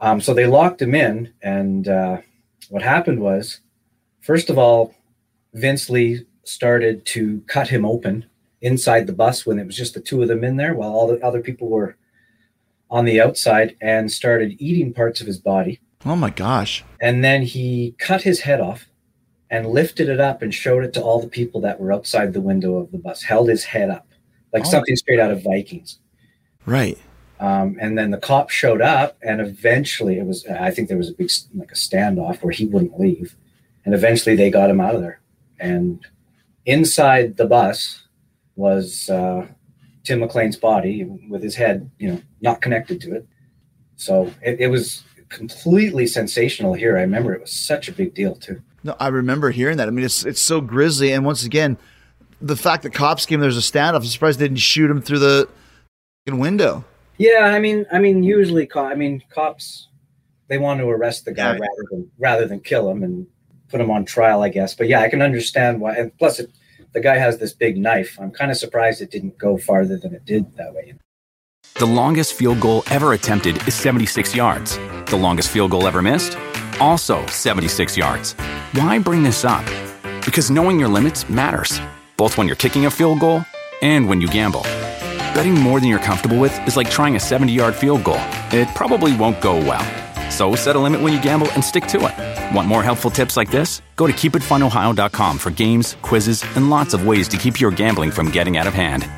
Um, 0.00 0.20
so 0.20 0.34
they 0.34 0.46
locked 0.46 0.80
him 0.82 0.94
in, 0.94 1.32
and 1.42 1.88
uh, 1.88 2.18
what 2.68 2.82
happened 2.82 3.20
was, 3.20 3.60
first 4.20 4.50
of 4.50 4.58
all, 4.58 4.94
Vince 5.54 5.88
Lee 5.88 6.26
started 6.44 7.04
to 7.06 7.42
cut 7.46 7.68
him 7.68 7.84
open 7.84 8.26
inside 8.60 9.06
the 9.06 9.12
bus 9.12 9.44
when 9.46 9.58
it 9.58 9.66
was 9.66 9.76
just 9.76 9.94
the 9.94 10.00
two 10.00 10.22
of 10.22 10.28
them 10.28 10.44
in 10.44 10.56
there, 10.56 10.74
while 10.74 10.90
all 10.90 11.06
the 11.06 11.24
other 11.24 11.40
people 11.40 11.68
were 11.68 11.96
on 12.90 13.04
the 13.04 13.20
outside, 13.20 13.76
and 13.80 14.10
started 14.10 14.56
eating 14.60 14.92
parts 14.92 15.20
of 15.20 15.26
his 15.26 15.38
body. 15.38 15.80
Oh 16.04 16.16
my 16.16 16.30
gosh! 16.30 16.84
And 17.00 17.24
then 17.24 17.42
he 17.42 17.94
cut 17.98 18.22
his 18.22 18.40
head 18.40 18.60
off 18.60 18.86
and 19.50 19.66
lifted 19.66 20.08
it 20.08 20.20
up 20.20 20.42
and 20.42 20.52
showed 20.54 20.84
it 20.84 20.92
to 20.94 21.00
all 21.02 21.20
the 21.20 21.28
people 21.28 21.60
that 21.60 21.80
were 21.80 21.92
outside 21.92 22.32
the 22.32 22.40
window 22.40 22.76
of 22.76 22.90
the 22.90 22.98
bus, 22.98 23.22
held 23.22 23.48
his 23.48 23.64
head 23.64 23.90
up 23.90 24.06
like 24.52 24.64
Oh. 24.66 24.70
something 24.70 24.96
straight 24.96 25.20
out 25.20 25.30
of 25.30 25.42
Vikings. 25.42 25.98
Right. 26.64 26.98
Um, 27.38 27.76
and 27.80 27.98
then 27.98 28.10
the 28.10 28.18
cop 28.18 28.50
showed 28.50 28.80
up, 28.80 29.18
and 29.22 29.40
eventually 29.40 30.18
it 30.18 30.26
was, 30.26 30.46
I 30.46 30.70
think 30.70 30.88
there 30.88 30.96
was 30.96 31.10
a 31.10 31.14
big, 31.14 31.30
like 31.54 31.70
a 31.70 31.74
standoff 31.74 32.42
where 32.42 32.52
he 32.52 32.64
wouldn't 32.66 32.98
leave. 32.98 33.36
And 33.84 33.94
eventually 33.94 34.34
they 34.34 34.50
got 34.50 34.70
him 34.70 34.80
out 34.80 34.94
of 34.94 35.02
there. 35.02 35.20
And 35.60 36.00
inside 36.64 37.36
the 37.36 37.46
bus 37.46 38.02
was 38.56 39.08
uh, 39.08 39.46
Tim 40.04 40.20
McLean's 40.20 40.56
body 40.56 41.04
with 41.28 41.42
his 41.42 41.54
head, 41.54 41.90
you 41.98 42.08
know, 42.08 42.22
not 42.40 42.60
connected 42.60 43.00
to 43.02 43.14
it. 43.14 43.26
So 43.96 44.32
it, 44.42 44.60
it 44.60 44.68
was 44.68 45.04
completely 45.28 46.06
sensational 46.06 46.74
here. 46.74 46.96
I 46.96 47.02
remember 47.02 47.34
it 47.34 47.40
was 47.40 47.52
such 47.52 47.88
a 47.88 47.92
big 47.92 48.14
deal, 48.14 48.34
too. 48.34 48.60
No, 48.84 48.96
I 49.00 49.08
remember 49.08 49.50
hearing 49.50 49.76
that. 49.78 49.88
I 49.88 49.90
mean, 49.90 50.04
it's 50.04 50.24
it's 50.24 50.40
so 50.40 50.60
grisly, 50.60 51.12
and 51.12 51.24
once 51.24 51.44
again, 51.44 51.76
the 52.40 52.56
fact 52.56 52.82
that 52.84 52.92
cops 52.92 53.26
came, 53.26 53.40
there's 53.40 53.56
a 53.56 53.60
standoff. 53.60 53.96
I'm 53.96 54.04
surprised 54.04 54.38
they 54.38 54.44
didn't 54.46 54.58
shoot 54.60 54.90
him 54.90 55.00
through 55.02 55.18
the 55.20 55.48
window. 56.28 56.84
Yeah, 57.18 57.44
I 57.44 57.58
mean, 57.58 57.86
I 57.92 57.98
mean, 57.98 58.22
usually, 58.22 58.66
co- 58.66 58.84
I 58.84 58.94
mean, 58.94 59.22
cops 59.30 59.88
they 60.48 60.58
want 60.58 60.78
to 60.80 60.88
arrest 60.88 61.24
the 61.24 61.32
guy 61.32 61.52
Yeah. 61.54 61.58
rather 61.58 61.84
than 61.90 62.10
rather 62.18 62.46
than 62.46 62.60
kill 62.60 62.88
him 62.90 63.02
and 63.02 63.26
put 63.68 63.80
him 63.80 63.90
on 63.90 64.04
trial, 64.04 64.42
I 64.42 64.48
guess. 64.48 64.74
But 64.74 64.86
yeah, 64.88 65.00
I 65.00 65.08
can 65.08 65.22
understand 65.22 65.80
why. 65.80 65.96
And 65.96 66.16
plus, 66.18 66.38
it, 66.38 66.50
the 66.92 67.00
guy 67.00 67.16
has 67.16 67.38
this 67.38 67.52
big 67.52 67.76
knife. 67.76 68.18
I'm 68.20 68.30
kind 68.30 68.50
of 68.50 68.56
surprised 68.56 69.00
it 69.00 69.10
didn't 69.10 69.38
go 69.38 69.56
farther 69.56 69.96
than 69.96 70.14
it 70.14 70.24
did 70.24 70.56
that 70.56 70.74
way. 70.74 70.94
The 71.74 71.86
longest 71.86 72.34
field 72.34 72.60
goal 72.60 72.82
ever 72.90 73.12
attempted 73.12 73.56
is 73.68 73.74
76 73.74 74.34
yards. 74.34 74.78
The 75.06 75.16
longest 75.16 75.50
field 75.50 75.70
goal 75.72 75.86
ever 75.86 76.00
missed? 76.00 76.38
Also 76.80 77.24
76 77.26 77.96
yards. 77.96 78.32
Why 78.72 78.98
bring 78.98 79.22
this 79.22 79.44
up? 79.44 79.64
Because 80.24 80.50
knowing 80.50 80.80
your 80.80 80.88
limits 80.88 81.28
matters, 81.28 81.80
both 82.16 82.38
when 82.38 82.46
you're 82.46 82.56
kicking 82.56 82.86
a 82.86 82.90
field 82.90 83.20
goal 83.20 83.44
and 83.82 84.08
when 84.08 84.20
you 84.20 84.28
gamble. 84.28 84.62
Betting 85.34 85.54
more 85.54 85.80
than 85.80 85.88
you're 85.88 85.98
comfortable 85.98 86.38
with 86.38 86.58
is 86.66 86.76
like 86.76 86.90
trying 86.90 87.16
a 87.16 87.20
70 87.20 87.52
yard 87.52 87.74
field 87.74 88.04
goal, 88.04 88.20
it 88.52 88.68
probably 88.74 89.14
won't 89.14 89.40
go 89.42 89.56
well. 89.56 90.05
So 90.30 90.54
set 90.54 90.76
a 90.76 90.78
limit 90.78 91.00
when 91.00 91.12
you 91.12 91.22
gamble 91.22 91.50
and 91.52 91.64
stick 91.64 91.86
to 91.88 91.98
it. 92.06 92.54
Want 92.54 92.68
more 92.68 92.82
helpful 92.82 93.10
tips 93.10 93.36
like 93.36 93.50
this? 93.50 93.82
Go 93.96 94.06
to 94.06 94.12
keepitfunohio.com 94.12 95.38
for 95.38 95.50
games, 95.50 95.96
quizzes, 96.02 96.44
and 96.56 96.70
lots 96.70 96.92
of 96.94 97.06
ways 97.06 97.28
to 97.28 97.36
keep 97.36 97.60
your 97.60 97.70
gambling 97.70 98.10
from 98.10 98.30
getting 98.30 98.56
out 98.56 98.66
of 98.66 98.74
hand. 98.74 99.08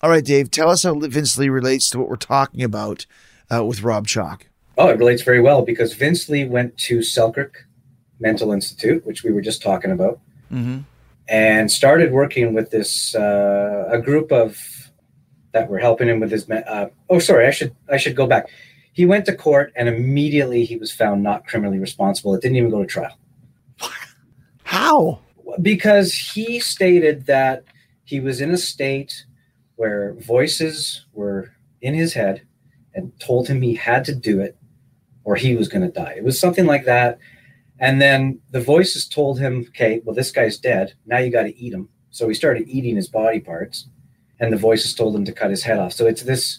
All 0.00 0.10
right, 0.10 0.24
Dave, 0.24 0.50
tell 0.50 0.70
us 0.70 0.84
how 0.84 0.94
Vince 0.94 1.36
Li 1.38 1.48
relates 1.48 1.90
to 1.90 1.98
what 1.98 2.08
we're 2.08 2.16
talking 2.16 2.62
about 2.62 3.04
uh, 3.52 3.64
with 3.64 3.82
Rob 3.82 4.06
Chaulk. 4.06 4.46
Oh, 4.76 4.88
it 4.88 4.98
relates 4.98 5.22
very 5.22 5.40
well 5.40 5.62
because 5.62 5.94
Vince 5.94 6.28
Li 6.28 6.44
went 6.44 6.78
to 6.78 7.02
Selkirk 7.02 7.66
Mental 8.20 8.52
Institute, 8.52 9.04
which 9.04 9.24
we 9.24 9.32
were 9.32 9.40
just 9.40 9.60
talking 9.62 9.90
about, 9.90 10.20
Mm-hmm. 10.52 10.78
and 11.28 11.70
started 11.70 12.10
working 12.12 12.54
with 12.54 12.70
this 12.70 13.14
uh, 13.14 13.86
a 13.90 13.98
group 14.00 14.32
of 14.32 14.77
that 15.58 15.68
were 15.68 15.78
helping 15.78 16.08
him 16.08 16.20
with 16.20 16.30
his. 16.30 16.48
Uh, 16.48 16.88
oh, 17.10 17.18
sorry, 17.18 17.46
I 17.46 17.50
should 17.50 17.74
I 17.90 17.96
should 17.96 18.14
go 18.16 18.26
back. 18.26 18.48
He 18.92 19.06
went 19.06 19.26
to 19.26 19.34
court 19.34 19.72
and 19.76 19.88
immediately 19.88 20.64
he 20.64 20.76
was 20.76 20.92
found 20.92 21.22
not 21.22 21.46
criminally 21.46 21.78
responsible. 21.78 22.34
It 22.34 22.42
didn't 22.42 22.56
even 22.56 22.70
go 22.70 22.80
to 22.80 22.86
trial 22.86 23.16
How? 24.64 25.20
because 25.62 26.12
he 26.12 26.60
stated 26.60 27.26
that 27.26 27.64
he 28.04 28.20
was 28.20 28.40
in 28.40 28.50
a 28.50 28.56
state 28.56 29.24
where 29.76 30.14
voices 30.14 31.06
were 31.12 31.52
in 31.80 31.94
his 31.94 32.12
head 32.12 32.42
and 32.94 33.12
told 33.20 33.46
him 33.46 33.62
he 33.62 33.74
had 33.74 34.04
to 34.04 34.14
do 34.14 34.40
it 34.40 34.56
or 35.24 35.36
he 35.36 35.54
was 35.54 35.68
going 35.68 35.82
to 35.82 35.92
die. 35.92 36.14
It 36.16 36.24
was 36.24 36.40
something 36.40 36.66
like 36.66 36.84
that. 36.86 37.18
And 37.78 38.02
then 38.02 38.40
the 38.50 38.60
voices 38.60 39.06
told 39.06 39.38
him, 39.38 39.66
okay, 39.68 40.00
well, 40.04 40.16
this 40.16 40.32
guy's 40.32 40.58
dead. 40.58 40.94
Now 41.06 41.18
you 41.18 41.30
got 41.30 41.44
to 41.44 41.56
eat 41.56 41.72
him. 41.72 41.88
So 42.10 42.26
he 42.26 42.34
started 42.34 42.68
eating 42.68 42.96
his 42.96 43.08
body 43.08 43.38
parts 43.38 43.88
and 44.40 44.52
the 44.52 44.56
voices 44.56 44.94
told 44.94 45.14
him 45.14 45.24
to 45.24 45.32
cut 45.32 45.50
his 45.50 45.62
head 45.62 45.78
off. 45.78 45.92
So 45.92 46.06
it's 46.06 46.22
this, 46.22 46.58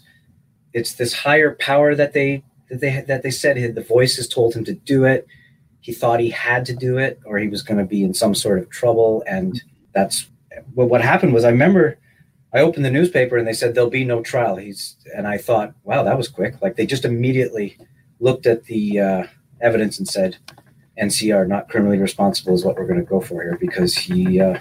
it's 0.73 0.93
this 0.93 1.13
higher 1.13 1.55
power 1.55 1.95
that 1.95 2.13
they, 2.13 2.43
that 2.69 2.81
they, 2.81 3.01
that 3.01 3.23
they 3.23 3.31
said 3.31 3.75
the 3.75 3.81
voices 3.81 4.27
told 4.27 4.53
him 4.53 4.63
to 4.65 4.73
do 4.73 5.05
it. 5.05 5.27
He 5.81 5.93
thought 5.93 6.19
he 6.19 6.29
had 6.29 6.65
to 6.65 6.75
do 6.75 6.97
it 6.97 7.19
or 7.25 7.39
he 7.39 7.47
was 7.47 7.63
going 7.63 7.79
to 7.79 7.85
be 7.85 8.03
in 8.03 8.13
some 8.13 8.35
sort 8.35 8.59
of 8.59 8.69
trouble. 8.69 9.23
And 9.25 9.61
that's 9.93 10.27
well, 10.75 10.87
what 10.87 11.01
happened 11.01 11.33
was 11.33 11.43
I 11.43 11.49
remember 11.49 11.97
I 12.53 12.59
opened 12.59 12.85
the 12.85 12.91
newspaper 12.91 13.37
and 13.37 13.47
they 13.47 13.53
said 13.53 13.73
there'll 13.73 13.89
be 13.89 14.03
no 14.03 14.21
trial. 14.21 14.55
He's 14.55 14.97
and 15.15 15.27
I 15.27 15.37
thought, 15.37 15.73
wow, 15.83 16.03
that 16.03 16.17
was 16.17 16.27
quick. 16.27 16.61
Like 16.61 16.75
they 16.75 16.85
just 16.85 17.05
immediately 17.05 17.77
looked 18.19 18.45
at 18.45 18.65
the 18.65 18.99
uh, 18.99 19.23
evidence 19.61 19.99
and 19.99 20.07
said, 20.07 20.37
NCR 20.99 21.47
not 21.47 21.69
criminally 21.69 21.97
responsible 21.97 22.53
is 22.53 22.65
what 22.65 22.75
we're 22.75 22.87
going 22.87 22.99
to 22.99 23.05
go 23.05 23.21
for 23.21 23.41
here 23.41 23.57
because 23.59 23.95
he 23.95 24.41
uh, 24.41 24.59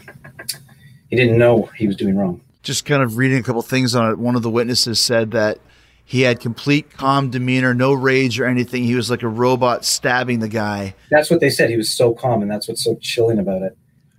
he 1.08 1.16
didn't 1.16 1.38
know 1.38 1.62
he 1.76 1.86
was 1.86 1.96
doing 1.96 2.16
wrong. 2.16 2.40
Just 2.68 2.84
kind 2.84 3.02
of 3.02 3.16
reading 3.16 3.38
a 3.38 3.42
couple 3.42 3.62
things 3.62 3.94
on 3.94 4.10
it. 4.10 4.18
One 4.18 4.36
of 4.36 4.42
the 4.42 4.50
witnesses 4.50 5.00
said 5.00 5.30
that 5.30 5.58
he 6.04 6.20
had 6.20 6.38
complete 6.38 6.90
calm 6.92 7.30
demeanor, 7.30 7.72
no 7.72 7.94
rage 7.94 8.38
or 8.38 8.44
anything. 8.44 8.84
He 8.84 8.94
was 8.94 9.10
like 9.10 9.22
a 9.22 9.28
robot 9.28 9.86
stabbing 9.86 10.40
the 10.40 10.48
guy. 10.48 10.94
That's 11.10 11.30
what 11.30 11.40
they 11.40 11.48
said. 11.48 11.70
He 11.70 11.78
was 11.78 11.90
so 11.90 12.12
calm, 12.12 12.42
and 12.42 12.50
that's 12.50 12.68
what's 12.68 12.84
so 12.84 12.94
chilling 13.00 13.38
about 13.38 13.62
it 13.62 13.74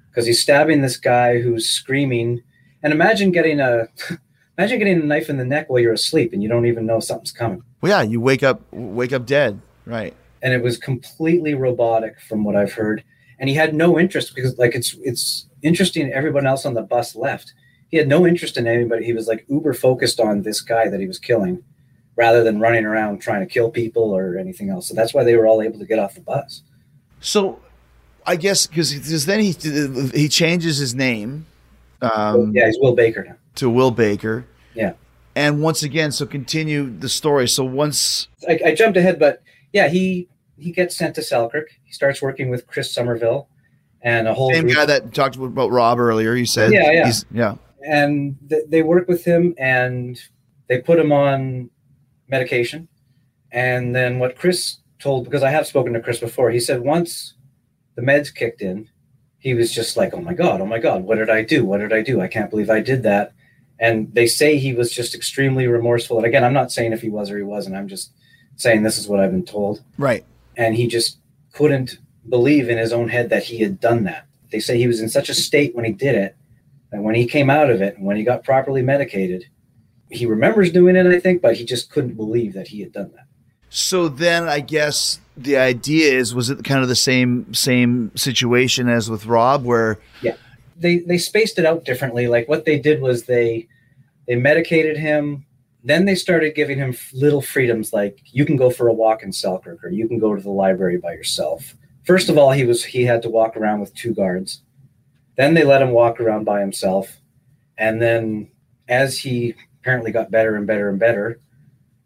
because 0.09 0.25
he's 0.25 0.41
stabbing 0.41 0.81
this 0.81 0.97
guy 0.97 1.39
who's 1.39 1.69
screaming. 1.69 2.41
And 2.81 2.91
imagine 2.91 3.31
getting 3.31 3.59
a 3.59 3.87
imagine 4.57 4.79
getting 4.79 4.99
a 4.99 5.05
knife 5.05 5.29
in 5.29 5.37
the 5.37 5.45
neck 5.45 5.69
while 5.69 5.79
you're 5.79 5.93
asleep 5.93 6.33
and 6.33 6.41
you 6.41 6.49
don't 6.49 6.65
even 6.65 6.87
know 6.87 6.99
something's 6.99 7.31
coming. 7.31 7.61
Well, 7.81 7.91
yeah, 7.91 8.01
you 8.01 8.19
wake 8.19 8.41
up, 8.41 8.61
wake 8.71 9.13
up 9.13 9.27
dead, 9.27 9.61
right? 9.85 10.15
and 10.41 10.53
it 10.53 10.63
was 10.63 10.77
completely 10.77 11.53
robotic 11.53 12.19
from 12.21 12.43
what 12.43 12.55
I've 12.55 12.73
heard. 12.73 13.03
And 13.39 13.49
he 13.49 13.55
had 13.55 13.73
no 13.73 13.97
interest 13.97 14.35
because 14.35 14.57
like 14.57 14.75
it's 14.75 14.95
it's 15.01 15.47
interesting 15.61 16.11
everyone 16.11 16.45
else 16.45 16.65
on 16.65 16.73
the 16.73 16.81
bus 16.81 17.15
left. 17.15 17.53
He 17.89 17.97
had 17.97 18.07
no 18.07 18.25
interest 18.27 18.57
in 18.57 18.67
anybody. 18.67 19.05
He 19.05 19.13
was 19.13 19.27
like 19.27 19.45
uber 19.49 19.73
focused 19.73 20.19
on 20.19 20.43
this 20.43 20.61
guy 20.61 20.87
that 20.89 20.99
he 20.99 21.07
was 21.07 21.19
killing 21.19 21.63
rather 22.15 22.43
than 22.43 22.59
running 22.59 22.85
around 22.85 23.19
trying 23.19 23.39
to 23.41 23.45
kill 23.51 23.69
people 23.71 24.03
or 24.15 24.37
anything 24.37 24.69
else. 24.69 24.87
So 24.87 24.93
that's 24.93 25.13
why 25.13 25.23
they 25.23 25.35
were 25.35 25.47
all 25.47 25.61
able 25.61 25.79
to 25.79 25.85
get 25.85 25.99
off 25.99 26.13
the 26.15 26.21
bus. 26.21 26.61
So, 27.19 27.59
I 28.25 28.35
guess 28.35 28.67
because 28.67 29.25
then 29.25 29.39
he 29.39 29.51
he 30.13 30.27
changes 30.29 30.77
his 30.77 30.93
name 30.93 31.45
um, 32.01 32.53
yeah, 32.55 32.67
he's 32.67 32.77
Will 32.79 32.95
Baker 32.95 33.23
now. 33.25 33.35
to 33.55 33.69
Will 33.69 33.91
Baker, 33.91 34.45
Yeah. 34.73 34.93
and 35.35 35.61
once 35.61 35.83
again, 35.83 36.11
so 36.13 36.25
continue 36.25 36.89
the 36.97 37.09
story. 37.09 37.47
So 37.47 37.65
once, 37.65 38.27
I, 38.47 38.59
I 38.67 38.75
jumped 38.75 38.97
ahead, 38.97 39.19
but 39.19 39.41
yeah, 39.73 39.89
he 39.89 40.29
he 40.57 40.71
gets 40.71 40.95
sent 40.95 41.15
to 41.15 41.21
Selkirk. 41.21 41.69
He 41.83 41.91
starts 41.91 42.21
working 42.21 42.49
with 42.49 42.67
Chris 42.67 42.93
Summerville 42.93 43.47
and 44.01 44.27
a 44.29 44.33
whole 44.33 44.51
same 44.53 44.63
group- 44.65 44.75
guy 44.75 44.85
that 44.85 45.13
talked 45.13 45.35
about 45.35 45.71
Rob 45.71 45.99
earlier, 45.99 46.35
you 46.35 46.45
said, 46.45 46.71
Yeah, 46.71 46.91
yeah. 46.91 47.05
He's, 47.07 47.25
yeah, 47.33 47.55
and 47.85 48.37
th- 48.49 48.65
they 48.67 48.81
work 48.83 49.07
with 49.07 49.23
him 49.25 49.53
and 49.57 50.19
they 50.67 50.81
put 50.81 50.99
him 50.99 51.11
on 51.11 51.69
medication. 52.27 52.87
And 53.51 53.95
then 53.95 54.19
what 54.19 54.37
chris 54.37 54.77
told 54.99 55.23
because 55.23 55.43
i 55.43 55.49
have 55.49 55.65
spoken 55.65 55.93
to 55.93 56.01
chris 56.01 56.19
before 56.19 56.51
he 56.51 56.59
said 56.59 56.81
once 56.81 57.33
the 57.95 58.01
meds 58.01 58.35
kicked 58.35 58.61
in 58.61 58.89
he 59.37 59.53
was 59.53 59.71
just 59.73 59.95
like 59.95 60.13
oh 60.13 60.19
my 60.19 60.33
god 60.33 60.59
oh 60.59 60.65
my 60.65 60.77
god 60.77 61.03
what 61.03 61.15
did 61.17 61.29
i 61.29 61.41
do? 61.41 61.63
What 61.65 61.77
did 61.79 61.93
i 61.93 62.01
do? 62.01 62.19
I 62.21 62.27
can't 62.27 62.49
believe 62.49 62.69
i 62.69 62.81
did 62.81 63.03
that. 63.03 63.31
And 63.79 64.13
they 64.13 64.27
say 64.27 64.57
he 64.57 64.73
was 64.73 64.91
just 64.91 65.15
extremely 65.15 65.67
remorseful. 65.67 66.17
And 66.17 66.25
again 66.25 66.43
i'm 66.43 66.53
not 66.53 66.71
saying 66.71 66.91
if 66.93 67.01
he 67.01 67.09
was 67.09 67.31
or 67.31 67.37
he 67.37 67.43
wasn't. 67.43 67.75
I'm 67.77 67.87
just 67.87 68.11
saying 68.57 68.83
this 68.83 68.97
is 68.97 69.07
what 69.07 69.19
i've 69.21 69.31
been 69.31 69.45
told. 69.45 69.81
Right. 69.97 70.25
and 70.57 70.75
he 70.75 70.85
just 70.87 71.17
couldn't 71.53 71.97
believe 72.27 72.69
in 72.69 72.77
his 72.77 72.93
own 72.93 73.07
head 73.09 73.29
that 73.31 73.43
he 73.43 73.59
had 73.59 73.79
done 73.79 74.03
that. 74.03 74.27
They 74.51 74.59
say 74.59 74.77
he 74.77 74.85
was 74.87 74.99
in 75.01 75.09
such 75.09 75.29
a 75.29 75.33
state 75.33 75.73
when 75.75 75.85
he 75.85 75.93
did 75.93 76.15
it 76.15 76.35
that 76.91 77.01
when 77.01 77.15
he 77.15 77.25
came 77.25 77.49
out 77.49 77.69
of 77.69 77.81
it 77.81 77.97
and 77.97 78.05
when 78.05 78.17
he 78.17 78.23
got 78.23 78.43
properly 78.43 78.81
medicated, 78.81 79.45
he 80.09 80.25
remembers 80.25 80.71
doing 80.71 80.95
it, 80.95 81.05
I 81.05 81.19
think, 81.19 81.41
but 81.41 81.55
he 81.55 81.65
just 81.65 81.91
couldn't 81.91 82.15
believe 82.15 82.53
that 82.53 82.67
he 82.67 82.81
had 82.81 82.91
done 82.91 83.11
that. 83.15 83.25
So 83.69 84.09
then, 84.09 84.47
I 84.47 84.61
guess 84.61 85.19
the 85.37 85.57
idea 85.57 86.13
is, 86.13 86.33
was 86.33 86.49
it 86.49 86.63
kind 86.63 86.81
of 86.81 86.89
the 86.89 86.95
same 86.95 87.53
same 87.53 88.11
situation 88.15 88.89
as 88.89 89.09
with 89.09 89.25
Rob, 89.25 89.63
where 89.63 89.99
Yeah. 90.21 90.35
They 90.75 90.99
they 90.99 91.17
spaced 91.17 91.59
it 91.59 91.65
out 91.65 91.83
differently. 91.83 92.27
Like 92.27 92.47
what 92.47 92.65
they 92.65 92.79
did 92.79 93.01
was 93.01 93.25
they 93.25 93.67
they 94.27 94.35
medicated 94.35 94.97
him, 94.97 95.45
then 95.83 96.05
they 96.05 96.15
started 96.15 96.55
giving 96.55 96.77
him 96.77 96.95
little 97.13 97.41
freedoms 97.41 97.93
like 97.93 98.19
you 98.25 98.45
can 98.45 98.55
go 98.55 98.69
for 98.69 98.87
a 98.87 98.93
walk 98.93 99.21
in 99.21 99.31
Selkirk 99.31 99.83
or 99.83 99.89
you 99.89 100.07
can 100.07 100.19
go 100.19 100.35
to 100.35 100.41
the 100.41 100.49
library 100.49 100.97
by 100.97 101.11
yourself. 101.13 101.75
First 102.05 102.29
of 102.29 102.37
all, 102.37 102.51
he 102.51 102.65
was 102.65 102.83
he 102.83 103.03
had 103.03 103.21
to 103.23 103.29
walk 103.29 103.57
around 103.57 103.81
with 103.81 103.93
two 103.93 104.13
guards. 104.13 104.61
Then 105.39 105.53
they 105.53 105.63
let 105.63 105.81
him 105.81 105.91
walk 105.91 106.19
around 106.19 106.43
by 106.43 106.59
himself. 106.59 107.21
And 107.77 108.01
then 108.01 108.51
as 108.89 109.17
he 109.17 109.55
apparently 109.79 110.11
got 110.11 110.29
better 110.29 110.57
and 110.57 110.67
better 110.67 110.89
and 110.89 110.99
better, 110.99 111.39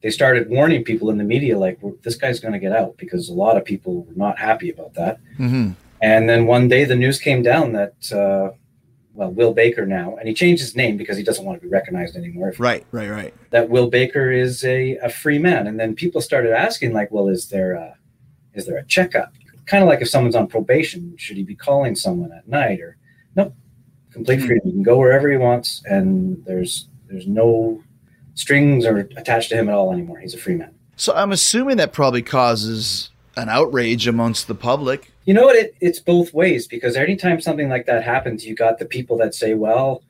they 0.04 0.12
started 0.12 0.52
warning 0.52 0.84
people 0.84 1.10
in 1.10 1.18
the 1.18 1.24
media 1.24 1.58
like 1.58 1.80
this 2.04 2.14
guy's 2.14 2.40
going 2.40 2.54
to 2.54 2.60
get 2.60 2.74
out 2.74 2.96
because 2.96 3.30
a 3.30 3.34
lot 3.34 3.58
of 3.58 3.66
people 3.66 4.04
were 4.04 4.14
not 4.14 4.38
happy 4.38 4.70
about 4.70 4.94
that. 4.94 5.18
mm-hmm. 5.40 5.72
And 6.00 6.30
then 6.30 6.46
one 6.46 6.68
day 6.68 6.84
the 6.84 6.96
news 6.96 7.20
came 7.20 7.42
down 7.42 7.74
that, 7.74 8.12
uh, 8.12 8.56
well, 9.16 9.32
Will 9.32 9.54
Baker 9.54 9.88
now, 9.88 10.16
and 10.18 10.28
he 10.28 10.36
changed 10.36 10.62
his 10.62 10.76
name 10.76 10.96
because 10.96 11.18
he 11.18 11.24
doesn't 11.24 11.44
want 11.44 11.60
to 11.60 11.66
be 11.66 11.72
recognized 11.72 12.16
anymore. 12.16 12.54
right, 12.60 12.86
right, 12.92 13.10
right. 13.10 13.34
That 13.50 13.68
Will 13.68 13.90
Baker 13.90 14.32
is 14.32 14.64
a, 14.64 14.98
a 14.98 15.10
free 15.10 15.40
man. 15.40 15.66
And 15.66 15.80
then 15.80 15.96
people 15.96 16.22
started 16.22 16.52
asking, 16.52 16.94
like, 16.94 17.10
well, 17.10 17.30
is 17.30 17.48
there 17.48 17.74
a, 17.74 17.96
is 18.54 18.68
there 18.68 18.78
a 18.78 18.86
checkup? 18.86 19.34
Kind 19.66 19.82
of 19.82 19.90
like 19.90 20.02
if 20.02 20.10
someone's 20.10 20.36
on 20.36 20.46
probation, 20.46 21.16
should 21.18 21.38
he 21.38 21.44
be 21.44 21.56
calling 21.56 21.96
someone 21.96 22.32
at 22.32 22.48
night 22.48 22.80
or 22.80 22.98
nope, 23.36 23.54
complete 24.12 24.40
Hmm. 24.40 24.46
freedom. 24.46 24.68
He 24.68 24.72
can 24.74 24.84
go 24.84 24.98
wherever 24.98 25.30
he 25.30 25.38
wants, 25.38 25.82
and 25.86 26.44
there's 26.46 26.88
there's 27.10 27.28
no 27.28 27.82
strings 28.36 28.86
are 28.86 28.98
attached 28.98 29.50
to 29.50 29.56
him 29.56 29.70
at 29.70 29.76
all 29.76 29.92
anymore. 29.94 30.20
He's 30.20 30.34
a 30.34 30.38
free 30.38 30.56
man. 30.56 30.72
So 30.96 31.14
I'm 31.14 31.32
assuming 31.32 31.78
that 31.78 31.94
probably 31.94 32.22
causes 32.24 33.10
an 33.36 33.50
outrage 33.50 34.08
amongst 34.08 34.48
the 34.48 34.56
public. 34.56 35.12
You 35.26 35.34
know 35.34 35.44
what? 35.46 35.56
It, 35.56 35.76
it's 35.82 36.00
both 36.00 36.34
ways 36.34 36.68
because 36.68 36.96
anytime 36.96 37.42
something 37.42 37.70
like 37.70 37.86
that 37.86 38.04
happens, 38.04 38.46
you 38.46 38.56
got 38.56 38.78
the 38.80 38.86
people 38.86 39.18
that 39.18 39.34
say, 39.34 39.54
well, 39.54 40.04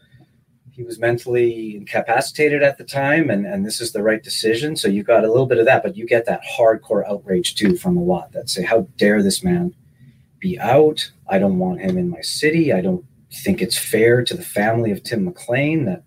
he 0.71 0.83
was 0.83 0.99
mentally 0.99 1.75
incapacitated 1.77 2.63
at 2.63 2.77
the 2.77 2.83
time 2.83 3.29
and, 3.29 3.45
and 3.45 3.65
this 3.65 3.79
is 3.79 3.91
the 3.93 4.01
right 4.01 4.23
decision. 4.23 4.75
So 4.75 4.87
you 4.87 5.03
got 5.03 5.23
a 5.23 5.27
little 5.27 5.45
bit 5.45 5.59
of 5.59 5.65
that, 5.65 5.83
but 5.83 5.95
you 5.95 6.05
get 6.05 6.25
that 6.25 6.41
hardcore 6.57 7.07
outrage 7.07 7.55
too 7.55 7.77
from 7.77 7.95
a 7.95 8.03
lot 8.03 8.31
that 8.33 8.49
say, 8.49 8.63
how 8.63 8.87
dare 8.97 9.21
this 9.21 9.43
man 9.43 9.73
be 10.39 10.59
out? 10.59 11.11
I 11.29 11.39
don't 11.39 11.59
want 11.59 11.79
him 11.81 11.97
in 11.97 12.09
my 12.09 12.21
city. 12.21 12.73
I 12.73 12.81
don't 12.81 13.05
think 13.33 13.61
it's 13.61 13.77
fair 13.77 14.23
to 14.23 14.33
the 14.35 14.43
family 14.43 14.91
of 14.91 15.03
Tim 15.03 15.25
McLean 15.25 15.85
that 15.85 16.03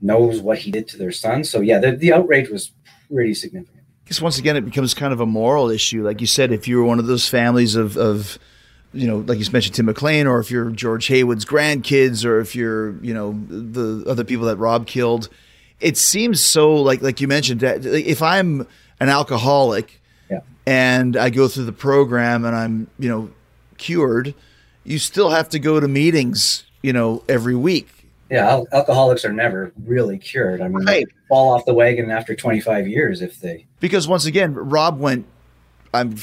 knows 0.00 0.40
what 0.40 0.58
he 0.58 0.70
did 0.70 0.88
to 0.88 0.96
their 0.96 1.12
son. 1.12 1.44
So 1.44 1.60
yeah, 1.60 1.78
the, 1.78 1.92
the 1.92 2.12
outrage 2.12 2.48
was 2.48 2.72
pretty 3.12 3.34
significant. 3.34 3.82
Because 4.04 4.22
once 4.22 4.38
again, 4.38 4.56
it 4.56 4.64
becomes 4.64 4.94
kind 4.94 5.12
of 5.12 5.20
a 5.20 5.26
moral 5.26 5.68
issue. 5.68 6.04
Like 6.04 6.20
you 6.20 6.26
said, 6.26 6.52
if 6.52 6.68
you 6.68 6.76
were 6.78 6.84
one 6.84 6.98
of 6.98 7.06
those 7.06 7.28
families 7.28 7.74
of, 7.74 7.96
of 7.96 8.38
you 8.92 9.06
know, 9.06 9.18
like 9.18 9.38
you 9.38 9.44
mentioned, 9.52 9.74
Tim 9.74 9.86
McLean, 9.86 10.26
or 10.26 10.38
if 10.38 10.50
you're 10.50 10.70
George 10.70 11.06
Haywood's 11.08 11.44
grandkids, 11.44 12.24
or 12.24 12.38
if 12.40 12.54
you're, 12.54 12.96
you 13.02 13.12
know, 13.12 13.32
the 13.48 14.08
other 14.08 14.22
people 14.24 14.46
that 14.46 14.56
Rob 14.56 14.86
killed, 14.86 15.28
it 15.80 15.96
seems 15.96 16.40
so 16.40 16.74
like, 16.74 17.02
like 17.02 17.20
you 17.20 17.28
mentioned, 17.28 17.60
that 17.60 17.84
if 17.84 18.22
I'm 18.22 18.66
an 19.00 19.08
alcoholic 19.08 20.00
Yeah. 20.30 20.40
and 20.66 21.16
I 21.16 21.30
go 21.30 21.48
through 21.48 21.64
the 21.64 21.72
program 21.72 22.44
and 22.44 22.54
I'm, 22.54 22.86
you 22.98 23.08
know, 23.08 23.30
cured, 23.76 24.34
you 24.86 24.98
still 24.98 25.30
have 25.30 25.48
to 25.50 25.58
go 25.58 25.80
to 25.80 25.88
meetings, 25.88 26.64
you 26.82 26.92
know, 26.92 27.22
every 27.28 27.54
week. 27.56 27.88
Yeah, 28.30 28.48
al- 28.48 28.66
alcoholics 28.72 29.24
are 29.24 29.32
never 29.32 29.72
really 29.84 30.18
cured. 30.18 30.60
I 30.60 30.68
mean, 30.68 30.84
they 30.84 30.92
Right. 30.98 31.06
fall 31.28 31.54
off 31.54 31.64
the 31.64 31.74
wagon 31.74 32.10
after 32.10 32.34
25 32.34 32.88
years 32.88 33.22
if 33.22 33.40
they. 33.40 33.66
Because 33.80 34.08
once 34.08 34.26
again, 34.26 34.54
Rob 34.54 34.98
went, 34.98 35.26
I'm 35.94 36.16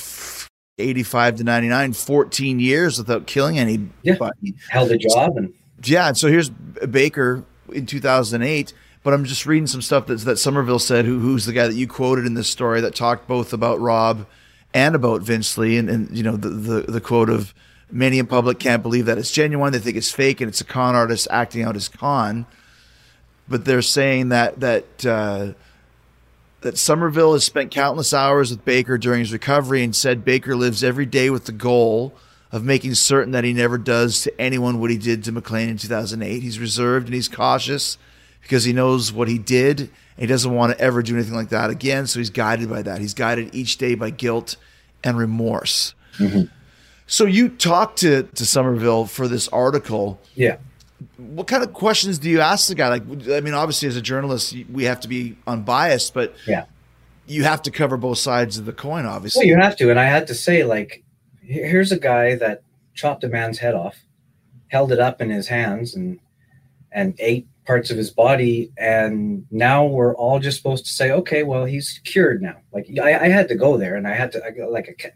85 0.80 1.38
to 1.38 1.44
99, 1.44 1.94
14 1.94 2.60
years 2.60 2.98
without 2.98 3.26
killing 3.28 3.58
anybody. 3.60 4.54
held 4.70 4.92
a 4.92 4.98
job 4.98 5.38
and 5.38 5.54
Yeah. 5.84 6.08
And 6.08 6.18
so 6.18 6.28
here's 6.28 6.50
Baker 6.50 7.44
in 7.72 7.86
2008. 7.86 8.74
but 9.04 9.14
I'm 9.14 9.26
just 9.26 9.46
reading 9.46 9.68
some 9.68 9.82
stuff 9.82 10.06
that 10.08 10.20
that 10.22 10.40
Summerville 10.40 10.80
said, 10.80 11.04
who, 11.06 11.20
who's 11.20 11.46
the 11.46 11.52
guy 11.52 11.68
that 11.68 11.76
you 11.76 11.88
quoted 11.88 12.26
in 12.26 12.36
this 12.36 12.48
story 12.48 12.80
that 12.82 12.96
talked 12.96 13.28
both 13.28 13.52
about 13.52 13.80
Rob 13.82 14.26
and 14.74 14.96
about 14.96 15.22
Vince 15.22 15.58
Li, 15.58 15.78
and, 15.78 15.90
and 15.90 16.10
you 16.18 16.24
know 16.24 16.38
the, 16.38 16.48
the 16.50 16.82
the 16.94 17.02
quote 17.02 17.30
of 17.30 17.54
many 17.92 18.20
in 18.20 18.28
public 18.28 18.60
can't 18.60 18.84
believe 18.84 19.06
that 19.06 19.18
it's 19.18 19.32
genuine; 19.32 19.74
they 19.74 19.80
think 19.80 19.98
it's 19.98 20.12
fake, 20.12 20.42
and 20.42 20.50
it's 20.50 20.62
a 20.62 20.66
con 20.66 20.96
artist 20.96 21.28
acting 21.30 21.64
out 21.64 21.76
his 21.76 21.90
con. 21.90 22.46
But 23.48 23.66
they're 23.66 23.82
saying 23.82 24.30
that 24.30 24.60
that. 24.60 25.06
Uh, 25.06 25.54
that 26.62 26.78
Summerville 26.78 27.34
has 27.34 27.44
spent 27.44 27.72
countless 27.72 28.14
hours 28.14 28.50
with 28.50 28.64
Baker 28.64 28.98
during 28.98 29.20
his 29.20 29.34
recovery 29.34 29.84
and 29.84 29.94
said 29.94 30.24
Baker 30.24 30.56
lives 30.56 30.82
every 30.82 31.06
day 31.06 31.30
with 31.30 31.44
the 31.44 31.52
goal 31.52 32.14
of 32.54 32.64
making 32.64 32.94
certain 32.96 33.34
that 33.34 33.44
he 33.44 33.52
never 33.52 33.78
does 33.78 34.22
to 34.22 34.42
anyone 34.42 34.80
what 34.80 34.90
he 34.90 34.98
did 34.98 35.24
to 35.26 35.32
McLean 35.32 35.70
in 35.70 35.78
2008. 35.78 36.42
He's 36.42 36.60
reserved 36.60 37.08
and 37.08 37.14
he's 37.14 37.28
cautious 37.28 37.98
because 38.42 38.64
he 38.64 38.72
knows 38.72 39.12
what 39.12 39.28
he 39.28 39.38
did 39.38 39.80
and 39.82 39.90
he 40.20 40.26
doesn't 40.28 40.54
want 40.54 40.72
to 40.72 40.80
ever 40.80 41.02
do 41.02 41.16
anything 41.16 41.36
like 41.36 41.50
that 41.50 41.70
again. 41.70 42.08
So 42.08 42.20
he's 42.20 42.30
guided 42.30 42.70
by 42.70 42.82
that. 42.84 43.02
He's 43.02 43.14
guided 43.14 43.54
each 43.54 43.78
day 43.78 43.96
by 43.96 44.12
guilt 44.12 44.56
and 45.04 45.18
remorse. 45.18 45.96
So 47.14 47.26
you 47.26 47.48
talked 47.48 48.00
to, 48.00 48.24
to 48.24 48.44
Summerville 48.44 49.06
for 49.06 49.28
this 49.28 49.48
article. 49.50 50.20
Yeah. 50.34 50.58
What 51.18 51.46
kind 51.46 51.62
of 51.62 51.72
questions 51.72 52.18
do 52.18 52.28
you 52.28 52.42
ask 52.42 52.70
the 52.70 52.74
guy? 52.74 52.90
Like, 52.90 53.04
I 53.30 53.40
mean, 53.40 53.54
obviously, 53.54 53.88
as 53.88 53.96
a 53.96 54.02
journalist, 54.02 54.56
we 54.72 54.86
have 54.86 55.00
to 55.02 55.08
be 55.08 55.38
unbiased, 55.46 56.16
but 56.16 56.34
Yeah. 56.48 56.66
you 57.28 57.44
have 57.44 57.62
to 57.62 57.70
cover 57.72 57.98
both 57.98 58.18
sides 58.18 58.58
of 58.58 58.66
the 58.66 58.74
coin, 58.74 59.04
Well, 59.06 59.14
obviously. 59.14 59.46
you 59.46 59.56
have 59.58 59.78
to. 59.78 59.92
And 59.92 60.00
I 60.00 60.06
had 60.06 60.26
to 60.26 60.34
say, 60.34 60.64
like, 60.64 61.04
here's 61.40 61.92
a 61.92 62.00
guy 62.00 62.34
that 62.34 62.64
chopped 62.96 63.24
a 63.24 63.28
man's 63.28 63.60
head 63.60 63.76
off, 63.76 64.04
held 64.70 64.92
it 64.92 65.00
up 65.00 65.22
in 65.22 65.30
his 65.30 65.48
hands, 65.48 65.94
and 65.94 66.20
and 66.92 67.14
ate 67.20 67.46
parts 67.68 67.92
of 67.92 67.98
his 67.98 68.10
body. 68.10 68.72
And 68.76 69.46
now 69.52 69.86
we're 69.86 70.16
all 70.16 70.40
just 70.40 70.58
supposed 70.58 70.86
to 70.86 70.92
say, 70.92 71.12
okay, 71.12 71.44
well, 71.44 71.66
he's 71.66 72.02
cured 72.06 72.42
now. 72.42 72.56
Like, 72.72 72.88
I, 73.00 73.26
I 73.26 73.28
had 73.28 73.50
to 73.50 73.56
go 73.56 73.78
there, 73.78 73.96
and 73.98 74.08
I 74.08 74.16
had 74.16 74.32
to, 74.32 74.44
I, 74.44 74.66
like, 74.68 74.90
I 75.06 75.12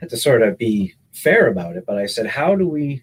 had 0.00 0.08
to 0.08 0.16
sort 0.16 0.40
of 0.40 0.56
be 0.56 0.94
fair 1.12 1.48
about 1.48 1.76
it. 1.76 1.84
But 1.86 1.98
I 1.98 2.06
said, 2.06 2.26
how 2.26 2.54
do 2.54 2.66
we, 2.68 3.02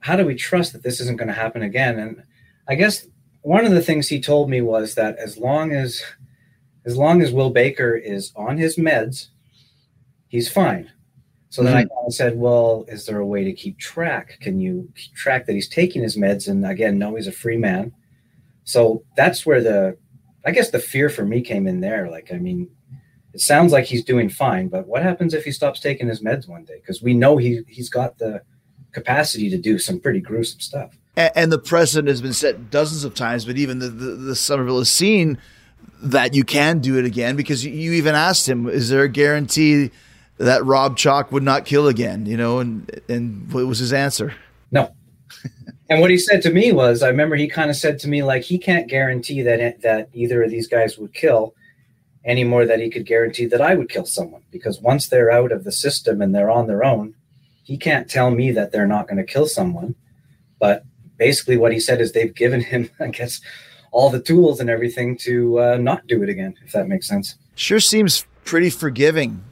how 0.00 0.16
do 0.16 0.24
we 0.24 0.34
trust 0.34 0.72
that 0.72 0.82
this 0.82 1.00
isn't 1.00 1.18
going 1.18 1.28
to 1.28 1.34
happen 1.34 1.62
again? 1.62 1.98
And 1.98 2.22
I 2.68 2.74
guess 2.74 3.06
one 3.42 3.64
of 3.64 3.72
the 3.72 3.82
things 3.82 4.08
he 4.08 4.20
told 4.20 4.50
me 4.50 4.60
was 4.60 4.94
that 4.94 5.16
as 5.16 5.38
long 5.38 5.72
as 5.72 6.02
as 6.84 6.96
long 6.96 7.20
as 7.20 7.32
Will 7.32 7.50
Baker 7.50 7.94
is 7.94 8.32
on 8.34 8.56
his 8.56 8.76
meds, 8.76 9.28
he's 10.28 10.48
fine. 10.48 10.90
So 11.50 11.62
then 11.62 11.74
I 11.74 11.82
mm-hmm. 11.82 11.88
kind 11.88 12.06
of 12.06 12.14
said, 12.14 12.38
well, 12.38 12.86
is 12.88 13.04
there 13.04 13.18
a 13.18 13.26
way 13.26 13.44
to 13.44 13.52
keep 13.52 13.78
track? 13.78 14.38
Can 14.40 14.58
you 14.58 14.88
keep 14.96 15.14
track 15.14 15.46
that 15.46 15.52
he's 15.52 15.68
taking 15.68 16.02
his 16.02 16.16
meds? 16.16 16.48
And 16.48 16.64
again, 16.64 16.98
no, 16.98 17.14
he's 17.14 17.26
a 17.26 17.32
free 17.32 17.58
man. 17.58 17.92
So 18.64 19.02
that's 19.16 19.44
where 19.44 19.62
the, 19.62 19.98
I 20.46 20.50
guess 20.50 20.70
the 20.70 20.78
fear 20.78 21.10
for 21.10 21.24
me 21.24 21.42
came 21.42 21.66
in 21.66 21.80
there. 21.80 22.10
Like, 22.10 22.32
I 22.32 22.38
mean, 22.38 22.70
it 23.34 23.40
sounds 23.40 23.72
like 23.72 23.84
he's 23.84 24.04
doing 24.04 24.28
fine, 24.28 24.68
but 24.68 24.86
what 24.86 25.02
happens 25.02 25.34
if 25.34 25.44
he 25.44 25.52
stops 25.52 25.80
taking 25.80 26.08
his 26.08 26.22
meds 26.22 26.48
one 26.48 26.64
day? 26.64 26.78
Because 26.80 27.02
we 27.02 27.14
know 27.14 27.36
he 27.36 27.62
he's 27.68 27.88
got 27.88 28.18
the 28.18 28.42
capacity 28.92 29.50
to 29.50 29.58
do 29.58 29.78
some 29.78 30.00
pretty 30.00 30.20
gruesome 30.20 30.60
stuff. 30.60 30.98
and, 31.16 31.32
and 31.34 31.52
the 31.52 31.58
precedent 31.58 32.08
has 32.08 32.22
been 32.22 32.32
set 32.32 32.70
dozens 32.70 33.04
of 33.04 33.14
times, 33.14 33.44
but 33.44 33.56
even 33.56 33.78
the, 33.78 33.88
the, 33.88 34.10
the 34.12 34.36
Summerville 34.36 34.78
has 34.78 34.90
seen 34.90 35.38
that 36.00 36.34
you 36.34 36.44
can 36.44 36.78
do 36.78 36.98
it 36.98 37.04
again 37.04 37.36
because 37.36 37.64
you, 37.64 37.72
you 37.72 37.92
even 37.92 38.14
asked 38.14 38.48
him, 38.48 38.68
is 38.68 38.88
there 38.88 39.02
a 39.02 39.08
guarantee 39.08 39.90
that 40.38 40.64
Rob 40.64 40.96
Chaulk 40.96 41.32
would 41.32 41.42
not 41.42 41.64
kill 41.64 41.88
again? 41.88 42.24
You 42.24 42.36
know, 42.36 42.60
and, 42.60 43.00
and 43.08 43.52
what 43.52 43.66
was 43.66 43.78
his 43.78 43.92
answer? 43.92 44.34
No. 44.70 44.94
and 45.90 46.00
what 46.00 46.10
he 46.10 46.18
said 46.18 46.40
to 46.42 46.50
me 46.50 46.72
was, 46.72 47.02
I 47.02 47.08
remember 47.08 47.36
he 47.36 47.48
kind 47.48 47.68
of 47.68 47.76
said 47.76 47.98
to 48.00 48.08
me 48.08 48.22
like 48.22 48.42
he 48.42 48.58
can't 48.58 48.88
guarantee 48.88 49.42
that 49.42 49.82
that 49.82 50.08
either 50.14 50.42
of 50.42 50.50
these 50.50 50.68
guys 50.68 50.98
would 50.98 51.12
kill 51.12 51.54
any 52.24 52.44
more 52.44 52.66
that 52.66 52.80
he 52.80 52.90
could 52.90 53.06
guarantee 53.06 53.46
that 53.46 53.60
I 53.60 53.74
would 53.74 53.88
kill 53.88 54.06
someone 54.06 54.42
because 54.50 54.80
once 54.80 55.08
they're 55.08 55.30
out 55.30 55.52
of 55.52 55.64
the 55.64 55.72
system 55.72 56.20
and 56.20 56.34
they're 56.34 56.50
on 56.50 56.66
their 56.66 56.84
own, 56.84 57.14
he 57.62 57.76
can't 57.76 58.08
tell 58.08 58.30
me 58.30 58.50
that 58.52 58.72
they're 58.72 58.86
not 58.86 59.08
going 59.08 59.18
to 59.18 59.24
kill 59.24 59.46
someone. 59.46 59.94
But 60.58 60.84
basically, 61.16 61.56
what 61.56 61.72
he 61.72 61.80
said 61.80 62.00
is 62.00 62.12
they've 62.12 62.34
given 62.34 62.60
him, 62.60 62.90
I 63.00 63.08
guess, 63.08 63.40
all 63.90 64.10
the 64.10 64.20
tools 64.20 64.60
and 64.60 64.68
everything 64.68 65.16
to 65.18 65.60
uh, 65.60 65.76
not 65.76 66.06
do 66.06 66.22
it 66.22 66.28
again, 66.28 66.54
if 66.64 66.72
that 66.72 66.88
makes 66.88 67.06
sense. 67.06 67.36
Sure 67.54 67.80
seems 67.80 68.26
pretty 68.44 68.70
forgiving, 68.70 69.44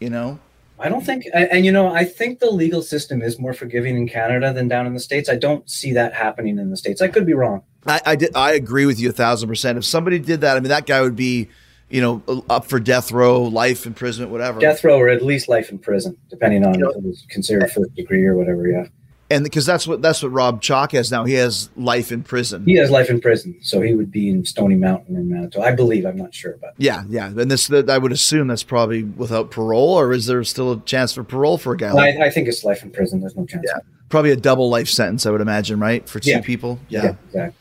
you 0.00 0.10
know? 0.10 0.38
I 0.78 0.88
don't 0.88 1.06
think, 1.06 1.26
and, 1.32 1.64
you 1.64 1.70
know, 1.70 1.86
I 1.86 2.04
think 2.04 2.40
the 2.40 2.50
legal 2.50 2.82
system 2.82 3.22
is 3.22 3.38
more 3.38 3.52
forgiving 3.52 3.96
in 3.96 4.08
Canada 4.08 4.52
than 4.52 4.66
down 4.66 4.84
in 4.84 4.94
the 4.94 5.00
states. 5.00 5.28
I 5.28 5.36
don't 5.36 5.68
see 5.70 5.92
that 5.92 6.12
happening 6.12 6.58
in 6.58 6.70
the 6.70 6.76
states. 6.76 7.00
I 7.00 7.06
could 7.06 7.24
be 7.24 7.34
wrong. 7.34 7.62
I, 7.86 8.00
I 8.04 8.16
did. 8.16 8.34
I 8.34 8.52
agree 8.52 8.86
with 8.86 8.98
you 8.98 9.08
a 9.08 9.12
thousand 9.12 9.48
percent. 9.48 9.78
If 9.78 9.84
somebody 9.84 10.18
did 10.18 10.40
that, 10.40 10.56
I 10.56 10.60
mean, 10.60 10.70
that 10.70 10.86
guy 10.86 11.00
would 11.00 11.14
be, 11.14 11.48
you 11.92 12.00
know, 12.00 12.44
up 12.48 12.64
for 12.66 12.80
death 12.80 13.12
row, 13.12 13.42
life 13.42 13.86
imprisonment, 13.86 14.32
whatever. 14.32 14.58
Death 14.60 14.82
row 14.82 14.98
or 14.98 15.08
at 15.08 15.22
least 15.22 15.48
life 15.48 15.70
in 15.70 15.78
prison, 15.78 16.16
depending 16.30 16.64
on 16.64 16.74
if 16.76 16.96
it 16.96 17.02
was 17.02 17.24
considered 17.28 17.70
first 17.70 17.94
degree 17.94 18.24
or 18.24 18.34
whatever. 18.34 18.66
Yeah, 18.66 18.86
and 19.30 19.44
because 19.44 19.66
that's 19.66 19.86
what 19.86 20.00
that's 20.02 20.22
what 20.22 20.32
Rob 20.32 20.62
Chaulk 20.62 20.92
has 20.92 21.10
now. 21.10 21.24
He 21.24 21.34
has 21.34 21.68
life 21.76 22.10
in 22.10 22.22
prison. 22.22 22.64
he 22.64 22.76
has 22.76 22.90
life 22.90 23.10
in 23.10 23.20
prison, 23.20 23.58
so 23.62 23.80
he 23.82 23.94
would 23.94 24.10
be 24.10 24.30
in 24.30 24.44
Stony 24.44 24.74
Mountain 24.74 25.16
in 25.16 25.28
Manitoba. 25.28 25.66
I 25.66 25.72
believe. 25.74 26.06
I'm 26.06 26.16
not 26.16 26.34
sure, 26.34 26.56
but 26.60 26.74
Yeah, 26.78 27.04
yeah. 27.08 27.26
And 27.26 27.50
this, 27.50 27.70
I 27.70 27.98
would 27.98 28.12
assume 28.12 28.48
that's 28.48 28.62
probably 28.62 29.02
without 29.04 29.50
parole, 29.50 29.90
or 29.98 30.12
is 30.12 30.26
there 30.26 30.42
still 30.44 30.72
a 30.72 30.80
chance 30.80 31.12
for 31.12 31.24
parole 31.24 31.58
for 31.58 31.74
a 31.74 31.76
guy? 31.76 31.92
Like 31.92 32.16
I, 32.16 32.26
I 32.26 32.30
think 32.30 32.48
it's 32.48 32.64
life 32.64 32.82
in 32.82 32.90
prison. 32.90 33.20
There's 33.20 33.36
no 33.36 33.44
chance. 33.46 33.64
Yeah. 33.66 33.80
Probably 34.08 34.30
a 34.30 34.36
double 34.36 34.68
life 34.70 34.88
sentence, 34.88 35.24
I 35.24 35.30
would 35.30 35.40
imagine, 35.40 35.78
right? 35.80 36.06
For 36.08 36.20
two 36.20 36.30
Yeah. 36.30 36.40
people. 36.42 36.78
yeah, 36.88 37.14
exactly. 37.28 37.58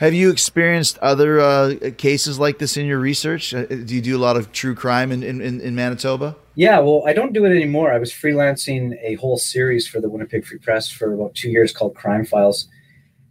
Have 0.00 0.14
you 0.14 0.30
experienced 0.30 0.96
other 1.00 1.40
uh, 1.40 1.74
cases 1.98 2.38
like 2.38 2.58
this 2.58 2.78
in 2.78 2.86
your 2.86 2.98
research? 2.98 3.52
Uh, 3.52 3.66
do 3.66 3.94
you 3.94 4.00
do 4.00 4.16
a 4.16 4.18
lot 4.18 4.38
of 4.38 4.50
true 4.50 4.74
crime 4.74 5.12
in, 5.12 5.22
in, 5.22 5.60
in 5.60 5.74
Manitoba? 5.74 6.36
Yeah, 6.54 6.78
well, 6.78 7.02
I 7.06 7.12
don't 7.12 7.34
do 7.34 7.44
it 7.44 7.50
anymore. 7.50 7.92
I 7.92 7.98
was 7.98 8.10
freelancing 8.10 8.94
a 9.02 9.16
whole 9.16 9.36
series 9.36 9.86
for 9.86 10.00
the 10.00 10.08
Winnipeg 10.08 10.46
Free 10.46 10.56
Press 10.56 10.90
for 10.90 11.12
about 11.12 11.34
two 11.34 11.50
years 11.50 11.70
called 11.70 11.94
Crime 11.94 12.24
Files. 12.24 12.66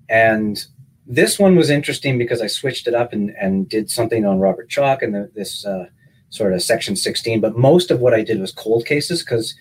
And 0.10 0.64
this 1.08 1.40
one 1.40 1.56
was 1.56 1.72
interesting 1.72 2.20
because 2.20 2.40
I 2.40 2.46
switched 2.46 2.86
it 2.86 2.94
up 2.94 3.14
and, 3.14 3.32
and 3.32 3.68
did 3.68 3.90
something 3.90 4.28
on 4.28 4.38
Robert 4.38 4.70
Chaulk 4.70 5.02
and 5.02 5.16
the, 5.16 5.32
this 5.34 5.66
uh, 5.66 5.88
sort 6.30 6.54
of 6.54 6.62
Section 6.62 6.96
16. 6.96 7.42
But 7.42 7.58
most 7.58 7.90
of 7.90 8.00
what 8.00 8.14
I 8.14 8.22
did 8.22 8.40
was 8.40 8.52
cold 8.52 8.86
cases 8.86 9.24
because 9.24 9.56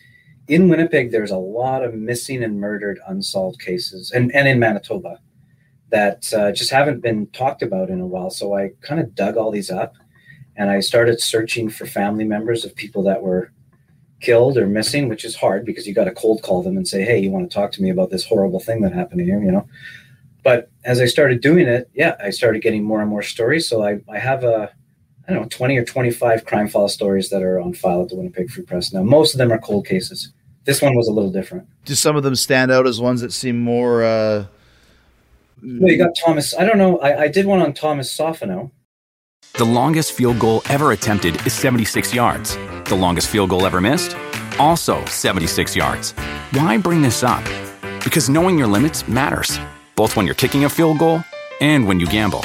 in 0.47 0.69
Winnipeg, 0.69 1.11
there's 1.11 1.31
a 1.31 1.39
lot 1.39 1.83
of 1.83 1.95
missing 1.95 2.43
and 2.43 2.61
murdered 2.61 3.01
unsolved 3.09 3.61
cases, 3.61 4.11
and, 4.11 4.31
and 4.35 4.47
in 4.47 4.59
Manitoba 4.59 5.21
that 5.91 6.33
uh, 6.33 6.53
just 6.53 6.71
haven't 6.71 7.01
been 7.01 7.27
talked 7.29 7.63
about 7.63 7.91
in 7.91 8.01
a 8.01 8.07
while. 8.07 8.31
So 8.31 8.55
I 8.55 8.73
kind 8.83 9.01
of 9.01 9.15
dug 9.15 9.37
all 9.37 9.51
these 9.51 9.71
up 9.71 9.95
and 10.57 10.71
I 10.71 10.81
started 10.81 11.21
searching 11.21 11.71
for 11.71 11.87
family 11.87 12.25
members 12.25 12.65
of 12.65 12.75
people 12.75 13.03
that 13.05 13.23
were 13.23 13.53
killed 14.21 14.59
or 14.59 14.67
missing, 14.67 15.09
which 15.09 15.25
is 15.25 15.37
hard 15.37 15.65
because 15.65 15.87
you 15.87 15.95
got 15.95 16.05
to 16.05 16.13
cold 16.13 16.43
call 16.43 16.63
them 16.63 16.77
and 16.77 16.87
say, 16.87 17.03
"Hey, 17.03 17.19
you 17.19 17.31
want 17.31 17.49
to 17.49 17.55
talk 17.55 17.73
to 17.73 17.83
me 17.83 17.91
about 17.91 18.11
this 18.11 18.25
horrible 18.25 18.61
thing 18.61 18.83
that 18.83 18.93
happened 18.93 19.21
here?" 19.21 19.41
You 19.41 19.53
know. 19.53 19.69
But 20.43 20.71
as 20.85 21.01
I 21.01 21.07
started 21.07 21.41
doing 21.41 21.67
it, 21.69 21.89
yeah, 21.95 22.17
I 22.21 22.31
started 22.31 22.63
getting 22.63 22.83
more 22.83 23.01
and 23.01 23.09
more 23.09 23.23
stories. 23.23 23.69
So 23.69 23.85
I, 23.85 24.01
I 24.09 24.19
have 24.19 24.45
a, 24.45 24.73
I 25.29 25.33
don't 25.33 25.43
know, 25.43 25.49
twenty 25.49 25.79
or 25.79 25.85
twenty-five 25.85 26.45
crime 26.45 26.69
file 26.69 26.89
stories 26.89 27.31
that 27.31 27.43
are 27.43 27.61
on 27.61 27.75
file 27.75 28.03
at 28.03 28.09
the 28.09 28.17
Winnipeg 28.17 28.51
Free 28.51 28.65
Press 28.65 28.93
now. 28.93 29.03
Most 29.03 29.35
of 29.35 29.39
them 29.39 29.53
are 29.53 29.59
cold 29.59 29.87
cases. 29.87 30.33
This 30.65 30.83
one 30.83 30.97
was 30.97 31.09
a 31.09 31.13
little 31.13 31.31
different. 31.31 31.69
Do 31.85 31.95
some 31.95 32.17
of 32.17 32.25
them 32.25 32.35
stand 32.35 32.71
out 32.71 32.87
as 32.87 33.01
ones 33.01 33.21
that 33.21 33.33
seem 33.33 33.59
more? 33.59 34.03
Uh, 34.03 34.47
Well, 35.63 35.91
you 35.91 35.99
got 35.99 36.17
Thomas. 36.17 36.55
I 36.57 36.65
don't 36.65 36.79
know. 36.79 36.99
I, 36.99 37.23
I 37.23 37.29
did 37.29 37.47
one 37.47 37.61
on 37.61 37.73
Thomas 37.73 38.17
Sophonow. 38.17 38.71
The 39.55 39.65
longest 39.65 40.13
field 40.13 40.39
goal 40.39 40.63
ever 40.69 40.93
attempted 40.93 41.45
is 41.47 41.53
76 41.53 42.15
yards. 42.15 42.57
The 42.85 42.97
longest 42.97 43.29
field 43.29 43.51
goal 43.51 43.67
ever 43.67 43.81
missed? 43.81 44.17
Also 44.59 45.05
76 45.07 45.75
yards. 45.75 46.13
Why 46.53 46.79
bring 46.79 47.03
this 47.03 47.23
up? 47.23 47.45
Because 48.05 48.29
knowing 48.29 48.59
your 48.59 48.69
limits 48.69 49.09
matters, 49.09 49.59
both 49.97 50.17
when 50.17 50.27
you're 50.27 50.35
kicking 50.35 50.65
a 50.65 50.69
field 50.69 50.99
goal 50.99 51.25
and 51.61 51.87
when 51.87 51.99
you 51.99 52.07
gamble. 52.07 52.41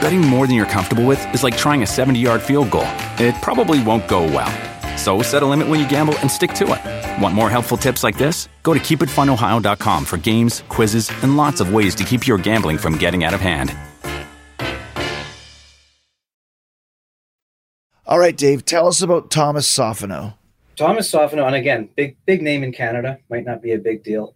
Betting 0.00 0.20
more 0.20 0.46
than 0.46 0.54
you're 0.54 0.66
comfortable 0.66 1.04
with 1.04 1.24
is 1.34 1.42
like 1.42 1.56
trying 1.56 1.82
a 1.82 1.86
70 1.86 2.18
yard 2.18 2.42
field 2.42 2.70
goal, 2.70 2.86
it 3.18 3.34
probably 3.42 3.82
won't 3.82 4.06
go 4.06 4.22
well. 4.22 4.52
So 4.96 5.22
set 5.22 5.42
a 5.42 5.46
limit 5.46 5.68
when 5.68 5.78
you 5.80 5.88
gamble 5.88 6.16
and 6.18 6.30
stick 6.30 6.52
to 6.54 6.64
it. 6.74 7.22
Want 7.22 7.34
more 7.34 7.50
helpful 7.50 7.76
tips 7.76 8.02
like 8.02 8.16
this? 8.18 8.48
Go 8.62 8.74
to 8.74 8.80
keepitfunohio.com 8.80 10.04
for 10.04 10.16
games, 10.16 10.62
quizzes, 10.68 11.10
and 11.22 11.36
lots 11.36 11.60
of 11.60 11.72
ways 11.72 11.94
to 11.96 12.04
keep 12.04 12.26
your 12.26 12.38
gambling 12.38 12.78
from 12.78 12.96
getting 12.98 13.22
out 13.24 13.34
of 13.34 13.40
hand. 13.40 13.76
all 18.06 18.18
right, 18.20 18.36
Dave. 18.36 18.64
Tell 18.64 18.86
us 18.86 19.02
about 19.02 19.30
Thomas 19.30 19.68
Sophonow. 19.68 20.34
Thomas 20.76 21.10
Sophonow, 21.10 21.46
and 21.46 21.56
again, 21.56 21.88
big 21.96 22.16
big 22.26 22.40
name 22.42 22.62
in 22.62 22.72
Canada. 22.72 23.18
Might 23.30 23.44
not 23.44 23.62
be 23.62 23.72
a 23.72 23.78
big 23.78 24.04
deal. 24.04 24.34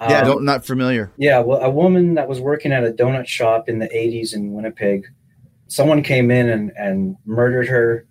yeah, 0.00 0.20
Um, 0.20 0.26
don't 0.26 0.44
not 0.44 0.64
familiar. 0.64 1.12
Yeah, 1.18 1.40
well, 1.40 1.60
a 1.60 1.68
woman 1.70 2.14
that 2.14 2.28
was 2.28 2.40
working 2.40 2.72
at 2.72 2.84
a 2.84 2.92
donut 2.92 3.26
shop 3.26 3.68
in 3.68 3.78
the 3.78 3.88
80s 3.88 4.34
in 4.34 4.52
Winnipeg, 4.52 5.06
someone 5.66 6.02
came 6.02 6.30
in 6.30 6.48
and, 6.48 6.72
and 6.76 7.16
murdered 7.26 7.68
her. 7.68 8.06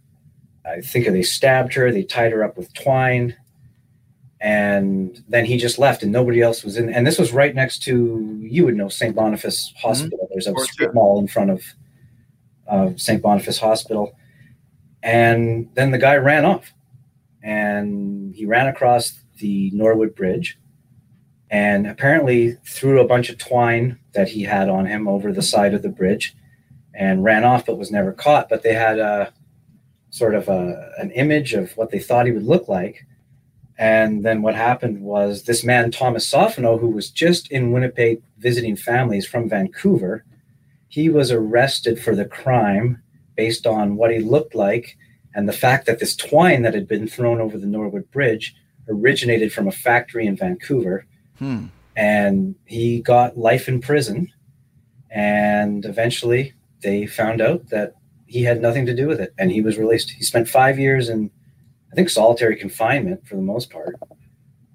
I 0.65 0.81
think 0.81 1.07
they 1.07 1.23
stabbed 1.23 1.73
her, 1.73 1.91
they 1.91 2.03
tied 2.03 2.31
her 2.31 2.43
up 2.43 2.57
with 2.57 2.73
twine, 2.73 3.35
and 4.39 5.23
then 5.27 5.45
he 5.45 5.57
just 5.57 5.79
left, 5.79 6.03
and 6.03 6.11
nobody 6.11 6.41
else 6.41 6.63
was 6.63 6.77
in. 6.77 6.89
And 6.89 7.05
this 7.05 7.17
was 7.17 7.31
right 7.31 7.53
next 7.53 7.83
to 7.83 8.37
you 8.41 8.65
would 8.65 8.75
know 8.75 8.89
St. 8.89 9.15
Boniface 9.15 9.73
Hospital. 9.77 10.27
There's 10.31 10.47
a 10.47 10.53
strip 10.59 10.93
mall 10.93 11.19
in 11.19 11.27
front 11.27 11.51
of 11.51 11.63
uh, 12.67 12.89
St. 12.95 13.21
Boniface 13.21 13.59
Hospital, 13.59 14.15
and 15.01 15.69
then 15.75 15.91
the 15.91 15.97
guy 15.97 16.15
ran 16.15 16.45
off, 16.45 16.73
and 17.41 18.33
he 18.33 18.45
ran 18.45 18.67
across 18.67 19.13
the 19.37 19.69
Norwood 19.73 20.15
Bridge, 20.15 20.57
and 21.49 21.87
apparently 21.87 22.57
threw 22.65 23.01
a 23.01 23.07
bunch 23.07 23.29
of 23.29 23.37
twine 23.37 23.99
that 24.13 24.29
he 24.29 24.43
had 24.43 24.69
on 24.69 24.85
him 24.85 25.07
over 25.07 25.33
the 25.33 25.41
side 25.41 25.73
of 25.73 25.81
the 25.81 25.89
bridge, 25.89 26.35
and 26.93 27.23
ran 27.23 27.43
off, 27.43 27.65
but 27.65 27.77
was 27.77 27.91
never 27.91 28.13
caught. 28.13 28.49
But 28.49 28.63
they 28.63 28.73
had 28.73 28.99
a 28.99 29.33
sort 30.13 30.35
of 30.35 30.47
a, 30.47 30.91
an 30.99 31.09
image 31.11 31.55
of 31.55 31.75
what 31.75 31.89
they 31.89 31.97
thought 31.97 32.27
he 32.27 32.31
would 32.31 32.45
look 32.45 32.67
like. 32.67 33.03
And 33.79 34.23
then 34.23 34.43
what 34.43 34.53
happened 34.53 35.01
was 35.01 35.43
this 35.43 35.63
man, 35.63 35.89
Thomas 35.89 36.31
Sophonow, 36.31 36.79
who 36.79 36.89
was 36.89 37.09
just 37.09 37.49
in 37.49 37.71
Winnipeg 37.71 38.21
visiting 38.37 38.75
families 38.75 39.25
from 39.25 39.49
Vancouver, 39.49 40.23
he 40.87 41.09
was 41.09 41.31
arrested 41.31 41.99
for 41.99 42.15
the 42.15 42.25
crime 42.25 43.01
based 43.35 43.65
on 43.65 43.95
what 43.95 44.11
he 44.11 44.19
looked 44.19 44.53
like 44.53 44.95
and 45.33 45.49
the 45.49 45.59
fact 45.65 45.87
that 45.87 45.97
this 45.97 46.15
twine 46.15 46.61
that 46.61 46.75
had 46.75 46.87
been 46.87 47.07
thrown 47.07 47.41
over 47.41 47.57
the 47.57 47.65
Norwood 47.65 48.11
Bridge 48.11 48.55
originated 48.87 49.51
from 49.51 49.67
a 49.67 49.71
factory 49.71 50.27
in 50.27 50.37
Vancouver. 50.37 51.07
Hmm. 51.39 51.65
And 51.95 52.53
he 52.65 53.01
got 53.01 53.35
life 53.35 53.67
in 53.67 53.81
prison. 53.81 54.31
And 55.09 55.83
eventually 55.85 56.53
they 56.81 57.07
found 57.07 57.41
out 57.41 57.69
that 57.69 57.95
he 58.33 58.41
had 58.41 58.63
nothing 58.63 58.87
to 58.87 58.95
do 58.95 59.07
with 59.07 59.21
it 59.21 59.31
and 59.37 59.51
he 59.51 59.61
was 59.61 59.77
released. 59.77 60.09
He 60.09 60.23
spent 60.23 60.49
five 60.49 60.79
years 60.79 61.07
in, 61.07 61.29
I 61.91 61.95
think, 61.95 62.09
solitary 62.09 62.55
confinement 62.55 63.27
for 63.27 63.35
the 63.35 63.43
most 63.43 63.69
part. 63.69 63.95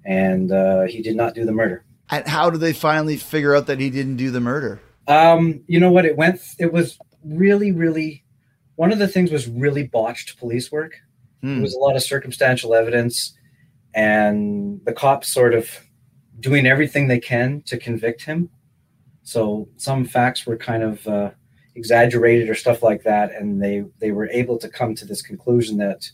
And 0.05 0.49
uh, 0.49 0.83
he 0.83 1.01
did 1.01 1.17
not 1.17 1.35
do 1.35 1.43
the 1.43 1.51
murder. 1.51 1.83
And 2.09 2.25
how 2.25 2.49
did 2.49 2.61
they 2.61 2.71
finally 2.71 3.17
figure 3.17 3.53
out 3.53 3.67
that 3.67 3.81
he 3.81 3.89
didn't 3.89 4.15
do 4.15 4.31
the 4.31 4.39
murder? 4.39 4.79
Um, 5.09 5.61
you 5.67 5.77
know 5.77 5.91
what? 5.91 6.05
It 6.05 6.15
went, 6.15 6.39
it 6.57 6.71
was 6.71 6.97
really, 7.25 7.73
really, 7.73 8.23
one 8.77 8.93
of 8.93 8.97
the 8.97 9.09
things 9.09 9.29
was 9.29 9.49
really 9.49 9.83
botched 9.83 10.39
police 10.39 10.71
work. 10.71 10.93
Hmm. 11.41 11.55
There 11.55 11.61
was 11.63 11.75
a 11.75 11.79
lot 11.79 11.97
of 11.97 12.01
circumstantial 12.01 12.73
evidence 12.73 13.37
and 13.93 14.79
the 14.85 14.93
cops 14.93 15.27
sort 15.27 15.53
of 15.53 15.69
doing 16.39 16.65
everything 16.65 17.09
they 17.09 17.19
can 17.19 17.61
to 17.63 17.77
convict 17.77 18.23
him. 18.23 18.51
So 19.23 19.67
some 19.75 20.05
facts 20.05 20.45
were 20.45 20.55
kind 20.55 20.81
of 20.81 21.05
uh, 21.05 21.31
exaggerated 21.75 22.49
or 22.49 22.55
stuff 22.55 22.83
like 22.83 23.03
that, 23.03 23.31
and 23.31 23.61
they 23.61 23.85
they 23.99 24.11
were 24.11 24.29
able 24.29 24.57
to 24.57 24.69
come 24.69 24.95
to 24.95 25.05
this 25.05 25.21
conclusion 25.21 25.77
that 25.77 26.09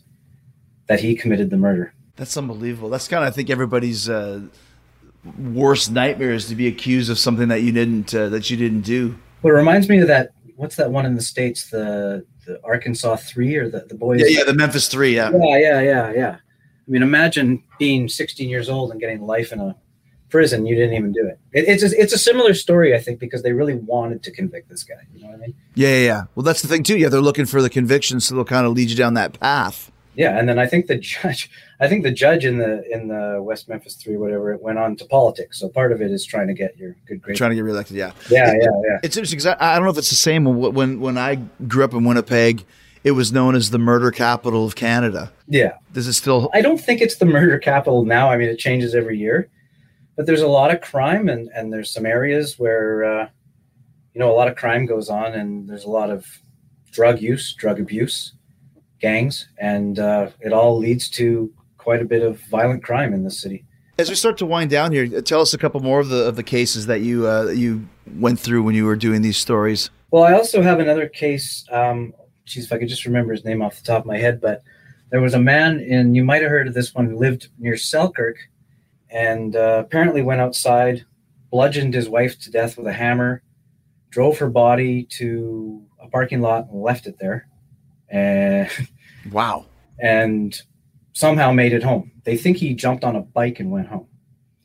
that 0.86 1.00
he 1.00 1.14
committed 1.14 1.50
the 1.50 1.56
murder. 1.56 1.92
That's 2.16 2.36
unbelievable. 2.36 2.88
That's 2.88 3.08
kind 3.08 3.22
of, 3.24 3.28
I 3.28 3.30
think, 3.30 3.50
everybody's 3.50 4.08
uh, 4.08 4.42
worst 5.38 5.90
nightmare 5.90 6.32
is 6.32 6.46
to 6.48 6.54
be 6.54 6.66
accused 6.66 7.10
of 7.10 7.18
something 7.18 7.48
that 7.48 7.62
you 7.62 7.72
didn't 7.72 8.14
uh, 8.14 8.28
that 8.30 8.50
you 8.50 8.56
didn't 8.56 8.82
do. 8.82 9.18
Well, 9.42 9.54
it 9.54 9.58
reminds 9.58 9.88
me 9.88 9.98
of 9.98 10.08
that. 10.08 10.30
What's 10.56 10.76
that 10.76 10.90
one 10.90 11.04
in 11.04 11.14
the 11.14 11.22
states? 11.22 11.70
The 11.70 12.24
the 12.46 12.60
Arkansas 12.64 13.16
Three 13.16 13.56
or 13.56 13.68
the 13.68 13.80
the 13.80 13.94
boys? 13.94 14.20
Yeah, 14.20 14.38
yeah, 14.38 14.44
the 14.44 14.54
Memphis 14.54 14.88
Three. 14.88 15.14
Yeah, 15.14 15.30
yeah, 15.34 15.58
yeah, 15.58 15.80
yeah, 15.80 16.12
yeah. 16.12 16.36
I 16.86 16.90
mean, 16.90 17.02
imagine 17.02 17.64
being 17.80 18.08
16 18.08 18.48
years 18.48 18.68
old 18.68 18.92
and 18.92 19.00
getting 19.00 19.20
life 19.20 19.52
in 19.52 19.58
a 19.58 19.74
prison. 20.36 20.66
You 20.66 20.74
didn't 20.76 20.94
even 20.94 21.12
do 21.12 21.26
it. 21.26 21.38
it 21.52 21.64
it's 21.66 21.82
a, 21.82 22.00
it's 22.00 22.12
a 22.12 22.18
similar 22.18 22.52
story, 22.52 22.94
I 22.94 22.98
think, 22.98 23.18
because 23.18 23.42
they 23.42 23.52
really 23.52 23.74
wanted 23.74 24.22
to 24.24 24.30
convict 24.30 24.68
this 24.68 24.82
guy. 24.84 24.94
You 25.14 25.22
know 25.22 25.28
what 25.30 25.36
I 25.36 25.38
mean? 25.38 25.54
yeah, 25.74 25.88
yeah, 25.88 26.04
yeah. 26.04 26.22
Well, 26.34 26.44
that's 26.44 26.60
the 26.62 26.68
thing 26.68 26.82
too. 26.82 26.98
Yeah, 26.98 27.08
they're 27.08 27.20
looking 27.22 27.46
for 27.46 27.62
the 27.62 27.70
conviction, 27.70 28.20
so 28.20 28.34
they'll 28.34 28.44
kind 28.44 28.66
of 28.66 28.72
lead 28.74 28.90
you 28.90 28.96
down 28.96 29.14
that 29.14 29.40
path. 29.40 29.90
Yeah, 30.14 30.38
and 30.38 30.48
then 30.48 30.58
I 30.58 30.66
think 30.66 30.86
the 30.86 30.96
judge, 30.96 31.50
I 31.80 31.88
think 31.88 32.02
the 32.02 32.10
judge 32.10 32.44
in 32.44 32.58
the 32.58 32.84
in 32.92 33.08
the 33.08 33.40
West 33.42 33.68
Memphis 33.68 33.94
Three, 33.94 34.16
whatever, 34.16 34.52
it 34.52 34.60
went 34.62 34.78
on 34.78 34.96
to 34.96 35.04
politics. 35.06 35.58
So 35.58 35.68
part 35.68 35.90
of 35.92 36.00
it 36.02 36.10
is 36.10 36.24
trying 36.26 36.48
to 36.48 36.54
get 36.54 36.76
your 36.76 36.96
good 37.06 37.22
grade. 37.22 37.36
Trying 37.36 37.50
to 37.50 37.56
get 37.56 37.64
reelected. 37.64 37.96
Yeah, 37.96 38.12
yeah, 38.30 38.52
yeah, 38.60 38.68
yeah. 38.86 38.98
It's 39.02 39.16
interesting. 39.16 39.38
'cause 39.38 39.46
I, 39.46 39.56
I 39.58 39.74
don't 39.76 39.84
know 39.84 39.90
if 39.90 39.98
it's 39.98 40.10
the 40.10 40.16
same 40.16 40.44
when 40.44 40.74
when 40.74 41.00
when 41.00 41.16
I 41.18 41.36
grew 41.66 41.84
up 41.84 41.94
in 41.94 42.04
Winnipeg. 42.04 42.64
It 43.04 43.12
was 43.12 43.30
known 43.32 43.54
as 43.54 43.70
the 43.70 43.78
murder 43.78 44.10
capital 44.10 44.66
of 44.66 44.74
Canada. 44.74 45.30
Yeah. 45.46 45.74
Does 45.92 46.08
it 46.08 46.14
still? 46.14 46.50
I 46.52 46.60
don't 46.60 46.78
think 46.80 47.00
it's 47.00 47.16
the 47.18 47.24
murder 47.24 47.56
capital 47.56 48.04
now. 48.04 48.28
I 48.30 48.36
mean, 48.36 48.48
it 48.48 48.58
changes 48.58 48.96
every 48.96 49.16
year, 49.16 49.48
but 50.16 50.26
there's 50.26 50.42
a 50.42 50.48
lot 50.48 50.72
of 50.72 50.80
crime, 50.80 51.28
and 51.28 51.48
and 51.54 51.72
there's 51.72 51.92
some 51.92 52.06
areas 52.06 52.58
where 52.58 53.04
uh, 53.04 53.28
you 54.14 54.18
know 54.18 54.30
a 54.30 54.34
lot 54.34 54.48
of 54.48 54.56
crime 54.56 54.86
goes 54.86 55.08
on, 55.08 55.34
and 55.34 55.68
there's 55.68 55.84
a 55.84 55.90
lot 55.90 56.10
of 56.10 56.26
drug 56.90 57.20
use, 57.20 57.54
drug 57.54 57.78
abuse, 57.78 58.32
gangs, 59.00 59.48
and 59.58 59.98
uh, 59.98 60.30
it 60.40 60.52
all 60.52 60.78
leads 60.78 61.08
to 61.10 61.52
quite 61.76 62.00
a 62.00 62.04
bit 62.04 62.22
of 62.22 62.40
violent 62.50 62.82
crime 62.82 63.12
in 63.12 63.22
the 63.22 63.30
city. 63.30 63.64
As 63.98 64.08
we 64.08 64.14
start 64.14 64.36
to 64.38 64.46
wind 64.46 64.70
down 64.70 64.92
here, 64.92 65.22
tell 65.22 65.40
us 65.40 65.54
a 65.54 65.58
couple 65.58 65.80
more 65.80 66.00
of 66.00 66.08
the 66.08 66.26
of 66.26 66.36
the 66.36 66.42
cases 66.42 66.86
that 66.86 67.00
you 67.00 67.28
uh, 67.28 67.46
you 67.46 67.86
went 68.18 68.40
through 68.40 68.62
when 68.62 68.74
you 68.74 68.86
were 68.86 68.96
doing 68.96 69.22
these 69.22 69.36
stories. 69.36 69.90
Well, 70.10 70.22
I 70.22 70.32
also 70.32 70.62
have 70.62 70.80
another 70.80 71.08
case. 71.08 71.66
Um, 71.70 72.14
geez, 72.44 72.64
if 72.64 72.72
I 72.72 72.78
could 72.78 72.88
just 72.88 73.04
remember 73.04 73.32
his 73.32 73.44
name 73.44 73.60
off 73.60 73.76
the 73.76 73.84
top 73.84 74.00
of 74.00 74.06
my 74.06 74.18
head, 74.18 74.40
but 74.40 74.62
there 75.10 75.20
was 75.20 75.34
a 75.34 75.38
man, 75.38 75.80
and 75.90 76.16
you 76.16 76.24
might 76.24 76.42
have 76.42 76.50
heard 76.50 76.68
of 76.68 76.74
this 76.74 76.94
one, 76.94 77.06
who 77.06 77.16
lived 77.16 77.48
near 77.58 77.76
Selkirk, 77.76 78.36
and 79.16 79.56
uh, 79.56 79.82
apparently 79.82 80.20
went 80.20 80.42
outside, 80.42 81.06
bludgeoned 81.50 81.94
his 81.94 82.06
wife 82.06 82.38
to 82.40 82.50
death 82.50 82.76
with 82.76 82.86
a 82.86 82.92
hammer, 82.92 83.42
drove 84.10 84.36
her 84.36 84.50
body 84.50 85.04
to 85.04 85.82
a 85.98 86.06
parking 86.08 86.42
lot 86.42 86.68
and 86.70 86.82
left 86.82 87.06
it 87.06 87.18
there, 87.18 87.48
and 88.10 88.68
Wow. 89.32 89.64
and 89.98 90.60
somehow 91.14 91.50
made 91.50 91.72
it 91.72 91.82
home. 91.82 92.12
They 92.24 92.36
think 92.36 92.58
he 92.58 92.74
jumped 92.74 93.04
on 93.04 93.16
a 93.16 93.22
bike 93.22 93.58
and 93.58 93.70
went 93.70 93.88
home. 93.88 94.06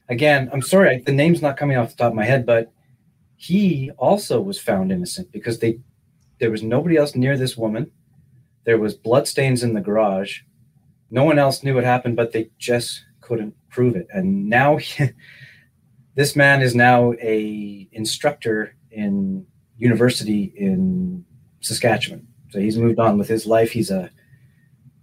Again, 0.10 0.50
I'm 0.52 0.62
sorry, 0.62 1.00
the 1.00 1.14
name's 1.14 1.42
not 1.42 1.56
coming 1.56 1.78
off 1.78 1.92
the 1.92 1.96
top 1.96 2.12
of 2.12 2.16
my 2.16 2.26
head, 2.26 2.46
but 2.46 2.74
he 3.38 3.90
also 3.98 4.42
was 4.42 4.60
found 4.60 4.92
innocent 4.92 5.32
because 5.32 5.60
they 5.60 5.80
there 6.40 6.52
was 6.52 6.62
nobody 6.62 6.98
else 6.98 7.16
near 7.16 7.38
this 7.38 7.56
woman. 7.56 7.90
There 8.66 8.78
was 8.78 8.96
bloodstains 8.96 9.64
in 9.64 9.74
the 9.76 9.80
garage. 9.82 10.42
No 11.10 11.24
one 11.24 11.40
else 11.40 11.64
knew 11.64 11.76
what 11.76 11.86
happened, 11.86 12.18
but 12.18 12.34
they 12.34 12.50
just 12.58 13.06
couldn't 13.22 13.56
prove 13.72 13.96
it. 13.96 14.08
And 14.12 14.50
now 14.50 14.78
he, 14.78 15.10
this 16.16 16.36
man 16.36 16.62
is 16.62 16.76
now 16.76 17.14
a 17.14 17.88
instructor 17.92 18.76
in 18.92 19.46
university 19.78 20.54
in 20.56 21.26
Saskatchewan. 21.62 22.28
So 22.52 22.60
he's 22.60 22.78
moved 22.78 23.00
on 23.00 23.18
with 23.18 23.28
his 23.28 23.46
life. 23.46 23.72
He's 23.72 23.90
a 23.90 24.12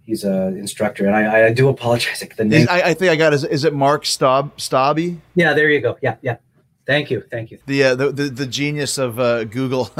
he's 0.03 0.23
a 0.23 0.47
instructor, 0.47 1.05
and 1.05 1.15
I, 1.15 1.47
I 1.47 1.53
do 1.53 1.67
apologize. 1.67 2.23
The 2.37 2.45
name. 2.45 2.67
I, 2.69 2.81
I 2.81 2.93
think 2.93 3.11
I 3.11 3.15
got. 3.15 3.33
Is, 3.33 3.43
is 3.43 3.65
it 3.65 3.73
Mark 3.73 4.05
Staub 4.05 4.55
Stobbe? 4.57 5.17
Yeah, 5.35 5.53
there 5.53 5.69
you 5.69 5.81
go. 5.81 5.97
Yeah, 6.01 6.15
yeah. 6.21 6.37
Thank 6.85 7.11
you, 7.11 7.21
thank 7.29 7.51
you. 7.51 7.59
The 7.65 7.83
uh, 7.83 7.95
the, 7.95 8.11
the 8.11 8.23
the 8.29 8.45
genius 8.45 8.97
of 8.97 9.19
uh, 9.19 9.43
Google. 9.43 9.91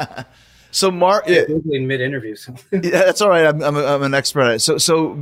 so 0.70 0.90
Mark, 0.90 1.24
yeah, 1.28 1.44
Googling 1.44 1.86
mid 1.86 2.00
interview. 2.00 2.36
So. 2.36 2.54
yeah, 2.72 2.80
that's 2.80 3.20
all 3.20 3.30
right. 3.30 3.46
I'm, 3.46 3.62
I'm, 3.62 3.76
a, 3.76 3.84
I'm 3.84 4.02
an 4.02 4.14
expert 4.14 4.42
at 4.42 4.54
it. 4.56 4.58
So 4.60 4.76
so 4.76 5.12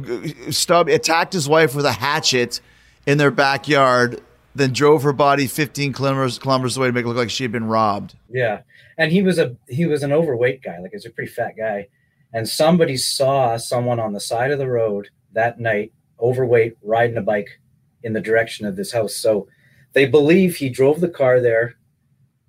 uh, 0.71 0.85
attacked 0.87 1.33
his 1.33 1.49
wife 1.49 1.75
with 1.75 1.85
a 1.85 1.93
hatchet 1.93 2.61
in 3.07 3.19
their 3.19 3.31
backyard, 3.31 4.21
then 4.55 4.73
drove 4.73 5.03
her 5.05 5.13
body 5.13 5.47
15 5.47 5.93
kilometers 5.93 6.39
kilometers 6.39 6.77
away 6.77 6.89
to 6.89 6.93
make 6.93 7.05
it 7.05 7.09
look 7.09 7.17
like 7.17 7.31
she 7.31 7.45
had 7.45 7.53
been 7.53 7.69
robbed. 7.69 8.17
Yeah, 8.29 8.63
and 8.99 9.13
he 9.13 9.23
was 9.23 9.39
a 9.39 9.57
he 9.69 9.87
was 9.87 10.03
an 10.03 10.13
overweight 10.13 10.63
guy. 10.63 10.79
Like 10.81 10.91
he's 10.93 11.07
a 11.07 11.11
pretty 11.11 11.31
fat 11.31 11.53
guy, 11.57 11.89
and 12.33 12.49
somebody 12.49 12.97
saw 12.97 13.57
someone 13.57 14.01
on 14.01 14.13
the 14.13 14.21
side 14.21 14.51
of 14.51 14.59
the 14.59 14.69
road 14.69 15.09
that 15.33 15.61
night, 15.61 15.93
overweight, 16.21 16.77
riding 16.83 17.17
a 17.17 17.23
bike 17.23 17.61
in 18.03 18.13
the 18.13 18.21
direction 18.21 18.67
of 18.67 18.77
this 18.77 18.93
house. 18.93 19.17
So 19.17 19.49
they 19.93 20.07
believe 20.07 20.57
he 20.57 20.69
drove 20.69 21.01
the 21.01 21.09
car 21.09 21.41
there, 21.41 21.75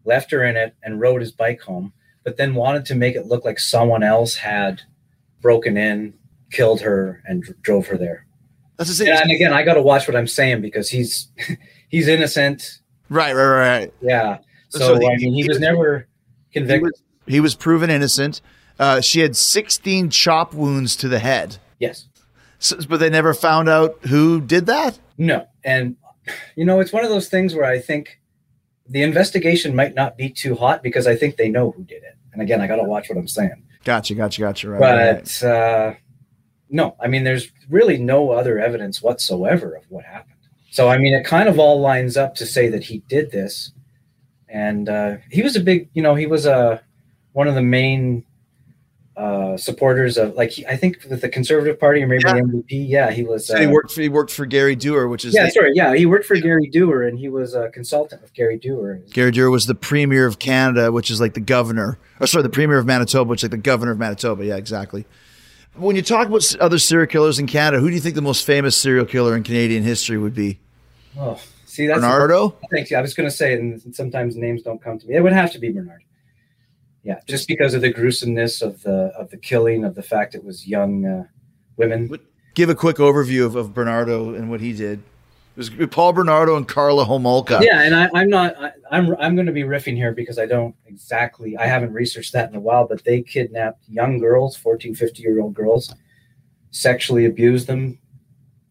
left 0.06 0.32
her 0.32 0.44
in 0.44 0.56
it, 0.56 0.76
and 0.82 1.02
rode 1.02 1.22
his 1.22 1.32
bike 1.32 1.62
home. 1.62 1.94
But 2.24 2.38
then 2.38 2.56
wanted 2.56 2.86
to 2.86 2.96
make 2.96 3.16
it 3.16 3.28
look 3.28 3.46
like 3.46 3.60
someone 3.60 4.04
else 4.04 4.36
had 4.36 4.82
broken 5.42 5.78
in, 5.78 6.14
killed 6.52 6.82
her, 6.82 7.24
and 7.26 7.44
dr- 7.44 7.62
drove 7.62 7.88
her 7.88 7.98
there. 7.98 8.27
That's 8.78 8.90
the 8.90 8.96
same. 8.96 9.14
And 9.14 9.32
again, 9.32 9.54
I 9.54 9.64
got 9.64 9.74
to 9.76 9.82
watch 9.82 10.08
what 10.08 10.16
I'm 10.16 10.28
saying 10.28 10.62
because 10.62 10.90
he's 10.90 11.28
he's 11.90 12.08
innocent. 12.08 12.80
Right, 13.10 13.34
right, 13.34 13.46
right. 13.80 13.94
Yeah. 14.02 14.38
So, 14.70 14.80
So 14.80 15.00
he- 15.00 15.06
I 15.08 15.16
mean, 15.18 15.34
he, 15.34 15.42
he 15.42 15.48
was 15.48 15.56
was- 15.56 15.60
never 15.60 16.08
He 16.50 16.60
convicted. 16.60 16.84
was, 16.84 17.02
he 17.26 17.40
was 17.40 17.56
proven 17.56 17.90
innocent. 17.90 18.42
Uh, 18.80 19.02
she 19.02 19.22
had 19.22 19.36
16 19.36 20.10
chop 20.12 20.54
wounds 20.54 20.96
to 20.98 21.08
the 21.08 21.18
head, 21.18 21.58
yes. 21.80 22.08
so, 22.60 22.78
but 22.88 23.00
they 23.00 23.10
never 23.10 23.34
found 23.34 23.68
out 23.68 23.98
who 24.06 24.40
did 24.40 24.68
that. 24.68 25.00
No. 25.18 25.48
And, 25.64 25.96
you 26.56 26.64
know, 26.64 26.80
it's 26.80 26.94
one 26.94 27.04
of 27.04 27.10
those 27.10 27.28
things 27.28 27.56
where 27.56 27.66
I 27.66 27.80
think 27.80 28.20
the 28.88 29.02
investigation 29.02 29.76
might 29.76 29.96
not 29.96 30.16
be 30.16 30.30
too 30.30 30.54
hot 30.54 30.84
because 30.84 31.08
I 31.08 31.16
think 31.16 31.38
they 31.38 31.50
know 31.50 31.72
who 31.72 31.84
did 31.86 32.04
it. 32.04 32.18
And 32.34 32.42
again, 32.42 32.62
I 32.62 32.68
got 32.68 32.76
to 32.76 32.84
watch 32.84 33.10
what 33.10 33.18
I'm 33.18 33.28
saying. 33.28 33.64
Gotcha, 33.84 34.14
gotcha, 34.14 34.42
gotcha. 34.42 34.70
Right, 34.70 34.80
right, 34.80 35.12
right. 35.14 35.24
But, 35.42 35.44
uh, 35.48 35.94
no, 36.70 36.96
I 37.00 37.08
mean, 37.08 37.24
there's 37.24 37.50
really 37.70 37.98
no 37.98 38.32
other 38.32 38.60
evidence 38.60 39.02
whatsoever 39.02 39.76
of 39.76 39.84
what 39.90 40.06
happened. 40.06 40.34
So, 40.72 40.90
I 40.90 40.98
mean, 40.98 41.14
it 41.14 41.24
kind 41.26 41.50
of 41.50 41.60
all 41.60 41.80
lines 41.80 42.18
up 42.18 42.36
to 42.36 42.46
say 42.46 42.68
that 42.70 42.84
he 42.84 43.00
did 43.10 43.32
this. 43.32 43.72
And 44.50 44.88
uh, 44.90 45.18
he 45.32 45.42
was 45.42 45.56
a 45.56 45.60
big, 45.60 45.90
you 45.94 46.02
know, 46.02 46.16
he 46.16 46.28
was 46.28 46.46
a, 46.46 46.82
one 47.34 47.48
of 47.48 47.56
the 47.56 47.62
main 47.62 48.26
uh, 49.18 49.58
supporters 49.58 50.16
of 50.18 50.36
like 50.36 50.52
he, 50.52 50.66
I 50.68 50.78
think 50.78 51.00
with 51.10 51.22
the 51.22 51.30
Conservative 51.30 51.80
Party 51.80 52.04
or 52.04 52.08
maybe 52.08 52.22
Yeah. 52.26 52.36
the 52.36 52.42
NDP. 52.42 52.90
Yeah, 52.90 53.12
he 53.12 53.24
was. 53.24 53.48
He 53.48 53.66
uh, 53.66 53.72
worked 53.72 53.92
for 53.92 54.02
he 54.02 54.10
worked 54.10 54.32
for 54.32 54.46
Gary 54.46 54.76
Doer, 54.76 55.08
which 55.08 55.26
is 55.26 55.34
yeah, 55.34 55.50
sorry. 55.50 55.72
Yeah, 55.74 55.96
he 55.96 56.06
worked 56.06 56.26
for 56.26 56.36
Gary 56.36 56.68
Doer, 56.68 57.02
and 57.04 57.18
he 57.18 57.28
was 57.28 57.56
a 57.56 57.70
consultant 57.70 58.22
with 58.22 58.34
Gary 58.36 58.58
Doer. 58.60 59.02
Gary 59.12 59.32
Dewar 59.32 59.50
was 59.50 59.66
the 59.66 59.74
premier 59.74 60.28
of 60.28 60.38
Canada, 60.38 60.92
which 60.92 61.10
is 61.10 61.20
like 61.20 61.34
the 61.34 61.40
governor. 61.40 61.98
Or 62.20 62.28
sorry, 62.28 62.44
the 62.44 62.50
premier 62.50 62.78
of 62.78 62.86
Manitoba, 62.86 63.28
which 63.28 63.40
is 63.40 63.46
like 63.46 63.52
the 63.52 63.58
governor 63.58 63.92
of 63.94 63.98
Manitoba. 63.98 64.46
Yeah, 64.46 64.58
exactly. 64.58 65.06
When 65.78 65.96
you 65.96 66.02
talk 66.02 66.28
about 66.28 66.56
other 66.60 66.80
serial 66.80 67.08
killers 67.08 67.40
in 67.40 67.48
Canada, 67.48 67.80
who 67.80 67.90
do 67.90 67.96
you 67.96 68.02
think 68.02 68.16
the 68.16 68.22
most 68.22 68.46
famous 68.46 68.76
serial 68.76 69.06
killer 69.06 69.36
in 69.36 69.44
Canadian 69.44 69.84
history 69.84 70.18
would 70.18 70.34
be? 70.34 70.60
Oh, 71.18 71.40
see, 71.66 71.88
that's 71.88 72.00
Bernardo? 72.00 72.58
Thank 72.72 72.90
you. 72.90 72.98
I 72.98 73.02
was 73.02 73.14
going 73.14 73.30
to 73.30 73.36
say, 73.36 73.54
and 73.54 73.96
sometimes 73.96 74.36
names 74.36 74.64
don't 74.64 74.82
come 74.82 74.98
to 75.00 75.08
me. 75.08 75.16
It 75.16 75.22
would 75.22 75.34
have 75.34 75.52
to 75.54 75.60
be 75.60 75.72
Bernard. 75.72 76.04
Yeah, 77.04 77.20
just 77.28 77.48
because 77.48 77.74
of 77.74 77.82
the 77.82 77.90
gruesomeness 77.90 78.62
of 78.62 78.82
the 78.84 79.14
of 79.18 79.30
the 79.30 79.38
killing, 79.38 79.86
of 79.86 79.96
the 79.96 80.04
fact 80.04 80.36
it 80.36 80.44
was 80.44 80.68
young 80.68 81.06
uh, 81.06 81.24
women. 81.78 82.10
Give 82.54 82.70
a 82.70 82.76
quick 82.76 82.98
overview 82.98 83.46
of, 83.46 83.56
of 83.56 83.74
Bernardo 83.74 84.34
and 84.34 84.50
what 84.50 84.60
he 84.60 84.74
did. 84.74 85.02
It 85.58 85.80
was 85.80 85.90
Paul 85.90 86.14
Bernardo 86.14 86.56
and 86.56 86.68
Karla 86.68 87.04
Homolka. 87.04 87.64
Yeah, 87.64 87.82
and 87.82 87.96
I, 87.96 88.08
I'm 88.14 88.30
not. 88.30 88.56
I, 88.62 88.72
I'm 88.92 89.16
I'm 89.16 89.34
going 89.36 89.48
to 89.48 89.52
be 89.52 89.64
riffing 89.64 89.96
here 89.96 90.12
because 90.12 90.38
I 90.38 90.46
don't 90.46 90.76
exactly. 90.86 91.58
I 91.58 91.66
haven't 91.66 91.94
researched 91.94 92.32
that 92.34 92.48
in 92.52 92.56
a 92.56 92.60
while, 92.60 92.88
but 92.88 93.04
they 93.04 93.24
kidnapped 93.24 93.84
young 93.90 94.20
girls, 94.20 94.56
14, 94.56 94.94
50 94.94 95.20
year 95.24 95.42
old 95.42 95.56
girls, 95.56 95.92
sexually 96.70 97.26
abused 97.26 97.66
them, 97.66 97.98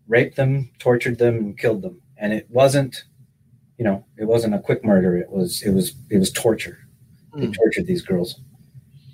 raped 0.07 0.37
them, 0.37 0.70
tortured 0.78 1.18
them, 1.18 1.34
and 1.39 1.59
killed 1.59 1.82
them. 1.82 2.01
And 2.18 2.32
it 2.32 2.47
wasn't, 2.51 3.03
you 3.78 3.84
know, 3.84 4.05
it 4.16 4.24
wasn't 4.24 4.55
a 4.55 4.61
quick 4.61 4.84
murder. 4.84 5.16
It 5.16 5.28
was 5.28 5.62
it 5.62 5.70
was 5.70 5.93
it 6.09 6.18
was 6.18 6.30
torture. 6.30 6.78
They 7.34 7.47
Hmm. 7.47 7.53
tortured 7.53 7.87
these 7.89 8.03
girls, 8.03 8.41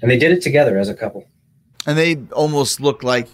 and 0.03 0.11
they 0.11 0.19
did 0.19 0.31
it 0.31 0.43
together 0.43 0.77
as 0.77 0.91
a 0.91 0.95
couple. 0.95 1.25
And 1.87 1.97
they 1.97 2.19
almost 2.33 2.83
look 2.83 3.03
like 3.03 3.29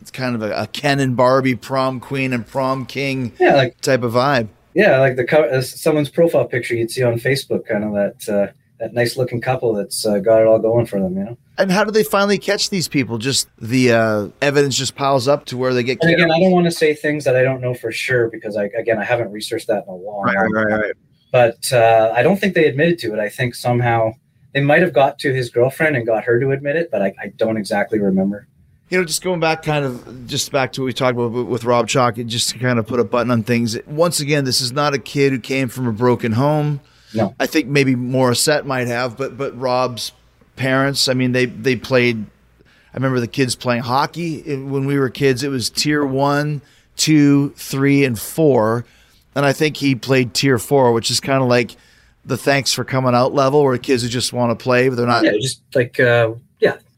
it's 0.00 0.10
kind 0.10 0.34
of 0.34 0.42
a, 0.42 0.52
a 0.62 0.66
Ken 0.66 1.00
and 1.00 1.16
Barbie 1.16 1.54
prom 1.54 2.00
queen 2.00 2.32
and 2.32 2.46
prom 2.46 2.86
king 2.86 3.32
Yeah, 3.40 3.54
like 3.56 3.80
type 3.80 4.02
of 4.02 4.12
vibe. 4.12 4.48
yeah, 4.74 4.98
like 5.00 5.16
the 5.16 5.24
co- 5.24 5.48
uh, 5.48 5.62
someone's 5.62 6.10
profile 6.10 6.44
picture 6.46 6.74
you'd 6.74 6.90
see 6.90 7.02
on 7.02 7.14
Facebook, 7.14 7.66
kind 7.66 7.84
of 7.84 7.92
that 7.94 8.28
uh, 8.32 8.52
that 8.78 8.92
nice 8.92 9.16
looking 9.16 9.40
couple 9.40 9.72
that's 9.72 10.04
uh, 10.04 10.18
got 10.18 10.40
it 10.40 10.46
all 10.46 10.58
going 10.58 10.84
for 10.86 11.00
them, 11.00 11.16
you 11.16 11.24
know. 11.24 11.38
And 11.58 11.72
how 11.72 11.84
do 11.84 11.90
they 11.90 12.02
finally 12.04 12.36
catch 12.36 12.68
these 12.68 12.86
people? 12.88 13.16
Just 13.16 13.48
the 13.58 13.92
uh, 13.92 14.28
evidence 14.42 14.76
just 14.76 14.94
piles 14.94 15.26
up 15.26 15.46
to 15.46 15.56
where 15.56 15.72
they 15.72 15.82
get 15.82 15.98
And 16.02 16.12
again. 16.12 16.30
I 16.30 16.38
don't 16.40 16.52
want 16.52 16.66
to 16.66 16.70
say 16.70 16.92
things 16.92 17.24
that 17.24 17.34
I 17.34 17.42
don't 17.42 17.62
know 17.62 17.72
for 17.72 17.90
sure 17.90 18.28
because 18.28 18.56
I 18.58 18.64
again 18.78 18.98
I 18.98 19.04
haven't 19.04 19.32
researched 19.32 19.66
that 19.68 19.84
in 19.84 19.88
a 19.88 19.94
long 19.96 20.24
Right, 20.24 20.36
time. 20.36 20.52
right, 20.52 20.66
right, 20.66 20.80
right. 20.82 20.92
But 21.32 21.72
uh, 21.72 22.12
I 22.14 22.22
don't 22.22 22.36
think 22.38 22.54
they 22.54 22.66
admitted 22.66 22.98
to 23.00 23.14
it. 23.14 23.18
I 23.18 23.28
think 23.30 23.54
somehow 23.54 24.12
they 24.52 24.60
might 24.60 24.82
have 24.82 24.92
got 24.92 25.18
to 25.20 25.32
his 25.32 25.48
girlfriend 25.50 25.96
and 25.96 26.06
got 26.06 26.24
her 26.24 26.38
to 26.38 26.50
admit 26.50 26.76
it, 26.76 26.90
but 26.90 27.00
I, 27.02 27.14
I 27.20 27.28
don't 27.36 27.56
exactly 27.56 27.98
remember. 27.98 28.46
You 28.88 28.98
know, 28.98 29.04
just 29.04 29.22
going 29.22 29.40
back, 29.40 29.62
kind 29.64 29.84
of, 29.84 30.26
just 30.28 30.52
back 30.52 30.72
to 30.74 30.80
what 30.82 30.86
we 30.86 30.92
talked 30.92 31.18
about 31.18 31.32
with 31.46 31.64
Rob 31.64 31.88
Chaulk, 31.88 32.18
and 32.18 32.30
just 32.30 32.50
to 32.50 32.58
kind 32.58 32.78
of 32.78 32.86
put 32.86 33.00
a 33.00 33.04
button 33.04 33.32
on 33.32 33.42
things. 33.42 33.76
Once 33.86 34.20
again, 34.20 34.44
this 34.44 34.60
is 34.60 34.70
not 34.70 34.94
a 34.94 34.98
kid 34.98 35.32
who 35.32 35.40
came 35.40 35.68
from 35.68 35.88
a 35.88 35.92
broken 35.92 36.32
home. 36.32 36.80
No. 37.12 37.34
I 37.40 37.46
think 37.46 37.66
maybe 37.66 37.96
Morissette 37.96 38.64
might 38.64 38.86
have, 38.86 39.16
but 39.16 39.36
but 39.36 39.58
Rob's 39.58 40.12
parents, 40.54 41.08
I 41.08 41.14
mean, 41.14 41.32
they 41.32 41.46
they 41.46 41.74
played. 41.74 42.26
I 42.64 42.96
remember 42.96 43.20
the 43.20 43.26
kids 43.28 43.56
playing 43.56 43.82
hockey 43.82 44.40
when 44.56 44.86
we 44.86 44.98
were 44.98 45.10
kids. 45.10 45.42
It 45.42 45.48
was 45.48 45.68
tier 45.68 46.04
one, 46.06 46.62
two, 46.96 47.50
three, 47.50 48.04
and 48.04 48.18
four, 48.18 48.84
and 49.34 49.44
I 49.44 49.52
think 49.52 49.76
he 49.76 49.94
played 49.96 50.32
tier 50.32 50.58
four, 50.58 50.92
which 50.92 51.10
is 51.10 51.20
kind 51.20 51.42
of 51.42 51.48
like 51.48 51.76
the 52.24 52.36
thanks 52.36 52.72
for 52.72 52.84
coming 52.84 53.14
out 53.14 53.34
level, 53.34 53.62
where 53.64 53.76
kids 53.78 54.02
who 54.02 54.08
just 54.08 54.32
want 54.32 54.56
to 54.56 54.62
play, 54.62 54.88
but 54.88 54.94
they're 54.96 55.06
not 55.06 55.24
Yeah, 55.24 55.32
just 55.40 55.60
like 55.74 55.98
uh, 56.00 56.32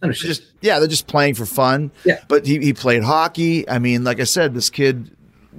understood. 0.03 0.29
just 0.29 0.43
yeah, 0.61 0.79
they're 0.79 0.89
just 0.89 1.07
playing 1.07 1.35
for 1.35 1.47
fun. 1.47 1.91
Yeah. 2.05 2.21
But 2.29 2.47
he, 2.47 2.59
he 2.59 2.73
played 2.73 3.03
hockey. 3.03 3.69
I 3.69 3.79
mean, 3.79 4.05
like 4.05 4.21
I 4.21 4.25
said, 4.25 4.55
this 4.55 4.71
kid, 4.71 5.11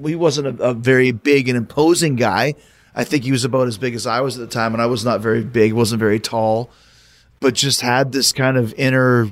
he 0.04 0.16
wasn't 0.16 0.60
a, 0.60 0.64
a 0.64 0.74
very 0.74 1.12
big 1.12 1.48
and 1.48 1.58
imposing 1.58 2.16
guy. 2.16 2.56
I 2.96 3.04
think 3.04 3.24
he 3.24 3.32
was 3.32 3.46
about 3.46 3.68
as 3.68 3.78
big 3.78 3.96
as 3.96 4.08
I 4.08 4.22
was 4.22 4.38
at 4.38 4.42
the 4.42 4.54
time, 4.54 4.74
and 4.74 4.82
I 4.82 4.88
was 4.88 5.06
not 5.06 5.22
very 5.22 5.44
big, 5.44 5.74
wasn't 5.74 6.00
very 6.00 6.20
tall, 6.20 6.70
but 7.40 7.54
just 7.54 7.82
had 7.82 8.12
this 8.12 8.32
kind 8.34 8.58
of 8.58 8.74
inner 8.74 9.32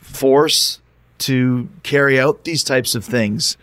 force 0.00 0.80
to 1.18 1.68
carry 1.82 2.20
out 2.20 2.44
these 2.44 2.62
types 2.62 2.94
of 2.94 3.04
things, 3.04 3.56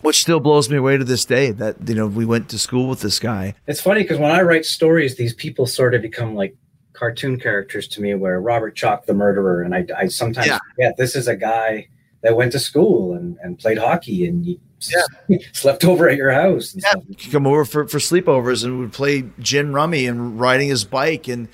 which 0.00 0.22
still 0.22 0.40
blows 0.40 0.70
me 0.70 0.76
away 0.76 0.96
to 0.96 1.04
this 1.04 1.24
day. 1.24 1.50
That 1.50 1.88
you 1.88 1.94
know 1.94 2.06
we 2.06 2.24
went 2.24 2.48
to 2.50 2.58
school 2.58 2.88
with 2.88 3.00
this 3.00 3.18
guy. 3.18 3.54
It's 3.66 3.80
funny 3.80 4.02
because 4.02 4.18
when 4.18 4.30
I 4.30 4.42
write 4.42 4.64
stories, 4.64 5.16
these 5.16 5.34
people 5.34 5.66
sort 5.66 5.94
of 5.94 6.02
become 6.02 6.34
like 6.34 6.56
cartoon 7.02 7.36
characters 7.36 7.88
to 7.88 8.00
me, 8.00 8.14
where 8.14 8.40
Robert 8.40 8.76
Chaulk, 8.76 9.06
the 9.06 9.12
murderer, 9.14 9.62
and 9.62 9.74
I, 9.74 9.84
I 9.98 10.06
sometimes 10.06 10.46
Yeah. 10.46 10.58
forget 10.76 10.96
this 10.96 11.16
is 11.16 11.26
a 11.26 11.34
guy 11.34 11.88
that 12.20 12.36
went 12.36 12.52
to 12.52 12.60
school 12.60 13.14
and, 13.14 13.36
and 13.42 13.58
played 13.58 13.76
hockey 13.78 14.24
and 14.28 14.44
he 14.44 14.60
slept 15.52 15.84
over 15.84 16.08
at 16.08 16.16
your 16.16 16.30
house. 16.30 16.72
And 16.74 16.82
stuff. 16.82 17.02
He'd 17.18 17.32
come 17.32 17.44
over 17.44 17.64
for, 17.64 17.88
for 17.88 17.98
sleepovers 17.98 18.62
and 18.64 18.78
would 18.78 18.92
play 18.92 19.24
gin 19.40 19.72
rummy 19.72 20.06
and 20.06 20.38
riding 20.38 20.68
his 20.68 20.84
bike. 20.84 21.26
And, 21.26 21.48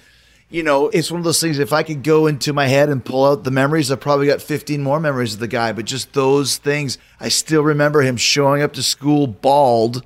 you 0.50 0.62
know, 0.62 0.88
it's 0.88 1.10
one 1.10 1.20
of 1.20 1.24
those 1.24 1.40
things. 1.40 1.58
If 1.58 1.72
I 1.72 1.82
could 1.82 2.02
go 2.02 2.26
into 2.26 2.52
my 2.52 2.66
head 2.66 2.90
and 2.90 3.02
pull 3.02 3.24
out 3.24 3.44
the 3.44 3.50
memories, 3.50 3.90
I've 3.90 4.00
probably 4.00 4.26
got 4.26 4.42
15 4.42 4.82
more 4.82 5.00
memories 5.00 5.32
of 5.32 5.40
the 5.40 5.48
guy. 5.48 5.72
But 5.72 5.86
just 5.86 6.12
those 6.12 6.58
things, 6.58 6.98
I 7.20 7.30
still 7.30 7.62
remember 7.62 8.02
him 8.02 8.18
showing 8.18 8.60
up 8.60 8.74
to 8.74 8.82
school 8.82 9.26
bald 9.26 10.04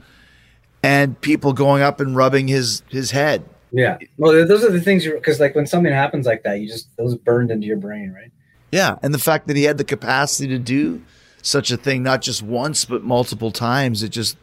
and 0.85 1.21
people 1.21 1.53
going 1.53 1.83
up 1.83 1.99
and 1.99 2.15
rubbing 2.15 2.47
his, 2.47 2.85
his 2.89 3.11
head. 3.11 3.45
Yeah. 3.73 3.99
Well, 4.19 4.47
those 4.47 4.65
are 4.65 4.71
the 4.71 4.81
things 4.81 5.05
because 5.07 5.41
like 5.41 5.55
when 5.55 5.67
something 5.67 5.93
happens 5.93 6.27
like 6.27 6.43
that, 6.43 6.61
you 6.61 6.69
just 6.69 6.95
those 6.97 7.17
burned 7.17 7.51
into 7.51 7.67
your 7.67 7.79
brain, 7.79 8.13
right? 8.13 8.31
Yeah. 8.71 8.97
And 9.03 9.13
the 9.15 9.19
fact 9.19 9.47
that 9.49 9.57
he 9.57 9.65
had 9.65 9.79
the 9.79 9.85
capacity 9.85 10.49
to 10.49 10.59
do 10.59 11.03
such 11.43 11.71
a 11.71 11.77
thing, 11.77 12.03
not 12.03 12.23
just 12.23 12.43
once, 12.43 12.85
but 12.85 13.03
multiple 13.03 13.51
times, 13.51 14.03
it 14.03 14.11
just 14.11 14.37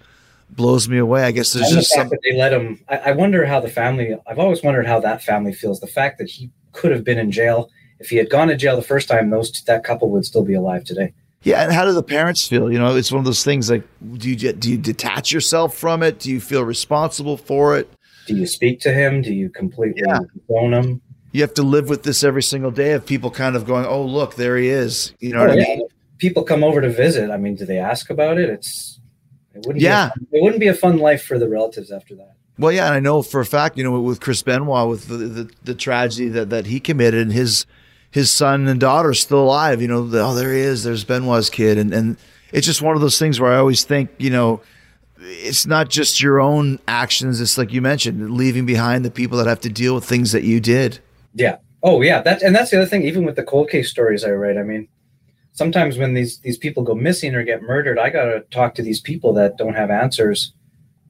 blows 0.49 0.89
me 0.89 0.97
away. 0.97 1.23
I 1.23 1.31
guess 1.31 1.53
there's 1.53 1.67
And 1.67 1.77
the 1.77 1.81
just 1.81 1.95
fact 1.95 2.09
some. 2.09 2.17
they 2.23 2.37
let 2.37 2.51
him. 2.51 2.83
I, 2.89 2.97
I 2.97 3.11
wonder 3.11 3.45
how 3.45 3.59
the 3.59 3.69
family. 3.69 4.15
I've 4.27 4.39
always 4.39 4.63
wondered 4.63 4.87
how 4.87 4.99
that 5.01 5.23
family 5.23 5.53
feels. 5.53 5.79
The 5.79 5.87
fact 5.87 6.17
that 6.17 6.29
he 6.29 6.49
could 6.73 6.91
have 6.91 7.03
been 7.03 7.19
in 7.19 7.31
jail. 7.31 7.69
If 7.99 8.09
he 8.09 8.15
had 8.15 8.29
gone 8.29 8.47
to 8.47 8.55
jail 8.55 8.77
the 8.77 8.81
first 8.81 9.09
time, 9.09 9.29
those 9.29 9.51
that 9.67 9.83
couple 9.83 10.09
would 10.11 10.25
still 10.25 10.43
be 10.43 10.53
alive 10.53 10.85
today. 10.85 11.13
Yeah, 11.43 11.63
and 11.63 11.71
how 11.71 11.85
do 11.85 11.91
the 11.93 12.03
parents 12.03 12.47
feel? 12.47 12.71
You 12.71 12.79
know, 12.79 12.95
it's 12.95 13.11
one 13.11 13.19
of 13.19 13.25
those 13.25 13.43
things 13.43 13.69
like, 13.69 13.83
do 14.17 14.29
you 14.29 14.35
do 14.53 14.71
you 14.71 14.77
detach 14.77 15.31
yourself 15.31 15.75
from 15.75 16.01
it? 16.03 16.19
Do 16.19 16.31
you 16.31 16.39
feel 16.41 16.63
responsible 16.63 17.37
for 17.37 17.77
it? 17.77 17.89
Do 18.29 18.39
you 18.39 18.45
speak 18.47 18.79
to 18.81 18.93
him? 18.93 19.21
Do 19.21 19.33
you 19.33 19.49
completely 19.49 20.03
Yeah. 20.05 20.19
phone 20.47 20.73
him? 20.73 21.01
You 21.31 21.41
have 21.41 21.53
to 21.55 21.63
live 21.63 21.89
with 21.89 22.03
this 22.03 22.23
every 22.23 22.43
single 22.43 22.71
day 22.71 22.93
of 22.93 23.05
people 23.05 23.29
kind 23.31 23.55
of 23.55 23.65
going, 23.65 23.85
"Oh, 23.85 24.03
look, 24.03 24.35
there 24.35 24.57
he 24.57 24.69
is." 24.69 25.13
You 25.19 25.33
know 25.33 25.39
what 25.41 25.49
Oh, 25.49 25.53
I 25.53 25.55
mean? 25.57 25.81
People 26.17 26.43
come 26.43 26.63
over 26.63 26.81
to 26.81 26.89
visit. 26.89 27.29
I 27.31 27.37
mean, 27.37 27.55
do 27.55 27.65
they 27.65 27.77
ask 27.79 28.09
about 28.09 28.37
it? 28.37 28.49
It's 28.49 28.99
it 29.55 29.65
wouldn't. 29.65 29.81
Yeah. 29.81 30.11
be 30.31 30.37
a, 30.37 30.39
it 30.39 30.43
wouldn't 30.43 30.59
be 30.59 30.67
a 30.67 30.73
fun 30.73 30.97
life 30.97 31.23
for 31.23 31.37
the 31.39 31.47
relatives 31.49 31.91
after 31.91 32.15
that. 32.15 32.33
Well, 32.57 32.71
yeah, 32.71 32.85
and 32.87 32.93
I 32.93 32.99
know 32.99 33.21
for 33.21 33.39
a 33.39 33.45
fact, 33.45 33.77
you 33.77 33.83
know, 33.83 33.99
with 34.01 34.19
Chris 34.19 34.41
Benoit, 34.43 34.89
with 34.89 35.07
the 35.07 35.17
the, 35.17 35.49
the 35.63 35.75
tragedy 35.75 36.29
that, 36.29 36.49
that 36.49 36.65
he 36.67 36.79
committed, 36.79 37.21
and 37.21 37.31
his 37.33 37.65
his 38.11 38.29
son 38.31 38.67
and 38.67 38.79
daughter 38.79 39.13
still 39.13 39.43
alive. 39.43 39.81
You 39.81 39.87
know, 39.87 40.07
the, 40.07 40.21
oh, 40.23 40.33
there 40.35 40.53
he 40.53 40.59
is. 40.61 40.83
There's 40.83 41.03
Benoit's 41.03 41.49
kid, 41.49 41.77
and 41.77 41.93
and 41.93 42.17
it's 42.51 42.65
just 42.65 42.81
one 42.81 42.95
of 42.95 43.01
those 43.01 43.17
things 43.19 43.39
where 43.39 43.51
I 43.53 43.57
always 43.57 43.83
think, 43.83 44.09
you 44.17 44.29
know, 44.31 44.61
it's 45.21 45.65
not 45.65 45.89
just 45.89 46.21
your 46.21 46.39
own 46.39 46.79
actions. 46.87 47.41
It's 47.41 47.57
like 47.57 47.71
you 47.73 47.81
mentioned, 47.81 48.31
leaving 48.31 48.65
behind 48.65 49.03
the 49.03 49.11
people 49.11 49.37
that 49.37 49.47
have 49.47 49.59
to 49.61 49.69
deal 49.69 49.95
with 49.95 50.05
things 50.05 50.31
that 50.31 50.43
you 50.43 50.59
did. 50.59 50.99
Yeah. 51.33 51.57
Oh, 51.83 52.01
yeah. 52.01 52.21
That's 52.21 52.43
and 52.43 52.55
that's 52.55 52.71
the 52.71 52.77
other 52.77 52.85
thing. 52.85 53.03
Even 53.03 53.25
with 53.25 53.35
the 53.35 53.43
cold 53.43 53.69
case 53.69 53.89
stories 53.89 54.23
I 54.23 54.31
write, 54.31 54.57
I 54.57 54.63
mean, 54.63 54.87
sometimes 55.53 55.97
when 55.97 56.13
these 56.13 56.39
these 56.39 56.57
people 56.57 56.83
go 56.83 56.95
missing 56.95 57.35
or 57.35 57.43
get 57.43 57.61
murdered, 57.61 57.99
I 57.99 58.09
gotta 58.09 58.41
talk 58.51 58.75
to 58.75 58.81
these 58.81 59.01
people 59.01 59.33
that 59.33 59.57
don't 59.57 59.75
have 59.75 59.91
answers, 59.91 60.53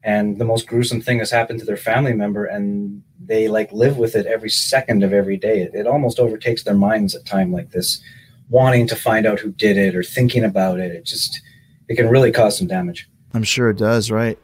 and 0.04 0.40
the 0.40 0.46
most 0.46 0.68
gruesome 0.68 1.02
thing 1.02 1.20
has 1.20 1.32
happened 1.32 1.60
to 1.60 1.66
their 1.66 1.78
family 1.78 2.14
member, 2.14 2.46
and 2.46 3.04
they 3.24 3.48
like 3.48 3.72
live 3.72 3.98
with 3.98 4.16
it 4.16 4.26
every 4.26 4.50
second 4.50 5.04
of 5.04 5.14
every 5.14 5.38
day. 5.38 5.62
It, 5.62 5.74
it 5.74 5.88
almost 5.88 6.20
overtakes 6.20 6.64
their 6.64 6.76
minds 6.76 7.16
at 7.16 7.26
time 7.26 7.52
like 7.52 7.72
this, 7.72 8.02
wanting 8.50 8.88
to 8.88 8.96
find 8.96 9.26
out 9.26 9.40
who 9.40 9.52
did 9.52 9.78
it 9.78 9.96
or 9.96 10.04
thinking 10.04 10.44
about 10.44 10.80
it. 10.80 10.92
It 10.92 11.06
just 11.06 11.42
it 11.88 11.96
can 11.96 12.10
really 12.10 12.32
cause 12.32 12.58
some 12.58 12.68
damage. 12.68 13.10
I'm 13.34 13.44
sure 13.44 13.70
it 13.70 13.78
does, 13.78 14.12
right? 14.12 14.38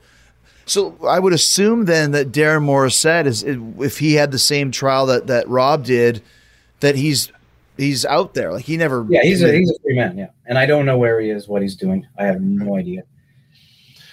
So 0.66 0.98
I 1.08 1.20
would 1.20 1.34
assume 1.34 1.86
then 1.86 2.12
that 2.12 2.32
Darren 2.32 2.66
Morissette 2.66 3.26
is 3.26 3.44
if 3.44 4.00
he 4.00 4.14
had 4.14 4.32
the 4.32 4.40
same 4.40 4.72
trial 4.72 5.06
that 5.08 5.28
that 5.28 5.48
Rob 5.48 5.86
did, 5.86 6.22
that 6.80 6.96
he's 6.96 7.32
he's 7.78 8.06
out 8.06 8.34
there. 8.34 8.52
Like 8.52 8.66
he 8.66 8.78
never. 8.78 9.06
Yeah, 9.10 9.22
he's 9.22 9.44
a 9.44 9.54
he's 9.54 9.70
a 9.70 9.80
free 9.82 9.96
man. 9.96 10.18
Yeah, 10.18 10.30
and 10.46 10.58
I 10.58 10.66
don't 10.66 10.86
know 10.86 10.98
where 10.98 11.20
he 11.20 11.30
is, 11.30 11.48
what 11.48 11.62
he's 11.62 11.76
doing. 11.76 12.08
I 12.18 12.26
have 12.26 12.42
no 12.42 12.76
idea. 12.76 13.04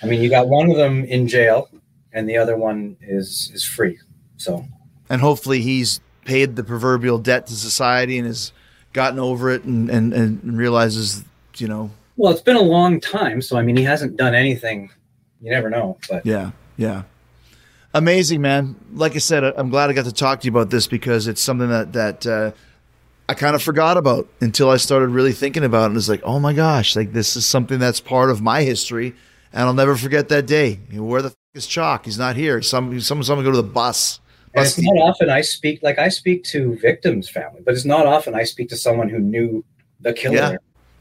I 0.02 0.06
mean, 0.06 0.20
you 0.20 0.28
got 0.28 0.48
one 0.48 0.70
of 0.70 0.76
them 0.76 1.04
in 1.04 1.28
jail, 1.28 1.70
and 2.12 2.28
the 2.28 2.36
other 2.36 2.56
one 2.56 2.96
is 3.00 3.50
is 3.54 3.64
free. 3.64 3.98
So 4.36 4.66
and 5.08 5.20
hopefully 5.20 5.60
he's 5.60 6.00
paid 6.24 6.56
the 6.56 6.64
proverbial 6.64 7.18
debt 7.18 7.46
to 7.46 7.54
society 7.54 8.18
and 8.18 8.26
has 8.26 8.52
gotten 8.92 9.18
over 9.18 9.50
it 9.50 9.64
and 9.64 9.88
and, 9.88 10.12
and 10.12 10.56
realizes 10.58 11.24
you 11.56 11.68
know 11.68 11.90
well, 12.16 12.32
it's 12.32 12.42
been 12.42 12.56
a 12.56 12.62
long 12.62 13.00
time. 13.00 13.42
So 13.42 13.56
I 13.56 13.62
mean, 13.62 13.76
he 13.76 13.84
hasn't 13.84 14.16
done 14.16 14.34
anything. 14.34 14.90
You 15.40 15.50
never 15.50 15.68
know, 15.70 15.98
but 16.08 16.24
yeah 16.24 16.52
yeah 16.76 17.02
amazing 17.94 18.40
man 18.40 18.74
like 18.94 19.14
i 19.14 19.18
said 19.18 19.44
i'm 19.44 19.68
glad 19.68 19.90
i 19.90 19.92
got 19.92 20.06
to 20.06 20.12
talk 20.12 20.40
to 20.40 20.46
you 20.46 20.50
about 20.50 20.70
this 20.70 20.86
because 20.86 21.26
it's 21.26 21.42
something 21.42 21.68
that 21.68 21.92
that 21.92 22.26
uh, 22.26 22.50
I 23.28 23.34
kind 23.34 23.54
of 23.54 23.62
forgot 23.62 23.96
about 23.96 24.28
until 24.42 24.68
I 24.68 24.76
started 24.76 25.08
really 25.08 25.32
thinking 25.32 25.64
about 25.64 25.84
it. 25.84 25.86
And 25.86 25.96
it's 25.96 26.08
like, 26.08 26.20
oh 26.22 26.38
my 26.38 26.52
gosh, 26.52 26.96
like 26.96 27.14
this 27.14 27.34
is 27.34 27.46
something 27.46 27.78
that's 27.78 27.98
part 27.98 28.30
of 28.30 28.42
my 28.42 28.62
history, 28.62 29.14
and 29.54 29.62
I'll 29.62 29.72
never 29.72 29.96
forget 29.96 30.28
that 30.28 30.44
day. 30.44 30.80
You 30.90 30.98
know, 30.98 31.04
where 31.04 31.22
the 31.22 31.28
f- 31.28 31.36
is 31.54 31.66
Chaulk? 31.66 32.04
He's 32.04 32.18
not 32.18 32.36
here. 32.36 32.60
Some 32.60 33.00
some 33.00 33.22
someone 33.22 33.44
go 33.44 33.50
to 33.50 33.56
the 33.56 33.62
bus. 33.62 34.20
And 34.54 34.64
bus 34.64 34.76
it's 34.76 34.86
not 34.86 34.98
often 34.98 35.30
I 35.30 35.40
speak 35.40 35.82
like 35.82 35.98
I 35.98 36.08
speak 36.08 36.44
to 36.44 36.76
victims' 36.76 37.28
family, 37.30 37.62
but 37.64 37.72
it's 37.72 37.86
not 37.86 38.04
often 38.04 38.34
I 38.34 38.42
speak 38.42 38.68
to 38.70 38.76
someone 38.76 39.08
who 39.08 39.18
knew 39.18 39.64
the 40.00 40.12
killer. 40.12 40.34
Yeah. 40.36 40.56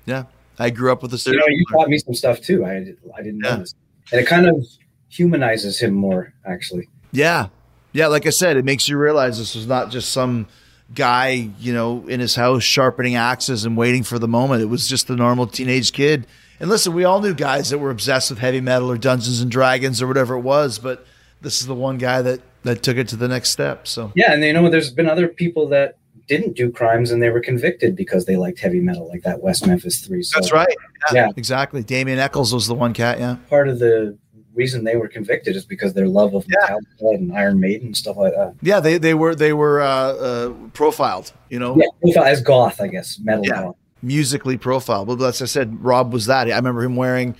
yeah, 0.05 0.23
I 0.61 0.69
grew 0.69 0.91
up 0.91 1.01
with 1.01 1.11
a 1.11 1.15
You 1.15 1.19
serial 1.19 1.39
know, 1.41 1.45
you 1.49 1.65
taught 1.71 1.89
me 1.89 1.97
some 1.97 2.13
stuff 2.13 2.41
too. 2.41 2.63
I 2.65 2.75
I 2.75 3.21
didn't 3.23 3.41
Yeah. 3.43 3.51
know 3.55 3.57
this, 3.59 3.73
and 4.11 4.21
it 4.21 4.27
kind 4.27 4.47
of 4.47 4.65
humanizes 5.09 5.79
him 5.79 5.93
more. 5.93 6.33
Actually, 6.45 6.87
Yeah. 7.11 7.47
Yeah. 7.93 8.07
Like 8.07 8.25
I 8.25 8.29
said, 8.29 8.57
it 8.57 8.65
makes 8.65 8.87
you 8.87 8.97
realize 8.97 9.37
this 9.37 9.55
was 9.55 9.67
not 9.67 9.91
just 9.91 10.11
some 10.11 10.47
guy, 10.93 11.49
you 11.59 11.73
know, 11.73 12.05
in 12.07 12.19
his 12.19 12.35
house 12.35 12.63
sharpening 12.63 13.15
axes 13.15 13.65
and 13.65 13.75
waiting 13.77 14.03
for 14.03 14.19
the 14.19 14.27
moment. 14.27 14.61
It 14.61 14.65
was 14.67 14.87
just 14.87 15.09
a 15.09 15.15
normal 15.15 15.47
teenage 15.47 15.91
kid. 15.93 16.27
And 16.59 16.69
listen, 16.69 16.93
we 16.93 17.03
all 17.05 17.21
knew 17.21 17.33
guys 17.33 17.69
that 17.71 17.79
were 17.79 17.89
obsessed 17.91 18.29
with 18.29 18.39
heavy 18.39 18.61
metal 18.61 18.91
or 18.91 18.97
Dungeons 18.97 19.41
and 19.41 19.49
Dragons 19.49 20.01
or 20.01 20.07
whatever 20.07 20.35
it 20.35 20.41
was, 20.41 20.79
but 20.79 21.05
this 21.41 21.59
is 21.59 21.67
the 21.67 21.75
one 21.75 21.97
guy 21.97 22.21
that 22.21 22.39
that 22.63 22.83
took 22.83 22.97
it 22.97 23.07
to 23.07 23.15
the 23.15 23.27
next 23.27 23.49
step. 23.49 23.87
So 23.87 24.11
yeah, 24.15 24.33
and 24.33 24.43
you 24.43 24.53
know, 24.53 24.69
there's 24.69 24.91
been 24.91 25.09
other 25.09 25.27
people 25.27 25.67
that 25.69 25.97
didn't 26.31 26.55
do 26.55 26.71
crimes 26.71 27.11
and 27.11 27.21
they 27.21 27.29
were 27.29 27.41
convicted 27.41 27.93
because 27.95 28.23
they 28.25 28.37
liked 28.37 28.57
heavy 28.59 28.79
metal, 28.79 29.05
like 29.09 29.21
that 29.23 29.41
West 29.41 29.67
Memphis 29.67 29.99
Three. 29.99 30.23
So 30.23 30.39
that's 30.39 30.53
right. 30.53 30.73
Yeah. 31.13 31.27
Exactly. 31.35 31.83
Damien 31.83 32.19
Echols 32.19 32.53
was 32.53 32.67
the 32.67 32.73
one 32.73 32.93
cat. 32.93 33.19
Yeah. 33.19 33.35
Part 33.49 33.67
of 33.67 33.79
the 33.79 34.17
reason 34.53 34.85
they 34.85 34.95
were 34.95 35.09
convicted 35.09 35.57
is 35.57 35.65
because 35.65 35.93
their 35.93 36.07
love 36.07 36.33
of 36.33 36.45
Yeah. 36.47 36.69
Metallica 36.69 37.15
and 37.15 37.37
Iron 37.37 37.59
Maiden 37.59 37.87
and 37.87 37.97
stuff 37.97 38.15
like 38.15 38.33
that. 38.33 38.55
Yeah. 38.61 38.79
They, 38.79 38.97
they 38.97 39.13
were, 39.13 39.35
they 39.35 39.51
were, 39.51 39.81
uh, 39.81 39.87
uh, 39.87 40.49
profiled, 40.73 41.33
you 41.49 41.59
know, 41.59 41.77
Yeah, 42.03 42.21
as 42.23 42.41
goth, 42.41 42.79
I 42.79 42.87
guess, 42.87 43.19
metal 43.21 43.45
Yeah. 43.45 43.63
goth. 43.63 43.75
musically 44.01 44.57
profiled. 44.57 45.07
But 45.09 45.21
as 45.21 45.41
I 45.41 45.45
said, 45.45 45.83
Rob 45.83 46.13
was 46.13 46.27
that. 46.27 46.49
I 46.49 46.55
remember 46.55 46.83
him 46.83 46.95
wearing. 46.95 47.35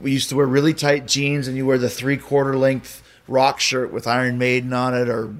We 0.00 0.10
used 0.10 0.30
to 0.30 0.36
wear 0.36 0.46
really 0.46 0.72
tight 0.72 1.06
jeans, 1.06 1.48
and 1.48 1.56
you 1.56 1.66
wear 1.66 1.76
the 1.78 1.90
three 1.90 2.16
quarter 2.16 2.56
length 2.56 3.02
rock 3.28 3.60
shirt 3.60 3.92
with 3.92 4.06
Iron 4.06 4.38
Maiden 4.38 4.72
on 4.72 4.94
it, 4.94 5.08
or 5.08 5.34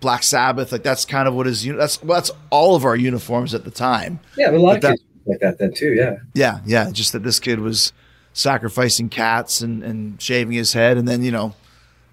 Black 0.00 0.22
Sabbath. 0.22 0.72
Like 0.72 0.82
that's 0.82 1.04
kind 1.04 1.28
of 1.28 1.34
what 1.34 1.46
his. 1.46 1.64
That's 1.64 2.02
well, 2.02 2.16
that's 2.16 2.30
all 2.50 2.76
of 2.76 2.84
our 2.84 2.96
uniforms 2.96 3.54
at 3.54 3.64
the 3.64 3.70
time. 3.70 4.20
Yeah, 4.36 4.50
but 4.50 4.56
a 4.56 4.60
lot 4.60 4.80
But 4.80 4.92
of 4.92 4.98
kids 4.98 5.02
like 5.26 5.40
that 5.40 5.58
then 5.58 5.74
too. 5.74 5.92
Yeah. 5.94 6.16
Yeah, 6.34 6.60
yeah. 6.66 6.90
Just 6.90 7.12
that 7.12 7.22
this 7.22 7.40
kid 7.40 7.60
was 7.60 7.92
sacrificing 8.32 9.08
cats 9.08 9.60
and 9.60 9.82
and 9.82 10.20
shaving 10.20 10.52
his 10.54 10.72
head, 10.72 10.96
and 10.96 11.06
then 11.06 11.22
you 11.22 11.30
know 11.30 11.54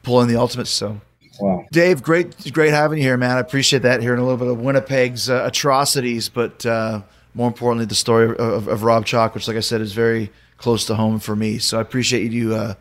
pulling 0.03 0.27
the 0.27 0.37
ultimate. 0.37 0.67
So. 0.67 1.01
Wow. 1.39 1.65
Dave, 1.71 2.03
great, 2.03 2.53
great 2.53 2.71
having 2.71 2.99
you 2.99 3.03
here, 3.03 3.17
man. 3.17 3.37
I 3.37 3.39
appreciate 3.39 3.81
that. 3.81 4.01
Hearing 4.01 4.19
a 4.19 4.23
little 4.23 4.37
bit 4.37 4.47
of 4.47 4.59
Winnipeg's 4.59 5.27
uh, 5.27 5.43
atrocities, 5.47 6.29
but 6.29 6.63
uh, 6.67 7.01
more 7.33 7.47
importantly, 7.47 7.85
the 7.85 7.95
story 7.95 8.29
of, 8.29 8.39
of, 8.39 8.67
of 8.67 8.83
Rob 8.83 9.05
Chaulk, 9.05 9.33
which, 9.33 9.47
like 9.47 9.57
I 9.57 9.61
said, 9.61 9.81
is 9.81 9.93
very 9.93 10.31
close 10.57 10.85
to 10.85 10.95
home 10.95 11.19
for 11.19 11.35
me. 11.35 11.57
So 11.57 11.79
I 11.79 11.81
appreciate 11.81 12.31
you 12.31 12.53
uh, 12.53 12.75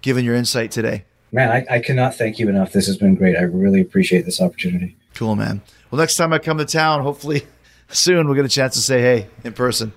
giving 0.00 0.24
your 0.24 0.34
insight 0.34 0.70
today. 0.70 1.04
Man, 1.36 1.50
I, 1.50 1.66
I 1.76 1.80
cannot 1.80 2.14
thank 2.14 2.38
you 2.38 2.48
enough. 2.48 2.72
This 2.72 2.86
has 2.86 2.96
been 2.96 3.14
great. 3.14 3.36
I 3.36 3.42
really 3.42 3.82
appreciate 3.82 4.24
this 4.24 4.40
opportunity. 4.40 4.96
Cool, 5.12 5.36
man. 5.36 5.60
Well, 5.90 5.98
next 5.98 6.16
time 6.16 6.32
I 6.32 6.38
come 6.38 6.56
to 6.56 6.64
town, 6.64 7.02
hopefully 7.02 7.42
soon 7.90 8.26
we'll 8.26 8.36
get 8.36 8.46
a 8.46 8.48
chance 8.48 8.72
to 8.72 8.80
say 8.80 9.02
hey 9.02 9.26
in 9.44 9.52
person. 9.52 9.92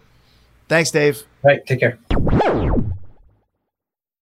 Thanks, 0.68 0.92
Dave. 0.92 1.24
Right. 1.42 1.66
Take 1.66 1.80
care. 1.80 1.98